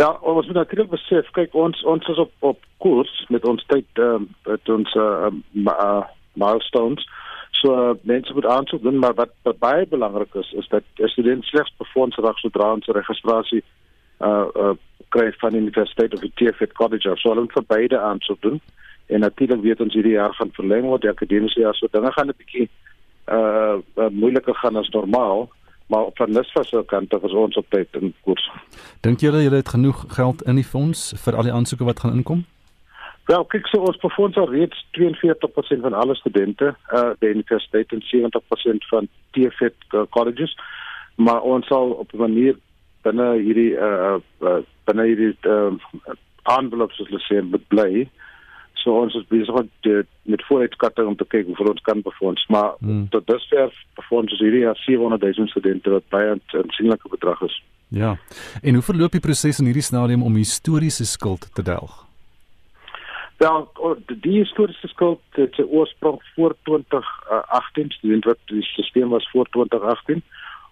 Ja, 0.00 0.08
ons 0.20 0.46
moet 0.46 0.56
natuurlik 0.56 0.90
besef, 0.90 1.28
kyk 1.36 1.52
ons 1.54 1.82
ons 1.84 2.08
is 2.08 2.20
op 2.22 2.32
op 2.40 2.62
koers 2.82 3.12
met 3.28 3.44
ons 3.44 3.64
tyd 3.72 4.00
ehm 4.00 4.24
uh, 4.24 4.52
met 4.52 4.72
ons 4.76 4.94
uh, 4.94 5.28
uh, 5.64 6.00
milestones. 6.32 7.04
So 7.60 7.74
uh, 7.74 7.90
mense 8.02 8.32
moet 8.34 8.46
aansoek 8.46 8.82
doen, 8.82 8.98
maar 8.98 9.14
wat, 9.14 9.34
wat 9.42 9.58
baie 9.58 9.86
belangrik 9.86 10.34
is 10.34 10.52
is 10.52 10.68
dat 10.68 10.82
studente 11.12 11.46
slegs 11.46 11.74
befonds 11.78 12.16
raak 12.16 12.38
sodra 12.38 12.72
ons 12.72 12.88
registrasie 13.00 13.62
uh 14.20 14.46
uh 14.64 14.72
kry 15.08 15.28
van 15.38 15.52
die 15.52 15.60
Universiteit 15.60 16.14
of 16.14 16.20
die 16.20 16.32
TFT 16.34 16.72
College 16.72 17.10
of 17.10 17.20
so 17.20 17.28
hulle 17.28 17.44
moet 17.44 17.58
vir 17.58 17.68
beide 17.76 18.00
aansoek 18.00 18.40
doen. 18.42 18.60
En 19.06 19.20
natuurlik 19.20 19.60
weet 19.60 19.80
ons 19.80 19.94
hierdie 19.94 20.16
jaar 20.16 20.34
gaan 20.34 20.50
verleng 20.52 20.86
word, 20.88 21.02
die 21.02 21.10
akademiese 21.10 21.60
jaar, 21.60 21.74
so 21.74 21.86
dinge 21.90 22.12
gaan 22.12 22.28
'n 22.28 22.38
bietjie 22.38 22.68
uh, 23.28 23.76
uh 23.96 24.08
moeiliker 24.10 24.54
gaan 24.54 24.76
as 24.76 24.88
normaal, 24.88 25.48
maar 25.86 26.06
van 26.14 26.30
NSFA 26.30 26.62
se 26.62 26.82
kant 26.86 27.14
af 27.14 27.22
is 27.22 27.32
ons 27.32 27.56
op 27.56 27.66
tyd 27.68 27.88
in 28.00 28.14
koers. 28.24 28.50
Dink 29.00 29.20
julle 29.20 29.42
julle 29.42 29.56
het 29.56 29.68
genoeg 29.68 30.04
geld 30.08 30.42
in 30.42 30.54
die 30.54 30.64
fonds 30.64 31.12
vir 31.24 31.36
al 31.36 31.42
die 31.42 31.52
aansoeke 31.52 31.84
wat 31.84 32.00
gaan 32.00 32.12
inkom? 32.12 32.44
Wel, 33.24 33.44
kyk 33.44 33.66
so 33.66 33.80
ons 33.80 34.00
befonds 34.02 34.36
al 34.36 34.50
reeds 34.52 34.86
42% 34.98 35.80
van 35.80 35.92
alle 35.92 36.14
studente 36.14 36.74
uh 36.92 37.12
by 37.18 37.26
universiteit 37.26 37.92
en 37.92 38.02
70% 38.04 38.88
van 38.90 39.08
TFET 39.30 39.74
uh, 39.92 40.02
colleges, 40.10 40.56
maar 41.16 41.40
ons 41.40 41.66
sal 41.66 41.90
op 41.90 42.12
'n 42.12 42.18
manier 42.18 42.56
binne 43.02 43.32
hierdie 43.36 43.72
uh, 43.76 44.16
uh 44.40 44.60
binne 44.84 45.04
hierdie 45.04 45.36
uh, 45.42 45.72
envelopes 46.58 47.00
as 47.00 47.08
hulle 47.08 47.24
sê 47.24 47.40
bly 47.68 48.08
So 48.84 48.92
ons 49.00 49.14
is 49.16 49.24
besig 49.32 49.54
met 49.56 50.06
met 50.22 50.42
vooruitskatting 50.44 51.06
om 51.08 51.16
te 51.16 51.24
kyk 51.28 51.48
hoe 51.56 51.68
ons 51.70 51.84
kan 51.84 52.02
befonds, 52.04 52.46
maar 52.52 52.74
hmm. 52.78 53.06
tot 53.12 53.26
dusver 53.26 53.72
befonds 53.96 54.32
is 54.32 54.42
hierdie 54.44 54.64
jaar 54.64 54.76
700 54.76 55.22
000 55.24 55.48
studente 55.48 55.90
wat 55.90 56.08
baie 56.12 56.34
'n 56.34 56.42
aansienlike 56.60 57.08
bedrag 57.08 57.40
is. 57.42 57.62
Ja. 57.88 58.16
En 58.62 58.74
hoe 58.74 58.82
verloop 58.82 59.12
die 59.12 59.20
proses 59.20 59.58
in 59.58 59.64
hierdie 59.64 59.82
stadium 59.82 60.22
om 60.22 60.36
historiese 60.36 61.06
skuld 61.06 61.48
te 61.54 61.62
delg? 61.62 62.04
Wel, 63.36 63.68
die 64.06 64.38
historiese 64.38 64.88
skuld 64.88 65.20
het 65.30 65.54
sy 65.54 65.62
oorsprong 65.62 66.20
voor 66.34 66.56
2018, 66.62 67.90
student 67.90 68.24
wat 68.24 68.38
die 68.44 68.62
stelsel 68.62 69.08
was 69.08 69.30
voor 69.30 69.48
2018. 69.50 70.22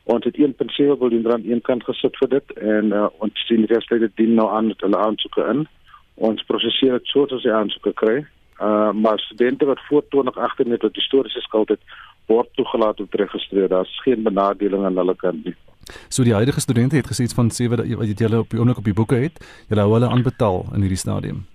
Ons 0.05 0.25
het 0.25 0.37
1.7 0.37 0.53
miljard 0.77 1.13
rand 1.13 1.27
aan 1.27 1.51
een 1.51 1.61
kant 1.61 1.85
gesit 1.85 2.17
vir 2.17 2.29
dit 2.29 2.53
en 2.59 2.93
uh, 2.93 3.07
ons 3.19 3.47
sien 3.47 3.63
die 3.63 3.69
universiteit 3.69 4.17
dien 4.17 4.35
nou 4.35 4.49
aan 4.51 4.67
met 4.67 4.81
hulle 4.81 4.99
aansoeke 4.99 5.47
in 5.55 5.67
ons 6.15 6.45
prosesseer 6.45 6.99
dit 6.99 7.07
soos 7.07 7.33
ons 7.33 7.43
die 7.43 7.53
aansoeke 7.53 7.93
kry. 7.93 8.23
Uh 8.61 8.91
maar 8.93 9.19
studente 9.19 9.67
wat 9.67 9.81
voor 9.89 10.05
2018 10.09 10.69
net 10.69 10.83
wat 10.83 10.95
historiese 10.95 11.41
skuld 11.41 11.69
het, 11.69 11.81
word 12.27 12.49
toegelaat 12.55 13.01
om 13.01 13.09
te 13.09 13.17
registreer. 13.17 13.69
Daar's 13.69 14.01
geen 14.03 14.23
benadeling 14.23 14.85
aan 14.85 14.97
hulle 14.97 15.17
kant 15.17 15.45
nie. 15.45 15.55
So 16.09 16.23
die 16.25 16.35
huidige 16.35 16.61
studente 16.61 16.97
het 16.97 17.09
gesê 17.11 17.27
van 17.35 17.51
sewe 17.51 17.77
dat 17.77 17.89
wat 17.99 18.21
jy 18.21 18.37
op 18.37 18.51
die 18.51 18.59
oomblik 18.59 18.79
op 18.79 18.85
die 18.85 18.95
boeke 18.95 19.19
het, 19.25 19.41
jy 19.69 19.79
hou 19.79 19.93
hulle 19.93 20.09
aanbetaal 20.09 20.65
in 20.75 20.85
hierdie 20.87 21.01
stadium. 21.01 21.47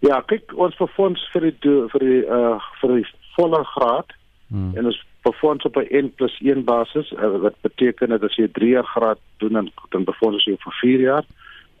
Ja, 0.00 0.20
kyk 0.26 0.52
ons 0.56 0.76
befonds 0.76 1.22
vir 1.32 1.50
die 1.50 1.76
vir 1.92 2.06
die 2.06 2.22
uh 2.24 2.56
vir 2.80 2.96
die 2.96 3.06
volle 3.36 3.62
graad 3.76 4.12
hmm. 4.48 4.72
en 4.76 4.90
ons 4.90 5.00
befonds 5.22 5.64
op 5.64 5.76
'n 5.76 5.86
N+1 6.06 6.64
basis 6.64 7.12
uh, 7.12 7.36
wat 7.44 7.54
beteken 7.60 8.08
dat 8.08 8.22
as 8.24 8.36
jy 8.36 8.48
3 8.52 8.70
jaar 8.70 8.88
graad 8.94 9.18
doen 9.36 9.52
dan 9.52 9.70
dan 9.88 10.04
befonds 10.04 10.44
jy 10.44 10.56
vir 10.64 10.72
4 10.80 11.00
jaar 11.00 11.24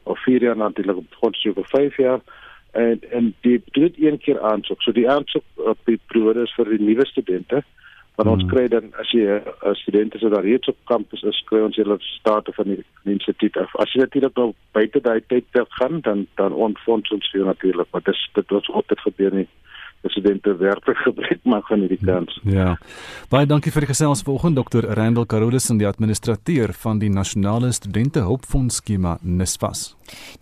of 0.02 0.22
4 0.22 0.42
jaar 0.42 0.56
natuurlik 0.56 0.96
op 0.96 1.18
grondstof 1.18 1.54
vir 1.54 1.68
5 1.72 1.96
jaar 1.96 2.20
en 2.72 3.00
en 3.10 3.34
die 3.40 3.62
dit 3.70 3.94
een 3.98 4.18
keer 4.18 4.40
aansoek. 4.40 4.82
So 4.82 4.92
die 4.92 5.10
aansoek 5.10 5.44
op 5.56 5.78
die 5.84 6.00
periode 6.06 6.42
is 6.42 6.54
vir 6.54 6.70
die 6.70 6.82
nuwe 6.82 7.06
studente. 7.06 7.62
Want 8.14 8.28
hmm. 8.28 8.40
ons 8.40 8.52
kry 8.52 8.68
dan 8.68 8.92
as 9.00 9.10
jy 9.10 9.26
'n 9.26 9.74
student 9.74 10.14
is 10.14 10.22
wat 10.22 10.32
daar 10.32 10.44
reeds 10.44 10.68
op 10.68 10.76
kampus 10.84 11.22
is, 11.22 11.42
kry 11.44 11.60
ons 11.60 11.76
hulle 11.76 11.96
state 12.00 12.52
van 12.52 12.64
die, 12.64 12.84
die 13.04 13.12
instituut 13.12 13.56
af. 13.56 13.76
As 13.76 13.92
jy 13.92 14.00
natuurlik 14.00 14.36
nou 14.36 14.52
buite 14.72 15.00
daai 15.00 15.20
tyd 15.26 15.44
gaan, 15.52 16.00
dan 16.00 16.26
dan 16.34 16.52
ontfonds 16.52 17.10
ons 17.10 17.30
vir 17.30 17.44
natuurlik, 17.44 17.88
maar 17.90 18.02
dit 18.02 18.16
dit 18.34 18.50
wat 18.50 18.68
altyd 18.68 19.00
gebeur 19.00 19.34
nie 19.34 19.48
presidente 20.00 20.56
werklik 20.56 20.96
gebruik 21.06 21.44
maak 21.44 21.66
van 21.68 21.84
hierdie 21.84 22.00
kans. 22.04 22.40
Ja. 22.48 22.74
Baie 23.32 23.46
dankie 23.46 23.72
vir 23.72 23.84
die 23.84 23.92
gesels 23.92 24.24
vanoggend 24.26 24.58
Dr. 24.58 24.88
Randall 24.96 25.28
Carolus 25.28 25.68
en 25.70 25.80
die 25.80 25.88
administrateur 25.88 26.72
van 26.72 27.00
die 27.02 27.10
Nasionale 27.12 27.72
Studente 27.76 28.24
Hulpfonds 28.24 28.80
skema 28.80 29.18
NSFAS. 29.22 29.90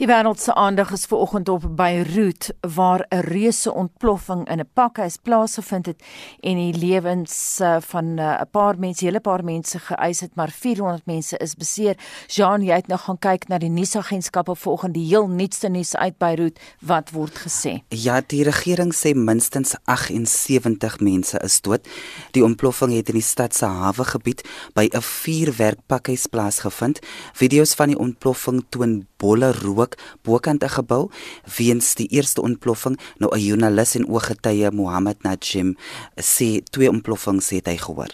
Die 0.01 0.09
wêreld 0.09 0.41
se 0.41 0.55
aandag 0.57 0.95
is 0.97 1.05
vanoggend 1.11 1.49
op 1.53 1.67
Beirut 1.77 2.49
waar 2.75 3.05
'n 3.11 3.21
reuse 3.21 3.73
ontploffing 3.75 4.49
in 4.49 4.61
'n 4.61 4.71
pakhuis 4.73 5.17
plaasgevind 5.23 5.87
het 5.87 6.03
en 6.41 6.57
die 6.57 6.79
lewens 6.79 7.61
eh, 7.61 7.77
van 7.81 8.19
eh, 8.19 8.41
'n 8.41 8.51
paar 8.51 8.79
mense, 8.79 9.05
hele 9.05 9.21
paar 9.21 9.45
mense 9.45 9.79
geëis 9.79 10.21
het, 10.21 10.35
maar 10.35 10.51
400 10.51 11.07
mense 11.07 11.37
is 11.37 11.55
beseer. 11.55 11.97
Jean, 12.27 12.63
jy 12.63 12.75
het 12.75 12.87
nou 12.87 13.01
gaan 13.01 13.19
kyk 13.19 13.49
na 13.49 13.59
die 13.59 13.71
nuusagentskappe 13.71 14.57
vanoggend, 14.57 14.95
die 14.95 15.07
heel 15.07 15.29
nuutste 15.29 15.69
nuus 15.69 15.97
uit 15.97 16.19
Beirut, 16.19 16.59
wat 16.81 17.11
word 17.11 17.39
gesê? 17.39 17.83
Ja, 17.89 18.21
die 18.27 18.43
regering 18.43 18.95
sê 18.95 19.15
minstens 19.15 19.48
minstens 19.55 19.77
78 19.85 21.01
mense 21.01 21.39
is 21.45 21.61
dood. 21.61 21.87
Die 22.33 22.45
ontploffing 22.45 22.93
het 22.93 23.09
in 23.09 23.17
die 23.19 23.25
stad 23.25 23.55
se 23.55 23.67
hawegebied 23.67 24.43
by 24.75 24.89
'n 24.93 25.01
vuurwerkpakhuis 25.01 26.27
plaasgevind. 26.27 27.01
Video's 27.33 27.75
van 27.75 27.89
die 27.89 27.99
ontploffing 27.99 28.65
toon 28.71 29.07
bolle 29.17 29.53
rook 29.53 29.97
bokant 30.23 30.63
'n 30.65 30.69
gebou 30.69 31.11
weens 31.57 31.95
die 31.95 32.09
eerste 32.09 32.43
ontploffing. 32.43 32.99
Nou 33.19 33.35
'n 33.35 33.41
joernalis 33.41 33.95
en 33.95 34.09
ooggetuie 34.09 34.71
Mohammed 34.71 35.23
Najim 35.23 35.77
sê 36.17 36.63
twee 36.71 36.89
ontploffings 36.89 37.51
het 37.51 37.67
hy 37.67 37.77
gehoor. 37.77 38.13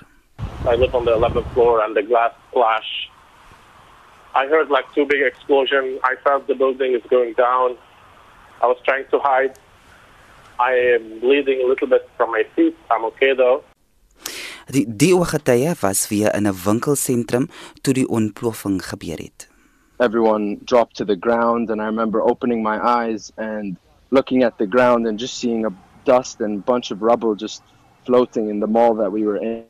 I 0.66 0.76
live 0.76 0.94
on 0.94 1.04
the 1.04 1.12
11th 1.12 1.52
floor 1.52 1.82
and 1.82 1.94
the 1.94 2.02
glass 2.02 2.32
flash. 2.52 3.08
I 4.34 4.46
heard 4.46 4.68
like 4.70 4.86
two 4.94 5.06
big 5.06 5.22
explosions. 5.22 6.00
I 6.02 6.14
felt 6.22 6.46
the 6.46 6.54
building 6.54 6.94
is 6.94 7.02
going 7.10 7.34
down. 7.34 7.76
I 8.62 8.66
was 8.66 8.78
trying 8.84 9.06
to 9.10 9.18
hide. 9.18 9.58
I 10.58 10.72
am 10.94 11.20
bleeding 11.20 11.62
a 11.62 11.66
little 11.66 11.88
bit 11.88 12.08
from 12.16 12.30
my 12.30 12.44
feet. 12.54 12.76
I'm 12.90 13.04
okay 13.06 13.34
though. 13.34 13.64
Die 14.70 14.84
die 14.86 15.12
ooggetuie 15.12 15.74
was 15.80 16.08
weer 16.08 16.34
in 16.34 16.46
'n 16.46 16.54
winkelsentrum 16.64 17.48
toe 17.82 17.94
die 17.94 18.08
ontploffing 18.08 18.80
gebeur 18.82 19.18
het. 19.18 19.48
Everyone 19.98 20.58
dropped 20.64 20.96
to 20.96 21.04
the 21.04 21.16
ground 21.16 21.70
and 21.70 21.80
I 21.80 21.84
remember 21.84 22.20
opening 22.22 22.62
my 22.62 22.78
eyes 22.78 23.32
and 23.36 23.76
looking 24.10 24.44
at 24.44 24.58
the 24.58 24.66
ground 24.66 25.06
and 25.06 25.20
just 25.20 25.38
seeing 25.38 25.66
a 25.66 25.72
dust 26.04 26.40
and 26.40 26.64
bunch 26.64 26.90
of 26.90 27.02
rubble 27.02 27.34
just 27.34 27.62
floating 28.04 28.48
in 28.48 28.60
the 28.60 28.66
mall 28.66 28.94
that 28.94 29.10
we 29.10 29.24
were 29.24 29.36
in. 29.36 29.64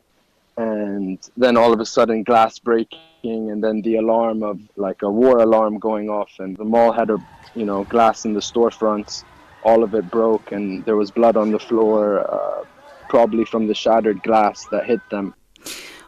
And 0.57 1.19
then 1.35 1.57
all 1.57 1.73
of 1.73 1.79
a 1.79 1.85
sudden 1.85 2.23
glass 2.23 2.59
breaking 2.59 3.51
and 3.51 3.61
then 3.63 3.81
the 3.81 3.97
alarm 3.97 4.43
of 4.43 4.59
like 4.75 5.01
a 5.01 5.09
war 5.09 5.39
alarm 5.39 5.79
going 5.79 6.09
off 6.09 6.31
and 6.39 6.55
the 6.57 6.63
mall 6.63 6.91
had 6.91 7.09
a 7.09 7.17
you 7.55 7.65
know 7.65 7.83
glass 7.83 8.25
in 8.25 8.33
the 8.33 8.39
storefronts 8.39 9.23
all 9.65 9.83
of 9.83 9.93
it 9.93 10.09
broke 10.11 10.55
and 10.55 10.85
there 10.85 10.95
was 10.95 11.11
blood 11.11 11.37
on 11.37 11.51
the 11.51 11.59
floor 11.59 12.25
uh, 12.29 12.63
probably 13.09 13.45
from 13.45 13.67
the 13.67 13.73
shattered 13.73 14.21
glass 14.23 14.65
that 14.71 14.85
hit 14.85 15.01
them. 15.09 15.33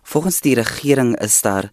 Volgens 0.07 0.39
die 0.41 0.55
regering 0.55 1.15
is 1.19 1.41
daar 1.41 1.69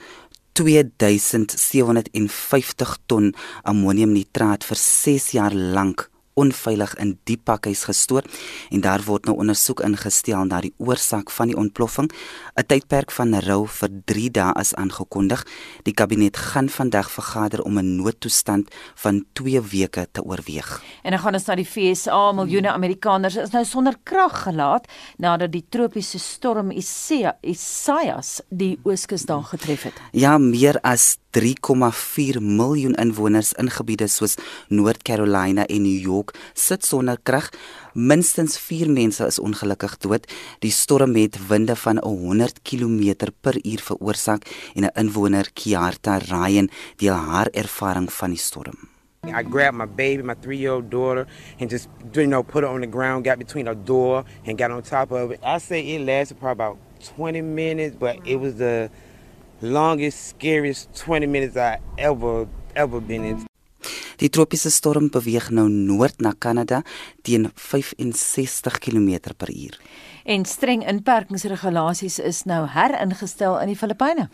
2750 0.53 2.97
ton 3.07 3.35
ammoniumnitraat 3.63 4.65
vir 4.65 4.77
6 4.81 5.31
jaar 5.39 5.55
lank 5.55 6.14
onveilig 6.35 6.95
in 7.03 7.19
die 7.25 7.37
pakhuis 7.37 7.85
gestoor 7.89 8.25
en 8.71 8.83
daar 8.85 9.03
word 9.07 9.27
nou 9.29 9.37
ondersoek 9.39 9.81
ingestel 9.87 10.45
na 10.49 10.61
die 10.65 10.75
oorsaak 10.79 11.31
van 11.31 11.53
die 11.53 11.57
ontploffing. 11.57 12.11
'n 12.57 12.67
Tydperk 12.67 13.11
van 13.11 13.35
rou 13.35 13.67
vir 13.67 13.91
3 14.05 14.31
dae 14.31 14.53
is 14.61 14.75
aangekondig. 14.75 15.47
Die 15.83 15.95
kabinet 15.95 16.37
gaan 16.37 16.69
vandag 16.69 17.11
vergader 17.11 17.63
om 17.63 17.79
'n 17.79 17.97
noodtoestand 17.97 18.71
van 18.95 19.25
2 19.33 19.61
weke 19.61 20.07
te 20.13 20.23
oorweeg. 20.23 20.83
En 21.03 21.11
dan 21.11 21.21
gaan 21.21 21.35
ons 21.35 21.45
na 21.47 21.55
die 21.55 21.67
FSA. 21.67 22.33
Miljoene 22.33 22.71
Amerikaners 22.71 23.37
is 23.37 23.51
nou 23.51 23.65
sonder 23.65 23.95
krag 24.03 24.43
gelaat 24.43 24.89
nadat 25.17 25.53
die 25.53 25.65
tropiese 25.69 26.19
storm 26.19 26.71
Isaias 26.71 28.41
die 28.49 28.79
ooskus 28.83 29.23
daar 29.23 29.43
getref 29.43 29.83
het. 29.83 30.01
Ja, 30.13 30.39
meer 30.39 30.81
as 30.81 31.17
3,4 31.35 32.39
miljoen 32.39 32.95
inwoners 32.95 33.53
in 33.59 33.67
gebiede 33.71 34.07
soos 34.07 34.37
North 34.69 35.03
Carolina 35.03 35.65
en 35.67 35.83
New 35.83 35.99
York 35.99 36.31
sit 36.55 36.87
sonder 36.87 37.19
krag. 37.23 37.49
Minstens 37.95 38.55
4 38.59 38.91
mense 38.91 39.27
is 39.27 39.41
ongelukkig 39.43 39.97
dood. 39.99 40.31
Die 40.63 40.71
storm 40.71 41.17
het 41.19 41.39
winde 41.49 41.75
van 41.77 41.99
100 41.99 42.63
km/h 42.63 43.83
veroorsaak 43.83 44.47
en 44.75 44.85
'n 44.85 44.95
inwoner, 44.95 45.51
Kiarta 45.53 46.19
Ryan, 46.19 46.71
deel 46.97 47.15
haar 47.15 47.49
ervaring 47.51 48.13
van 48.13 48.31
die 48.31 48.39
storm. 48.39 48.79
I 49.27 49.43
grabbed 49.43 49.79
my 49.79 49.87
baby, 49.87 50.23
my 50.23 50.35
three 50.35 50.59
year 50.59 50.73
old 50.73 50.91
daughter, 50.91 51.27
and 51.59 51.71
just 51.71 51.89
you 52.13 52.27
know 52.27 52.43
put 52.43 52.63
her 52.63 52.71
on 52.71 52.81
the 52.81 52.87
ground, 52.87 53.25
got 53.25 53.39
between 53.39 53.67
her 53.67 53.85
door, 53.85 54.25
and 54.47 54.59
got 54.59 54.71
on 54.71 54.83
top 54.83 55.11
of 55.11 55.31
it. 55.31 55.41
I 55.43 55.59
say 55.59 55.81
it 55.81 56.01
lasted 56.01 56.39
probably 56.39 56.65
about 56.65 56.79
20 57.17 57.43
minutes, 57.43 57.97
but 57.99 58.17
it 58.25 58.37
was 58.37 58.55
the 58.57 58.91
longest, 59.65 60.29
scariest 60.29 60.89
20 60.95 61.27
minutes 61.27 61.57
I 61.57 61.79
ever, 61.97 62.47
ever 62.75 63.01
been 63.01 63.25
in. 63.25 63.45
Die 64.17 64.31
tropiese 64.31 64.71
storm 64.71 65.09
beweeg 65.11 65.51
nou 65.51 65.67
noord 65.69 66.21
na 66.23 66.33
Kanada 66.39 66.83
teen 67.27 67.51
65 67.55 68.79
km/h. 68.79 69.81
En 70.25 70.45
streng 70.49 70.85
inperkingsregulasies 70.89 72.19
is 72.19 72.45
nou 72.49 72.63
heringestel 72.71 73.59
in 73.61 73.73
die 73.73 73.77
Filippyne. 73.77 74.29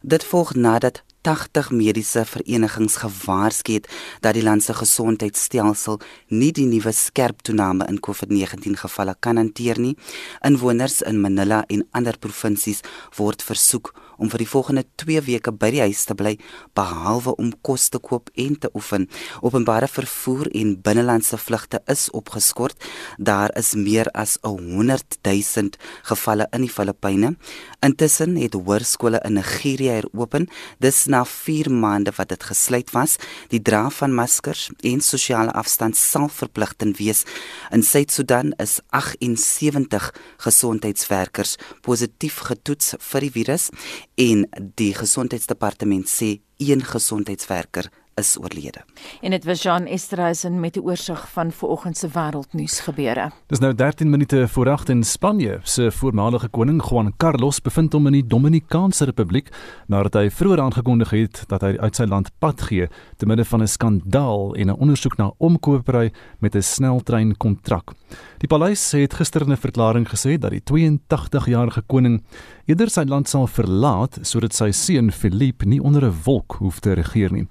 Dit 0.00 0.24
volg 0.24 0.54
nadat 0.54 1.02
80 1.24 1.70
mediese 1.72 2.24
verenigings 2.28 2.96
gewaarsku 3.00 3.76
het 3.78 3.88
dat 4.20 4.36
die 4.36 4.44
land 4.44 4.62
se 4.62 4.76
gesondheidstelsel 4.76 6.00
nie 6.28 6.52
die 6.52 6.66
nuwe 6.68 6.92
skerp 6.92 7.42
toename 7.42 7.88
in 7.88 8.00
COVID-19 8.00 8.80
gevalle 8.84 9.16
kan 9.20 9.40
hanteer 9.40 9.80
nie. 9.80 9.96
Inwoners 10.44 11.00
in 11.02 11.20
Manila 11.20 11.64
en 11.68 11.86
ander 11.92 12.18
provinsies 12.20 12.84
word 13.16 13.42
versoek 13.42 13.92
om 14.18 14.30
vir 14.30 14.44
die 14.44 14.48
volgende 14.48 14.84
2 15.00 15.20
weke 15.26 15.52
by 15.52 15.70
die 15.74 15.82
huis 15.84 16.04
te 16.08 16.14
bly 16.18 16.34
behalwe 16.76 17.34
om 17.40 17.52
kos 17.66 17.88
te 17.92 17.98
koop 17.98 18.30
en 18.40 18.56
te 18.58 18.70
oefen. 18.74 19.08
Openbare 19.42 19.88
vervoer 19.90 20.50
en 20.54 20.74
binnelandse 20.84 21.38
vlugte 21.40 21.80
is 21.90 22.06
opgeskort. 22.14 22.76
Daar 23.18 23.52
is 23.58 23.74
meer 23.74 24.10
as 24.14 24.36
100 24.42 25.18
000 25.22 25.78
gevalle 26.10 26.48
in 26.52 26.66
die 26.66 26.72
Filippyne. 26.72 27.34
Intussen 27.84 28.36
het 28.40 28.56
hoërskole 28.56 29.20
in 29.24 29.38
Nigerië 29.38 29.98
heropen. 29.98 30.48
Dis 30.78 31.04
na 31.06 31.24
4 31.24 31.70
maande 31.70 32.12
wat 32.16 32.30
dit 32.32 32.48
gesluit 32.50 32.90
was. 32.94 33.16
Die 33.52 33.62
dra 33.62 33.88
van 33.90 34.14
maskers 34.14 34.70
en 34.82 35.00
sosiale 35.04 35.52
afstand 35.52 35.96
sal 35.98 36.28
verpligtend 36.28 36.98
wees. 36.98 37.24
In 37.72 37.82
Suid-Sudan 37.82 38.52
is 38.62 38.80
78 38.90 40.10
gesondheidswerkers 40.44 41.56
positief 41.84 42.40
getoets 42.48 42.94
vir 43.10 43.26
die 43.26 43.32
virus 43.34 43.70
en 44.14 44.46
die 44.78 44.92
gesondheidsdepartement 44.94 46.08
sê 46.08 46.38
een 46.62 46.84
gesondheidswerker 46.84 47.90
is 48.14 48.36
oorlede. 48.40 48.84
En 49.20 49.30
dit 49.30 49.44
was 49.44 49.62
Jean 49.62 49.86
Esterhuizen 49.86 50.60
met 50.60 50.72
die 50.72 50.82
oorsig 50.82 51.28
van 51.32 51.52
vanoggend 51.52 51.96
se 51.96 52.08
wêreldnuus 52.08 52.80
gebeure. 52.80 53.30
Dis 53.46 53.58
nou 53.58 53.74
13 53.74 54.10
minute 54.10 54.48
voor 54.48 54.68
8 54.68 54.88
in 54.88 55.02
Spanje. 55.04 55.58
Se 55.62 55.90
voormalige 55.92 56.48
koning 56.48 56.82
Juan 56.88 57.12
Carlos 57.16 57.60
bevind 57.60 57.92
hom 57.92 58.06
in 58.06 58.12
die 58.12 58.26
Dominikaanse 58.26 59.04
Republiek 59.04 59.50
nadat 59.86 60.14
hy 60.14 60.30
vroeër 60.30 60.60
aangekondig 60.60 61.10
het 61.10 61.42
dat 61.50 61.62
hy 61.66 61.74
uit 61.78 61.96
sy 61.96 62.06
land 62.10 62.30
pad 62.38 62.62
gee 62.68 62.88
te 63.16 63.26
midde 63.26 63.44
van 63.44 63.62
'n 63.62 63.68
skandaal 63.68 64.54
en 64.54 64.70
'n 64.70 64.78
ondersoek 64.78 65.16
na 65.16 65.32
omkopery 65.38 66.12
met 66.38 66.54
'n 66.54 66.62
sneltreinkontrak. 66.62 67.92
Die 68.38 68.48
paleis 68.48 68.92
het 68.92 69.14
gister 69.14 69.42
in 69.42 69.52
'n 69.52 69.56
verklaring 69.56 70.08
gesê 70.08 70.38
dat 70.38 70.50
die 70.50 70.62
82-jarige 70.64 71.82
koning 71.86 72.22
eerder 72.66 72.90
sy 72.90 73.04
land 73.06 73.28
sal 73.28 73.46
verlaat 73.46 74.18
sodat 74.22 74.54
sy 74.54 74.70
seun 74.70 75.12
Philippe 75.12 75.66
nie 75.66 75.80
onder 75.80 76.04
'n 76.04 76.14
wolk 76.24 76.56
hoef 76.58 76.80
te 76.80 76.92
regeer 76.92 77.32
nie. 77.32 77.46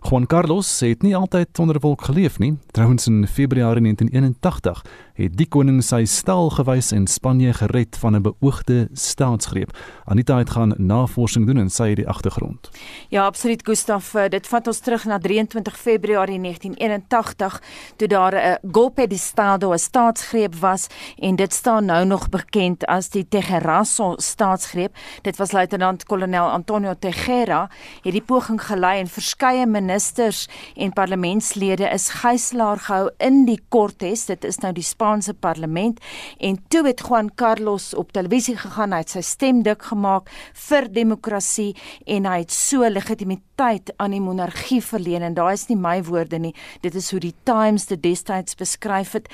Juan 0.00 0.26
Carlos 0.26 0.80
het 0.80 1.02
nie 1.02 1.16
altyd 1.16 1.58
onder 1.58 1.76
'n 1.76 1.80
wolk 1.80 2.02
geleef 2.02 2.38
nie. 2.38 2.56
Trouwens 2.70 3.06
in 3.06 3.26
Februarie 3.26 3.82
1981 3.82 4.84
het 5.14 5.36
die 5.36 5.48
koning 5.48 5.82
sy 5.82 6.04
stal 6.04 6.50
gewys 6.50 6.92
en 6.92 7.06
Spanje 7.06 7.52
gered 7.52 7.96
van 7.98 8.14
'n 8.14 8.22
beoogde 8.22 8.88
staatsgreep. 8.92 9.70
Anita 10.04 10.38
het 10.38 10.50
gaan 10.50 10.74
navorsing 10.76 11.46
doen 11.46 11.58
en 11.58 11.70
sy 11.70 11.88
het 11.88 11.96
die 11.96 12.08
agtergrond. 12.08 12.70
Ja, 13.08 13.24
absoluut 13.24 13.66
Gustaf, 13.66 14.14
dit 14.28 14.46
vat 14.46 14.66
ons 14.66 14.78
terug 14.78 15.04
na 15.04 15.18
23 15.18 15.78
Februarie 15.78 16.38
1981 16.38 17.62
toe 17.96 18.08
daar 18.08 18.34
'n 18.34 18.58
golpe 18.72 19.06
de 19.06 19.14
estado, 19.14 19.72
'n 19.72 19.78
staatsgreep 19.78 20.54
was 20.54 20.86
en 21.18 21.36
dit 21.36 21.52
staan 21.52 21.84
nou 21.84 22.04
nog 22.04 22.28
bekend 22.28 22.86
as 22.86 23.08
die 23.08 23.28
Tejerazo 23.28 24.14
staatsgreep. 24.16 24.96
Dit 25.22 25.36
was 25.36 25.52
luitenant-kolonel 25.52 26.50
Antonio 26.50 26.94
Tejera 26.98 27.70
het 28.02 28.12
die 28.12 28.22
poging 28.22 28.62
gelei 28.62 29.00
en 29.00 29.06
verskeie 29.06 29.66
ministers 29.88 30.46
en 30.76 30.92
parlementslede 30.92 31.88
is 31.88 32.08
gijslaar 32.20 32.78
gehou 32.84 33.10
in 33.24 33.44
die 33.48 33.60
Cortes. 33.72 34.26
Dit 34.28 34.44
is 34.44 34.60
nou 34.62 34.72
die 34.76 34.84
Spaanse 34.84 35.34
parlement 35.34 36.00
en 36.38 36.60
toe 36.68 36.84
het 36.86 37.00
Juan 37.06 37.32
Carlos 37.34 37.94
op 37.94 38.12
televisie 38.12 38.56
gegaan, 38.56 38.92
hy 38.92 39.02
het 39.04 39.16
sy 39.16 39.24
stem 39.24 39.62
dik 39.64 39.88
gemaak 39.90 40.28
vir 40.68 40.92
demokrasie 40.92 41.72
en 42.06 42.28
hy 42.28 42.42
het 42.44 42.54
so 42.54 42.84
legitimiteit 42.88 43.47
aan 43.58 44.12
die 44.14 44.20
monargie 44.22 44.78
verleen 44.84 45.24
en 45.26 45.34
daai 45.34 45.52
is 45.56 45.66
nie 45.66 45.76
my 45.78 45.96
woorde 46.06 46.38
nie. 46.38 46.54
Dit 46.84 46.94
is 46.94 47.10
hoe 47.10 47.18
die 47.20 47.34
Times 47.48 47.88
dit 47.90 48.02
destyds 48.02 48.54
beskryf 48.54 49.16
het. 49.16 49.26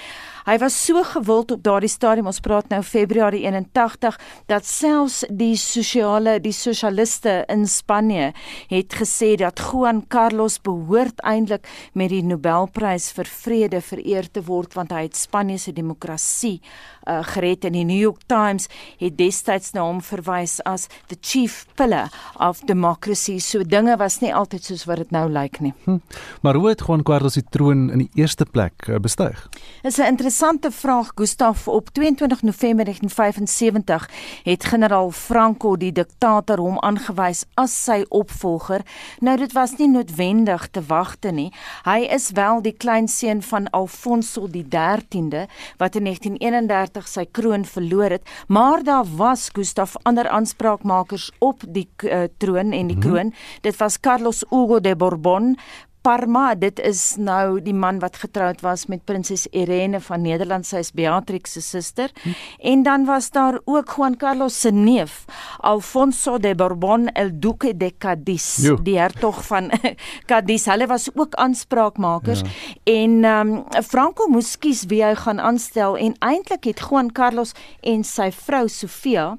Hy 0.47 0.57
was 0.63 0.77
so 0.87 1.03
gewild 1.05 1.53
op 1.53 1.63
daardie 1.65 1.91
stadium, 1.93 2.31
ons 2.31 2.41
praat 2.41 2.71
nou 2.73 2.81
Februarie 2.83 3.43
81, 3.45 4.17
dat 4.49 4.65
selfs 4.65 5.25
die 5.29 5.57
sosiale, 5.61 6.39
die 6.41 6.55
sosialiste 6.57 7.43
in 7.53 7.67
Spanje 7.69 8.33
het 8.71 8.97
gesê 8.97 9.35
dat 9.41 9.61
Juan 9.61 10.07
Carlos 10.09 10.57
behoort 10.65 11.21
eintlik 11.25 11.69
met 11.93 12.13
die 12.13 12.23
Nobelprys 12.25 13.11
vir 13.17 13.29
vrede 13.29 13.83
vereer 13.85 14.31
te 14.33 14.45
word 14.45 14.77
want 14.79 14.93
hy 14.95 15.05
het 15.09 15.21
Spanje 15.21 15.59
se 15.59 15.77
demokrasie 15.77 16.61
uh, 17.09 17.21
gered 17.35 17.65
en 17.65 17.73
die 17.73 17.85
New 17.85 18.01
York 18.01 18.23
Times 18.27 18.69
het 18.99 19.17
destyds 19.19 19.73
na 19.75 19.85
hom 19.87 20.01
verwys 20.05 20.59
as 20.69 20.87
the 21.11 21.17
chief 21.21 21.65
pillar 21.75 22.11
of 22.39 22.61
democracy. 22.69 23.39
So 23.39 23.63
dinge 23.63 23.97
was 24.01 24.21
nie 24.21 24.35
altyd 24.35 24.65
soos 24.65 24.85
wat 24.89 25.03
dit 25.03 25.11
nou 25.15 25.27
lyk 25.33 25.61
nie. 25.61 25.73
Hm. 25.85 25.99
Maar 26.41 26.55
hoe 26.55 26.69
het 26.69 26.85
Juan 26.87 27.03
Carlos 27.03 27.35
die 27.39 27.45
troon 27.51 27.91
in 27.91 28.05
die 28.05 28.11
eerste 28.15 28.47
plek 28.47 28.89
uh, 28.89 28.99
bestyg? 29.03 29.49
Dis 29.83 29.99
'n 29.99 30.15
interessante 30.15 30.71
vraag, 30.71 31.13
Gustaf. 31.15 31.69
Op 31.69 31.91
22 31.93 32.43
November 32.43 32.85
1975 32.85 34.11
het 34.43 34.65
generaal 34.65 35.11
Franco 35.11 35.77
die 35.77 35.93
diktator 35.93 36.59
hom 36.59 36.79
aangewys 36.79 37.45
as 37.55 37.85
sy 37.85 38.05
opvolger. 38.09 38.83
Nou 39.21 39.37
dit 39.37 39.53
was 39.53 39.77
nie 39.77 39.89
noodwendig 39.89 40.69
te 40.71 40.83
wagte 40.87 41.31
nie. 41.31 41.53
Hy 41.85 42.09
is 42.11 42.31
wel 42.31 42.63
die 42.63 42.73
kleinseun 42.77 43.43
van 43.43 43.71
Alfonso 43.71 44.49
die 44.51 44.65
13de 44.65 45.47
wat 45.77 45.95
in 45.95 46.05
1931 46.05 46.94
sy 47.03 47.27
kroon 47.31 47.65
verloor 47.65 48.11
het, 48.11 48.23
maar 48.47 48.83
daar 48.83 49.05
was 49.17 49.49
Gustaf 49.53 49.97
ander 50.03 50.29
aanspraakmakers 50.29 51.31
op 51.39 51.63
die 51.67 51.89
uh, 52.05 52.23
troon 52.39 52.73
en 52.73 52.87
die 52.87 52.97
mhm. 52.97 53.01
kroon. 53.01 53.27
Mm 53.27 53.35
-hmm. 53.35 53.61
Dit 53.61 53.77
was 53.77 54.01
Carlos 54.01 54.45
Hugo 54.51 54.81
de 54.81 54.97
Bourbon, 54.97 55.57
Parma, 56.05 56.51
dit 56.53 56.81
is 56.85 57.15
nou 57.17 57.63
die 57.65 57.73
man 57.73 57.97
wat 58.03 58.19
getroud 58.21 58.61
was 58.61 58.83
met 58.93 59.07
prinses 59.09 59.47
Irene 59.57 60.03
van 60.05 60.21
Nederland, 60.21 60.67
sy 60.69 60.83
is 60.85 60.91
Beatrix 60.93 61.55
se 61.57 61.63
suster. 61.65 62.13
Hm. 62.21 62.35
En 62.71 62.83
dan 62.85 63.07
was 63.09 63.31
daar 63.33 63.57
ook 63.65 63.95
Juan 63.97 64.19
Carlos 64.21 64.59
se 64.61 64.69
neef, 64.71 65.25
Alfonso 65.65 66.37
de 66.39 66.53
Bourbon 66.55 67.09
el 67.17 67.31
Duque 67.33 67.73
de 67.77 67.89
Cadiz, 67.99 68.59
jo. 68.67 68.77
die 68.85 68.99
hertog 68.99 69.41
van 69.47 69.71
Cadiz. 70.31 70.67
Hulle 70.69 70.87
was 70.87 71.09
ook 71.15 71.35
aanspraakmakers 71.41 72.45
ja. 72.45 72.53
en 72.93 73.25
ehm 73.25 73.55
um, 73.55 73.83
Franco 73.83 74.29
moes 74.29 74.59
kies 74.61 74.85
wie 74.93 75.01
hy 75.05 75.15
gaan 75.17 75.41
aanstel 75.41 75.97
en 75.97 76.13
eintlik 76.21 76.69
het 76.69 76.85
Juan 76.85 77.13
Carlos 77.13 77.55
en 77.81 78.05
sy 78.05 78.29
vrou 78.33 78.69
Sofia 78.69 79.39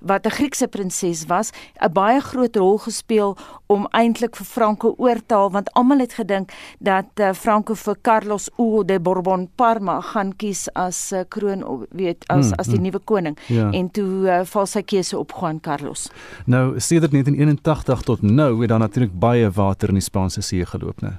wat 0.00 0.24
'n 0.26 0.30
Griekse 0.30 0.68
prinses 0.68 1.26
was, 1.26 1.52
'n 1.80 1.92
baie 1.92 2.20
groot 2.20 2.56
rol 2.56 2.78
gespeel 2.78 3.36
om 3.66 3.86
eintlik 3.90 4.36
vir 4.36 4.46
Franco 4.46 4.94
oor 4.98 5.20
te 5.26 5.34
haal 5.34 5.50
want 5.50 5.72
almal 5.74 6.05
het 6.06 6.16
gedink 6.20 6.54
dat 6.78 7.10
uh, 7.20 7.32
Franco 7.34 7.74
vir 7.74 7.98
Carlos 8.06 8.48
Hugo 8.56 8.84
de 8.86 9.00
Bourbon 9.00 9.48
Parma 9.58 9.98
gaan 10.12 10.32
kies 10.38 10.66
as 10.74 11.10
uh, 11.12 11.24
kroon 11.28 11.64
weet 11.90 12.26
as 12.30 12.52
mm, 12.52 12.58
as 12.62 12.70
die 12.70 12.78
mm. 12.78 12.88
nuwe 12.88 13.02
koning 13.04 13.38
ja. 13.50 13.68
en 13.74 13.90
toe 13.90 14.08
uh, 14.26 14.40
val 14.46 14.66
sy 14.70 14.82
keuse 14.86 15.18
op 15.18 15.34
Juan 15.36 15.60
Carlos. 15.60 16.08
Nou 16.46 16.78
sedert 16.78 17.12
1981 17.12 18.06
tot 18.06 18.22
nou 18.22 18.52
het 18.60 18.72
daar 18.72 18.82
natuurlik 18.82 19.14
baie 19.18 19.50
water 19.50 19.92
in 19.92 20.00
die 20.00 20.06
Spaanse 20.06 20.42
See 20.42 20.66
geloop, 20.66 21.02
né? 21.02 21.16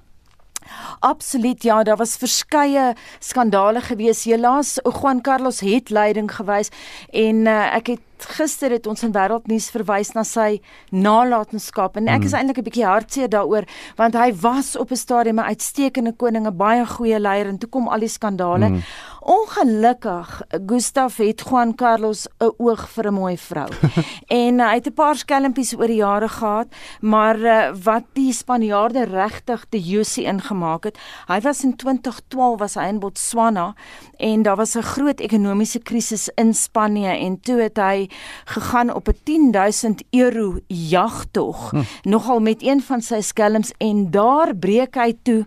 Absoluut 0.99 1.63
ja, 1.63 1.83
daar 1.83 1.97
was 1.97 2.17
verskeie 2.19 2.93
skandale 3.19 3.81
gewees. 3.81 4.25
Helaas 4.27 4.77
Juan 4.83 5.21
Carlos 5.21 5.59
het 5.59 5.89
leiding 5.89 6.31
gewys 6.31 6.71
en 7.11 7.45
uh, 7.47 7.75
ek 7.77 7.93
het 7.95 8.06
gister 8.25 8.71
het 8.71 8.87
ons 8.87 9.03
in 9.03 9.11
wêreldnuus 9.11 9.69
verwys 9.69 10.13
na 10.13 10.23
sy 10.23 10.61
nalatenskap 10.91 11.97
en 11.97 12.07
ek 12.07 12.23
is 12.23 12.31
mm. 12.31 12.37
eintlik 12.37 12.57
'n 12.57 12.63
bietjie 12.63 12.85
hartseer 12.85 13.29
daaroor 13.29 13.65
want 13.97 14.13
hy 14.15 14.33
was 14.41 14.75
op 14.75 14.91
'n 14.91 14.95
stadium 14.95 15.39
'n 15.39 15.49
uitstekende 15.53 16.13
koning, 16.13 16.47
'n 16.47 16.57
baie 16.57 16.85
goeie 16.85 17.19
leier 17.19 17.47
en 17.47 17.57
toe 17.57 17.69
kom 17.69 17.87
al 17.87 17.99
die 17.99 18.09
skandale. 18.09 18.69
Mm. 18.69 18.81
Ongelukkig 19.21 20.41
Gustaf 20.65 21.17
het 21.17 21.41
Juan 21.41 21.75
Carlos 21.75 22.27
'n 22.39 22.53
oog 22.57 22.89
vir 22.89 23.07
'n 23.07 23.13
mooi 23.13 23.37
vrou. 23.37 23.67
en 24.43 24.59
uh, 24.59 24.69
hy 24.69 24.75
het 24.75 24.87
'n 24.87 24.93
paar 24.93 25.15
skelmpies 25.15 25.75
oor 25.75 25.87
die 25.87 26.01
jare 26.01 26.29
gehad, 26.29 26.67
maar 27.01 27.37
uh, 27.37 27.73
wat 27.83 28.03
die 28.13 28.33
Spanjaarde 28.33 29.03
regtig 29.03 29.65
te 29.69 29.79
Josie 29.79 30.25
ingemaak 30.25 30.83
het. 30.83 30.97
Hy 31.27 31.39
was 31.41 31.63
in 31.63 31.75
2012 31.75 32.59
was 32.59 32.75
hy 32.75 32.87
in 32.87 32.99
Botswana 32.99 33.75
en 34.17 34.41
daar 34.41 34.55
was 34.55 34.75
'n 34.75 34.81
groot 34.81 35.19
ekonomiese 35.19 35.79
krisis 35.79 36.29
in 36.35 36.53
Spanje 36.53 37.09
en 37.09 37.39
toe 37.39 37.61
het 37.61 37.77
hy 37.77 38.06
gegaan 38.45 38.93
op 38.93 39.07
'n 39.07 39.19
10000 39.23 40.03
euro 40.11 40.59
jagtog 40.67 41.69
hm. 41.71 41.83
nogal 42.03 42.39
met 42.39 42.63
een 42.63 42.81
van 42.81 43.01
sy 43.01 43.21
skelms 43.21 43.71
en 43.77 44.11
daar 44.11 44.55
breek 44.55 44.95
hy 44.95 45.13
toe 45.23 45.45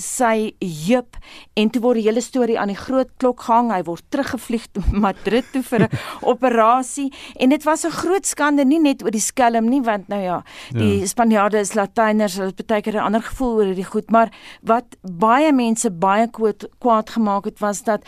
sy 0.00 0.54
heup 0.58 1.16
en 1.54 1.70
toe 1.70 1.80
word 1.82 2.00
die 2.00 2.06
hele 2.08 2.22
storie 2.24 2.56
aan 2.58 2.72
die 2.72 2.78
groot 2.78 3.10
klok 3.22 3.44
gehang. 3.46 3.70
Hy 3.70 3.82
word 3.86 4.04
teruggevlieg 4.10 4.66
na 4.74 5.04
Madrid 5.08 5.46
toe 5.52 5.62
vir 5.62 5.86
'n 5.86 5.98
operasie 6.32 7.12
en 7.38 7.48
dit 7.50 7.62
was 7.64 7.84
'n 7.84 7.90
groot 7.90 8.26
skande 8.26 8.64
nie 8.64 8.80
net 8.80 9.02
oor 9.02 9.10
die 9.14 9.22
skelm 9.22 9.68
nie 9.68 9.82
want 9.82 10.08
nou 10.08 10.20
ja, 10.20 10.42
die 10.70 11.00
ja. 11.00 11.06
Spanjaarde 11.06 11.58
is 11.58 11.74
Latyners, 11.74 12.36
hulle 12.36 12.52
het 12.56 12.66
baie 12.66 12.82
keer 12.82 12.96
'n 12.96 13.06
ander 13.06 13.22
gevoel 13.22 13.54
oor 13.54 13.64
hierdie 13.64 13.90
goed, 13.90 14.10
maar 14.10 14.30
wat 14.62 14.96
baie 15.02 15.52
mense 15.52 15.90
baie 15.90 16.26
kwaad, 16.26 16.66
kwaad 16.78 17.10
gemaak 17.10 17.44
het 17.44 17.58
was 17.60 17.82
dat 17.82 18.02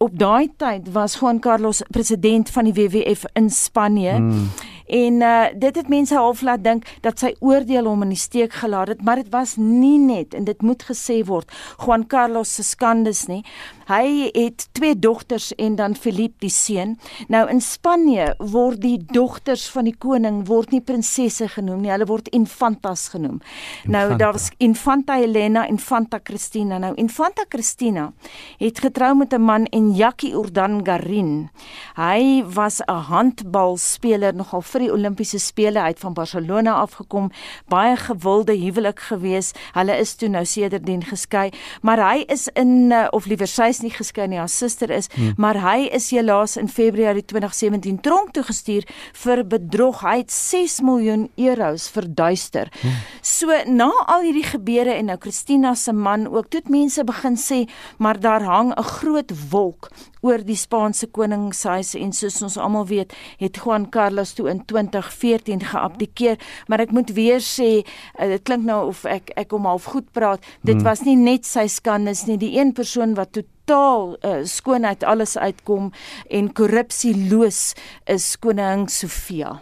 op 0.00 0.18
daai 0.18 0.48
tyd 0.56 0.92
was 0.92 1.18
Juan 1.20 1.38
Carlos 1.44 1.82
president 1.92 2.50
van 2.50 2.64
die 2.64 2.72
WWF 2.72 3.24
in 3.32 3.50
Spanje. 3.50 4.18
Mm. 4.18 4.48
En 4.86 5.20
uh 5.20 5.44
dit 5.54 5.76
het 5.76 5.88
mense 5.88 6.14
half 6.14 6.40
laat 6.40 6.64
dink 6.64 6.86
dat 7.04 7.20
sy 7.20 7.34
oordeel 7.38 7.86
hom 7.86 8.02
in 8.02 8.14
die 8.14 8.18
steek 8.18 8.56
gelaat 8.62 8.88
het, 8.94 9.04
maar 9.04 9.20
dit 9.20 9.28
was 9.30 9.54
nie 9.60 9.98
net 9.98 10.34
en 10.34 10.48
dit 10.48 10.62
moet 10.62 10.82
gesê 10.88 11.20
word 11.26 11.52
Juan 11.84 12.06
Carlos 12.06 12.54
se 12.54 12.64
skandes 12.66 13.26
nie. 13.28 13.44
Hy 13.90 14.30
het 14.30 14.68
twee 14.72 14.94
dogters 14.94 15.50
en 15.58 15.74
dan 15.74 15.96
Philip 15.98 16.36
die 16.38 16.50
seun. 16.52 16.92
Nou 17.26 17.42
in 17.50 17.58
Spanje 17.60 18.34
word 18.38 18.78
die 18.84 19.00
dogters 19.02 19.64
van 19.74 19.88
die 19.88 19.96
koning 19.98 20.44
word 20.46 20.70
nie 20.70 20.82
prinsesse 20.84 21.48
genoem 21.50 21.80
nie, 21.82 21.90
hulle 21.90 22.06
word 22.06 22.28
infantas 22.36 23.08
genoem. 23.10 23.40
Nou, 23.40 24.04
Infanta. 24.04 24.06
Nou 24.06 24.18
daar's 24.20 24.46
Infanta 24.62 25.16
Helena, 25.18 25.64
Infanta 25.66 26.20
Cristina. 26.22 26.78
Nou 26.78 26.92
Infanta 27.02 27.44
Cristina 27.48 28.12
het 28.60 28.78
getrou 28.78 29.14
met 29.16 29.34
'n 29.34 29.42
man 29.42 29.64
en 29.64 29.90
Jackie 29.94 30.34
Urdangarin. 30.34 31.50
Hy 31.96 32.44
was 32.54 32.80
'n 32.80 32.92
handbalspeler 33.10 34.34
nogal 34.34 34.62
vir 34.62 34.80
die 34.80 34.92
Olimpiese 34.92 35.38
spele 35.38 35.80
uit 35.80 35.98
van 35.98 36.12
Barcelona 36.12 36.72
afgekom, 36.72 37.30
baie 37.68 37.96
gewilde 37.96 38.52
huwelik 38.52 39.00
gewees. 39.00 39.52
Hulle 39.72 39.98
is 39.98 40.14
toe 40.14 40.28
nou 40.28 40.44
sedertdien 40.44 41.02
geskei, 41.02 41.50
maar 41.82 41.98
hy 41.98 42.24
is 42.26 42.48
in 42.54 42.90
uh, 42.90 43.06
of 43.10 43.26
liewer 43.26 43.48
sy 43.48 43.72
nie 43.82 43.92
geskei 43.94 44.26
nie, 44.28 44.38
haar 44.38 44.48
suster 44.48 44.90
is, 44.90 45.08
hmm. 45.14 45.34
maar 45.36 45.60
hy 45.62 45.88
is 45.92 46.10
helaas 46.14 46.56
in 46.60 46.68
Februarie 46.68 47.24
2017 47.24 48.00
tronk 48.04 48.34
toe 48.36 48.44
gestuur 48.46 48.86
vir 49.22 49.44
bedrog. 49.44 50.04
Hy 50.06 50.20
het 50.22 50.32
6 50.34 50.80
miljoen 50.86 51.28
euros 51.36 51.88
verduister. 51.90 52.70
Hmm. 52.80 53.00
So 53.22 53.62
na 53.66 53.90
al 54.06 54.28
hierdie 54.28 54.46
gebeure 54.46 54.94
en 54.94 55.10
nou 55.10 55.18
Christina 55.20 55.74
se 55.74 55.92
man 55.92 56.28
ook, 56.28 56.50
toe 56.50 56.60
het 56.60 56.70
mense 56.72 57.04
begin 57.04 57.36
sê, 57.40 57.64
maar 57.98 58.20
daar 58.20 58.42
hang 58.42 58.72
'n 58.76 58.82
groot 58.82 59.32
wolk 59.50 59.90
oor 60.26 60.44
die 60.44 60.58
Spaanse 60.58 61.08
koningshuis 61.10 61.94
en 61.98 62.12
soos 62.16 62.40
ons 62.46 62.58
almal 62.60 62.86
weet, 62.90 63.14
het 63.40 63.60
Juan 63.62 63.88
Carlos 63.92 64.34
toe 64.38 64.48
in 64.52 64.64
2014 64.64 65.64
geabdikeer, 65.72 66.40
maar 66.68 66.84
ek 66.84 66.92
moet 66.96 67.14
weer 67.16 67.40
sê, 67.44 67.70
uh, 67.80 68.28
dit 68.34 68.44
klink 68.46 68.66
nou 68.68 68.82
of 68.90 69.04
ek 69.08 69.32
ek 69.40 69.54
hom 69.56 69.68
half 69.68 69.88
goed 69.92 70.10
praat. 70.16 70.44
Dit 70.62 70.80
hmm. 70.80 70.86
was 70.88 71.04
nie 71.06 71.16
net 71.16 71.48
sy 71.48 71.66
skandes 71.70 72.26
nie, 72.28 72.38
die 72.40 72.56
een 72.58 72.74
persoon 72.76 73.16
wat 73.18 73.34
toe 73.36 73.46
totaal 73.70 74.16
uh, 74.24 74.40
skoonheid 74.44 75.04
alles 75.04 75.36
uitkom 75.38 75.90
en 76.28 76.52
korrupsieloos 76.52 77.74
is 78.10 78.36
koning 78.42 78.88
Sofia. 78.90 79.60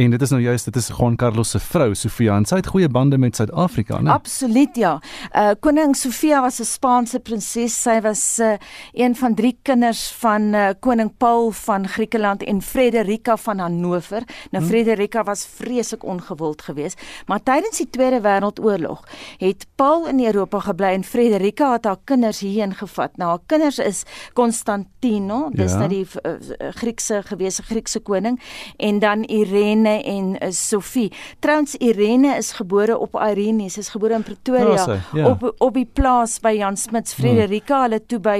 En 0.00 0.10
dit 0.10 0.22
is 0.22 0.30
nou 0.32 0.40
juist 0.40 0.64
dit 0.64 0.76
is 0.76 0.86
Juan 0.88 1.16
Carlos 1.16 1.50
se 1.50 1.58
vrou 1.60 1.94
Sofia 1.94 2.32
en 2.40 2.46
sy 2.48 2.56
het 2.62 2.68
goeie 2.72 2.88
bande 2.88 3.18
met 3.20 3.36
Suid-Afrika, 3.36 3.98
né? 4.00 4.08
Absoluut 4.14 4.78
ja. 4.80 4.94
Uh 5.36 5.50
koning 5.60 5.92
Sofia 5.96 6.40
was 6.40 6.60
'n 6.60 6.64
Spaanse 6.64 7.20
prinses. 7.20 7.82
Sy 7.82 8.00
was 8.00 8.38
uh, 8.38 8.54
een 8.92 9.16
van 9.16 9.34
drie 9.34 9.58
kinders 9.62 10.08
van 10.22 10.54
uh, 10.54 10.68
koning 10.80 11.12
Paul 11.16 11.50
van 11.50 11.88
Griekeland 11.88 12.42
en 12.42 12.62
Frederika 12.62 13.36
van 13.36 13.58
Hannover. 13.58 14.22
Nou 14.50 14.64
hmm. 14.64 14.72
Frederika 14.72 15.24
was 15.24 15.46
vreeslik 15.54 16.04
ongewild 16.04 16.62
geweest, 16.62 17.00
maar 17.26 17.42
tydens 17.42 17.76
die 17.76 17.90
Tweede 17.90 18.20
Wêreldoorlog 18.20 19.04
het 19.38 19.66
Paul 19.74 20.08
in 20.08 20.24
Europa 20.24 20.60
gebly 20.60 20.94
en 20.94 21.04
Frederika 21.04 21.72
het 21.72 21.84
haar 21.84 22.00
kinders 22.04 22.40
hierheen 22.40 22.74
gevat. 22.74 23.16
Nou 23.16 23.30
haar 23.30 23.44
kinders 23.46 23.78
is 23.78 24.02
Konstantino, 24.32 25.50
dis 25.52 25.72
ja. 25.72 25.78
nou 25.78 25.88
die 25.88 26.06
uh, 26.22 26.32
Griekse 26.70 27.22
gewese 27.24 27.62
Griekse 27.62 28.00
koning 28.00 28.40
en 28.76 28.98
dan 28.98 29.22
Irene 29.22 29.89
en 30.04 30.36
uh, 30.36 30.50
Sofie. 30.50 31.12
Trouens 31.38 31.74
Irene 31.74 32.36
is 32.36 32.52
gebore 32.52 32.98
op 32.98 33.14
Irene, 33.14 33.68
sy 33.70 33.82
is 33.84 33.88
gebore 33.88 34.14
in 34.14 34.22
Pretoria 34.26 34.84
oh, 34.84 34.98
ja. 35.12 35.28
op 35.30 35.44
op 35.58 35.74
die 35.74 35.86
plaas 35.86 36.38
by 36.40 36.52
Jan 36.58 36.76
Smuts 36.76 37.14
hmm. 37.14 37.24
Frederika, 37.24 37.74
hmm. 37.74 37.82
hulle 37.88 38.00
toe 38.06 38.20
by 38.20 38.38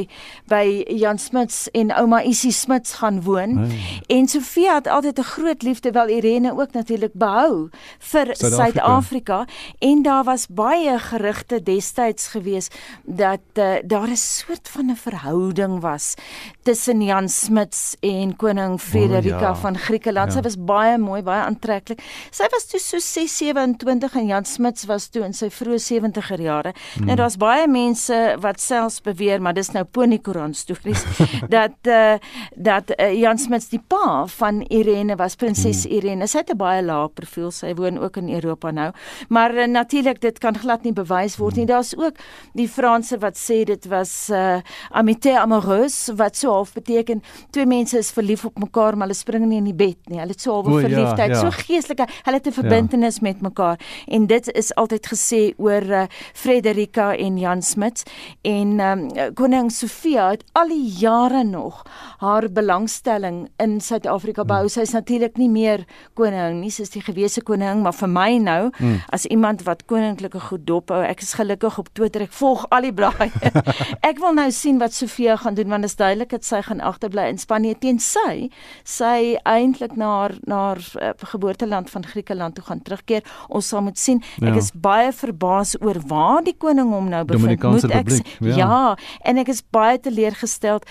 by 0.51 0.65
Jan 1.01 1.19
Smuts 1.19 1.69
en 1.77 1.93
ouma 1.97 2.23
Isie 2.23 2.53
Smuts 2.53 2.99
gaan 3.01 3.23
woon. 3.23 3.57
Hmm. 3.59 3.77
En 4.09 4.29
Sofie 4.29 4.69
het 4.71 4.87
altyd 4.87 5.19
'n 5.19 5.31
groot 5.35 5.63
liefde 5.63 5.91
wel 5.91 6.09
Irene 6.09 6.53
ook 6.53 6.73
natuurlik 6.73 7.13
behou 7.15 7.69
vir 7.99 8.35
Suid-Afrika 8.37 9.45
en 9.79 10.03
daar 10.03 10.25
was 10.25 10.47
baie 10.47 10.99
gerugte 10.99 11.63
destyds 11.63 12.29
gewees 12.29 12.69
dat 13.05 13.41
uh, 13.55 13.79
daar 13.85 14.09
'n 14.09 14.17
soort 14.17 14.69
van 14.69 14.91
'n 14.91 14.97
verhouding 14.97 15.81
was 15.81 16.15
tussen 16.63 17.03
Jan 17.03 17.29
Smuts 17.29 17.97
en 18.01 18.37
koning 18.37 18.81
Frederika 18.81 19.37
oh, 19.37 19.41
ja. 19.41 19.55
van 19.55 19.79
Griekeland. 19.79 20.33
Ja. 20.33 20.39
Sy 20.39 20.43
was 20.43 20.57
baie 20.57 20.99
mooi, 20.99 21.23
baie 21.31 21.45
aantreklik. 21.47 22.03
Sy 22.35 22.49
was 22.53 22.69
toe 22.71 22.81
so 22.83 22.99
627 22.99 24.19
en 24.21 24.27
Jan 24.35 24.49
Smuts 24.49 24.87
was 24.91 25.09
toe 25.13 25.25
in 25.27 25.37
sy 25.37 25.51
vroeë 25.55 25.81
70er 25.87 26.45
jare. 26.45 26.75
Mm. 26.99 27.11
Nou 27.11 27.17
daar's 27.23 27.39
baie 27.41 27.67
mense 27.71 28.19
wat 28.43 28.61
selfs 28.63 29.01
beweer, 29.05 29.41
maar 29.43 29.57
dis 29.57 29.73
nou 29.75 29.85
Pony 29.85 30.19
Koran 30.19 30.55
stories 30.55 31.05
dat 31.57 31.91
uh, 31.91 32.17
dat 32.57 32.93
uh, 32.97 33.11
Jan 33.15 33.39
Smits 33.41 33.71
die 33.73 33.81
pa 33.81 34.27
van 34.39 34.63
Irene 34.69 35.17
was 35.17 35.37
prinses 35.41 35.85
hmm. 35.85 35.97
Irene. 35.97 36.27
Sy 36.29 36.43
het 36.43 36.51
'n 36.53 36.59
baie 36.59 36.83
lae 36.83 37.09
profiel. 37.09 37.51
Sy 37.51 37.75
woon 37.75 37.99
ook 37.99 38.17
in 38.17 38.29
Europa 38.29 38.71
nou. 38.71 38.91
Maar 39.29 39.55
uh, 39.55 39.67
natuurlik 39.67 40.21
dit 40.21 40.39
kan 40.39 40.57
glad 40.59 40.83
nie 40.85 40.93
bewys 40.93 41.37
word 41.37 41.57
nie. 41.57 41.65
Hmm. 41.65 41.75
Daar's 41.75 41.95
ook 41.97 42.17
die 42.55 42.69
Franse 42.69 43.19
wat 43.19 43.37
sê 43.39 43.65
dit 43.65 43.87
was 43.87 44.31
uh, 44.31 44.61
amitié 44.91 45.37
amoureuse 45.39 46.15
wat 46.15 46.37
so 46.37 46.51
half 46.51 46.73
beteken 46.73 47.23
twee 47.51 47.67
mense 47.67 47.99
is 47.99 48.11
verlief 48.11 48.45
op 48.45 48.59
mekaar 48.59 48.97
maar 48.97 49.09
hulle 49.09 49.19
spring 49.19 49.47
nie 49.47 49.59
in 49.59 49.65
die 49.65 49.75
bed 49.77 49.99
nie. 50.09 50.19
Hulle 50.19 50.33
het 50.33 50.41
so 50.41 50.53
half 50.53 50.67
ja, 50.67 50.89
verliefdheid, 51.21 51.37
ja, 51.37 51.43
ja. 51.43 51.51
so 51.51 51.65
geestelike. 51.67 52.07
Hulle 52.25 52.37
het 52.37 52.47
'n 52.47 52.53
verbintenis 52.53 53.15
ja. 53.15 53.23
met 53.23 53.41
mekaar 53.41 53.79
en 54.07 54.27
dit 54.27 54.53
is 54.53 54.75
altyd 54.75 55.07
gesê 55.07 55.55
oor 55.57 55.83
uh, 55.83 56.03
Frederika 56.35 57.17
en 57.17 57.39
Jan 57.39 57.63
Smits 57.63 58.03
en 58.43 58.81
um, 58.81 59.35
koning 59.35 59.71
Sofia 59.73 60.31
het 60.31 60.45
al 60.53 60.69
die 60.69 60.89
jare 60.99 61.45
nog 61.45 61.83
haar 62.19 62.51
belangstelling 62.53 63.49
in 63.57 63.81
Suid-Afrika 63.81 64.45
behou. 64.45 64.63
Mm. 64.63 64.69
Sy 64.69 64.81
is 64.81 64.93
natuurlik 64.93 65.37
nie 65.37 65.49
meer 65.49 65.85
koning 66.15 66.61
nie, 66.61 66.71
sy 66.71 66.83
is 66.83 66.91
die 66.91 67.03
gewese 67.03 67.43
koning, 67.43 67.83
maar 67.83 67.93
vir 67.93 68.09
my 68.09 68.39
nou 68.39 68.71
mm. 68.79 69.01
as 69.09 69.27
iemand 69.27 69.63
wat 69.63 69.85
koninklike 69.85 70.41
goed 70.41 70.67
dophou, 70.67 71.03
ek 71.03 71.21
is 71.21 71.35
gelukkig 71.35 71.79
op 71.79 71.89
Twitter. 71.93 72.23
Ek 72.23 72.33
volg 72.33 72.67
al 72.71 72.83
die 72.83 72.93
blaaie. 72.93 73.31
ek 74.11 74.19
wil 74.19 74.35
nou 74.35 74.51
sien 74.51 74.79
wat 74.79 74.93
Sofia 74.93 75.37
gaan 75.37 75.55
doen 75.55 75.69
want 75.69 75.83
dit 75.83 75.91
is 75.91 75.97
duidelik 75.97 76.31
dat 76.31 76.45
sy 76.45 76.63
gaan 76.63 76.81
agterbly 76.81 77.29
in 77.29 77.39
Spanje 77.39 77.75
teen 77.79 77.99
sy 77.99 78.51
sy 78.85 79.37
eintlik 79.45 79.97
na 79.97 80.11
haar 80.21 80.35
na 80.47 80.61
haar 80.69 80.83
uh, 81.01 81.10
geboorteland 81.17 81.91
van 81.91 82.07
Griekeland 82.07 82.55
toe 82.55 82.65
gaan 82.65 82.83
terugkeer. 82.83 83.23
Ons 83.49 83.69
sal 83.69 83.83
moet 83.83 83.99
sien. 83.99 84.23
Ek 84.41 84.55
ja. 84.55 84.57
is 84.57 84.71
baie 84.75 85.13
verbaas 85.13 85.77
oor 85.81 86.01
waar 86.07 86.43
die 86.45 86.57
koning 86.57 86.93
hom 86.93 87.09
nou 87.09 87.25
bevind. 87.25 87.63
Moet 87.63 87.91
ek 87.91 88.11
ja. 88.41 88.57
ja, 88.57 88.83
en 89.23 89.43
ek 89.43 89.49
is 89.49 89.63
baie 89.71 90.01
teleurgesteld. 90.01 90.87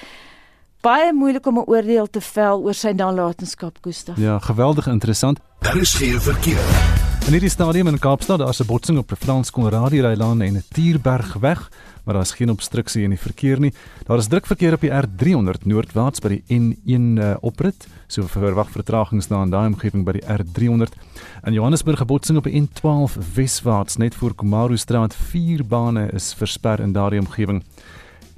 Baie 0.82 1.12
moeilik 1.14 1.46
om 1.46 1.60
'n 1.60 1.68
oordeel 1.68 2.08
te 2.08 2.22
vel 2.22 2.64
oor 2.64 2.74
sy 2.74 2.92
nalatenskap, 2.96 3.78
Gustaf. 3.82 4.18
Ja, 4.18 4.40
geweldig 4.40 4.88
interessant. 4.88 5.40
Daar 5.60 5.78
is 5.78 5.94
geen 5.94 6.22
verkeer. 6.22 6.99
In 7.30 7.36
hierdie 7.36 7.52
stadium 7.54 7.86
in 7.92 8.00
Kaapstad, 8.02 8.40
daar's 8.42 8.60
'n 8.60 8.66
botsing 8.66 8.98
op 8.98 9.08
die 9.08 9.16
Frans 9.16 9.52
Konradi 9.52 10.02
Rylaan 10.02 10.42
en 10.42 10.56
'n 10.56 10.64
Tierbergweg 10.74 11.70
maar 12.10 12.18
daar 12.18 12.28
is 12.28 12.32
geen 12.32 12.50
obstruksie 12.50 13.04
in 13.04 13.10
die 13.10 13.20
verkeer 13.20 13.60
nie. 13.60 13.74
Daar 14.08 14.18
is 14.18 14.28
druk 14.28 14.46
verkeer 14.46 14.74
op 14.74 14.82
die 14.82 14.90
R300 14.90 15.66
noordwaarts 15.70 16.20
by 16.20 16.30
die 16.30 16.44
N1 16.56 17.20
uh, 17.22 17.36
oprit, 17.46 17.86
so 18.08 18.26
verwag 18.26 18.72
vertragings 18.74 19.30
na 19.30 19.44
in 19.46 19.54
daai 19.54 19.68
omgewing 19.68 20.08
by 20.08 20.16
die 20.18 20.26
R300. 20.26 20.98
In 21.46 21.54
Johannesburg 21.54 22.02
gebotsing 22.02 22.40
op 22.42 22.50
die 22.50 22.58
N12 22.64 23.20
weswaarts 23.36 24.00
net 24.02 24.18
voor 24.18 24.34
Komaru 24.34 24.78
straat, 24.78 25.14
vier 25.14 25.62
bane 25.62 26.08
is 26.18 26.34
versper 26.34 26.82
in 26.82 26.98
daardie 26.98 27.22
omgewing. 27.22 27.62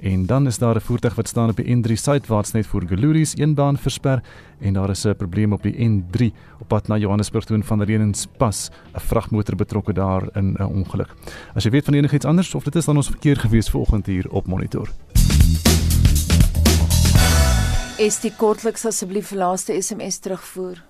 En 0.02 0.26
dan 0.26 0.46
is 0.46 0.58
daar 0.58 0.76
'n 0.76 0.80
voertuig 0.80 1.14
wat 1.14 1.28
staan 1.28 1.48
op 1.48 1.56
die 1.56 1.76
N3 1.76 1.92
suidwaarts 1.92 2.52
net 2.52 2.66
voor 2.66 2.82
Geluries, 2.86 3.38
een 3.38 3.54
baan 3.54 3.78
versper 3.78 4.22
en 4.60 4.72
daar 4.72 4.90
is 4.90 5.04
'n 5.04 5.16
probleem 5.16 5.52
op 5.52 5.62
die 5.62 5.74
N3 5.74 6.32
op 6.58 6.68
pad 6.68 6.88
na 6.88 6.96
Johannesburg 6.96 7.44
toe 7.44 7.62
van 7.62 7.82
Renenspas, 7.82 8.70
'n 8.94 9.00
vragmotor 9.00 9.56
betrokke 9.56 9.92
daar 9.92 10.22
in 10.32 10.56
'n 10.58 10.64
ongeluk. 10.64 11.14
As 11.54 11.64
jy 11.64 11.70
weet 11.70 11.84
van 11.84 11.94
enigiets 11.94 12.24
anders 12.24 12.54
of 12.54 12.64
dit 12.64 12.74
is 12.74 12.84
dan 12.84 12.96
ons 12.96 13.08
verkeer 13.08 13.36
gewees 13.36 13.70
vanoggend 13.70 14.06
hier 14.06 14.30
op 14.30 14.46
monitor. 14.46 14.88
Is 17.96 18.20
die 18.20 18.32
kortliks 18.36 18.86
asseblief 18.86 19.30
laaste 19.30 19.82
SMS 19.82 20.18
terugvoer? 20.18 20.82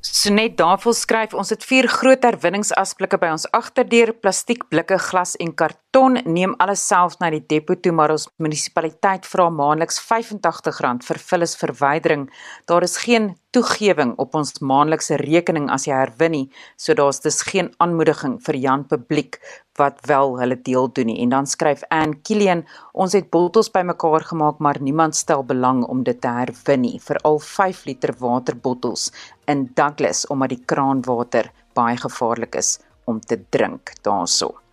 Sonet 0.00 0.56
daarvoor 0.56 0.94
skryf 0.94 1.34
ons 1.34 1.50
het 1.50 1.64
vier 1.64 1.88
groot 1.88 2.22
herwinningsasblikke 2.22 3.18
by 3.18 3.26
ons 3.26 3.50
agterdeur 3.50 4.12
plastiek 4.12 4.68
blikke 4.68 4.98
glas 4.98 5.36
en 5.36 5.54
karton 5.54 5.87
neem 6.24 6.54
alles 6.62 6.86
self 6.86 7.18
na 7.20 7.30
die 7.34 7.42
depo 7.52 7.74
toe 7.74 7.92
maar 7.92 8.14
ons 8.14 8.28
munisipaliteit 8.38 9.26
vra 9.26 9.48
maandeliks 9.50 10.00
R85 10.04 11.04
vir 11.08 11.22
vullisverwydering 11.30 12.28
daar 12.70 12.86
is 12.86 12.96
geen 13.04 13.32
toegewing 13.56 14.12
op 14.20 14.34
ons 14.36 14.58
maandelikse 14.60 15.16
rekening 15.22 15.68
as 15.72 15.86
jy 15.88 15.96
herwin 15.96 16.34
nie, 16.34 16.44
so 16.76 16.94
daar's 16.98 17.22
dus 17.24 17.40
geen 17.48 17.70
aanmoediging 17.82 18.36
vir 18.44 18.58
Jan 18.60 18.84
publiek 18.90 19.38
wat 19.80 20.02
wel 20.10 20.36
hulle 20.40 20.58
deel 20.66 20.90
doen 20.92 21.08
nie. 21.08 21.18
En 21.24 21.32
dan 21.32 21.48
skryf 21.48 21.84
Ann 21.94 22.18
Kilian, 22.26 22.64
ons 22.92 23.16
het 23.16 23.30
bottels 23.32 23.72
bymekaar 23.72 24.26
gemaak, 24.30 24.60
maar 24.60 24.80
niemand 24.82 25.16
stel 25.16 25.46
belang 25.48 25.84
om 25.88 26.04
dit 26.04 26.20
te 26.20 26.34
herwin 26.40 26.84
nie, 26.84 27.00
veral 27.00 27.40
5 27.40 27.84
liter 27.88 28.14
waterbottels 28.20 29.08
in 29.48 29.68
Douglas 29.74 30.26
omdat 30.28 30.56
die 30.56 30.62
kraanwater 30.66 31.52
baie 31.78 31.96
gevaarlik 31.96 32.58
is 32.60 32.76
om 33.08 33.20
te 33.20 33.40
drink 33.48 33.94
daaroor. 34.02 34.67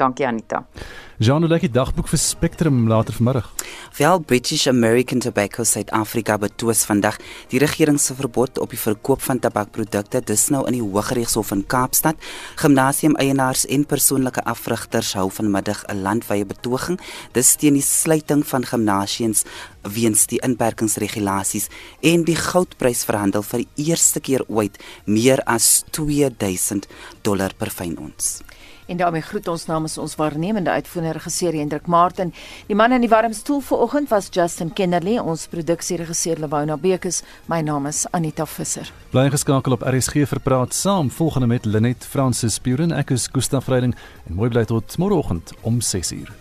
Dankie 0.00 0.26
Anita. 0.26 0.64
Jean, 1.20 1.44
hoe 1.44 1.50
lyk 1.52 1.66
die 1.66 1.74
dagboek 1.74 2.08
vir 2.08 2.16
Spectrum 2.16 2.86
later 2.88 3.12
vanmiddag? 3.12 3.50
Wel 3.98 4.22
British 4.24 4.62
American 4.70 5.20
Tobacco 5.20 5.66
Suid-Afrika 5.68 6.38
betwis 6.40 6.86
vandag 6.88 7.18
die 7.52 7.60
regering 7.60 7.98
se 8.00 8.14
verbod 8.16 8.56
op 8.64 8.72
die 8.72 8.80
verkoop 8.80 9.20
van 9.20 9.42
tabakprodukte 9.44 10.22
dis 10.24 10.46
nou 10.48 10.62
in 10.70 10.78
die 10.78 10.80
Hooggeregshof 10.80 11.50
in 11.52 11.66
Kaapstad. 11.68 12.16
Gimnasium 12.62 13.18
eienaars 13.20 13.66
en 13.68 13.84
persoonlike 13.84 14.40
afrigters 14.48 15.12
hou 15.18 15.28
vanmiddag 15.28 15.84
'n 15.92 16.00
landwyse 16.00 16.48
betoging 16.48 16.96
dis 17.36 17.54
teen 17.56 17.76
die 17.76 17.84
sluiting 17.84 18.46
van 18.46 18.64
gimnasiums 18.64 19.44
weens 19.82 20.26
die 20.26 20.40
inperkingsregulasies 20.40 21.68
en 22.00 22.24
die 22.24 22.36
goudprys 22.36 23.04
verhandel 23.04 23.42
vir 23.42 23.58
die 23.58 23.90
eerste 23.90 24.20
keer 24.20 24.44
ooit 24.48 24.80
meer 25.04 25.44
as 25.44 25.84
2000 25.90 26.88
dollar 27.22 27.52
per 27.58 27.68
fyn 27.68 27.98
ons. 27.98 28.40
En 28.90 28.96
daarmee 28.96 29.22
groet 29.22 29.48
ons 29.48 29.66
namens 29.66 29.98
ons 29.98 30.14
waarnemende 30.18 30.70
uitvoerende 30.70 31.12
regisseur 31.12 31.54
Hendrik 31.54 31.86
Martin. 31.86 32.32
Die 32.66 32.74
man 32.74 32.92
in 32.92 33.04
die 33.04 33.08
warm 33.08 33.32
stoel 33.32 33.60
vanoggend 33.60 34.08
was 34.10 34.26
Justin 34.30 34.72
Kennerly, 34.72 35.18
ons 35.18 35.46
produksieregisseur 35.46 36.42
Lewona 36.42 36.76
Bekes. 36.76 37.22
My 37.46 37.60
naam 37.60 37.86
is 37.86 38.06
Anita 38.10 38.46
Visser. 38.46 38.90
Bly 39.14 39.28
geskakel 39.30 39.78
op 39.78 39.86
RSG 39.86 40.26
vir 40.32 40.42
praat 40.42 40.74
saam 40.74 41.10
volgende 41.10 41.46
met 41.46 41.70
Lenet 41.70 42.02
Fransis 42.04 42.58
Puren. 42.58 42.90
Ek 42.90 43.14
is 43.14 43.28
Gustaf 43.30 43.70
Vreiding 43.70 43.94
en 44.26 44.34
mooi 44.34 44.50
bly 44.50 44.66
tot 44.66 44.98
môreoggend 44.98 45.54
om 45.62 45.78
6uur. 45.78 46.34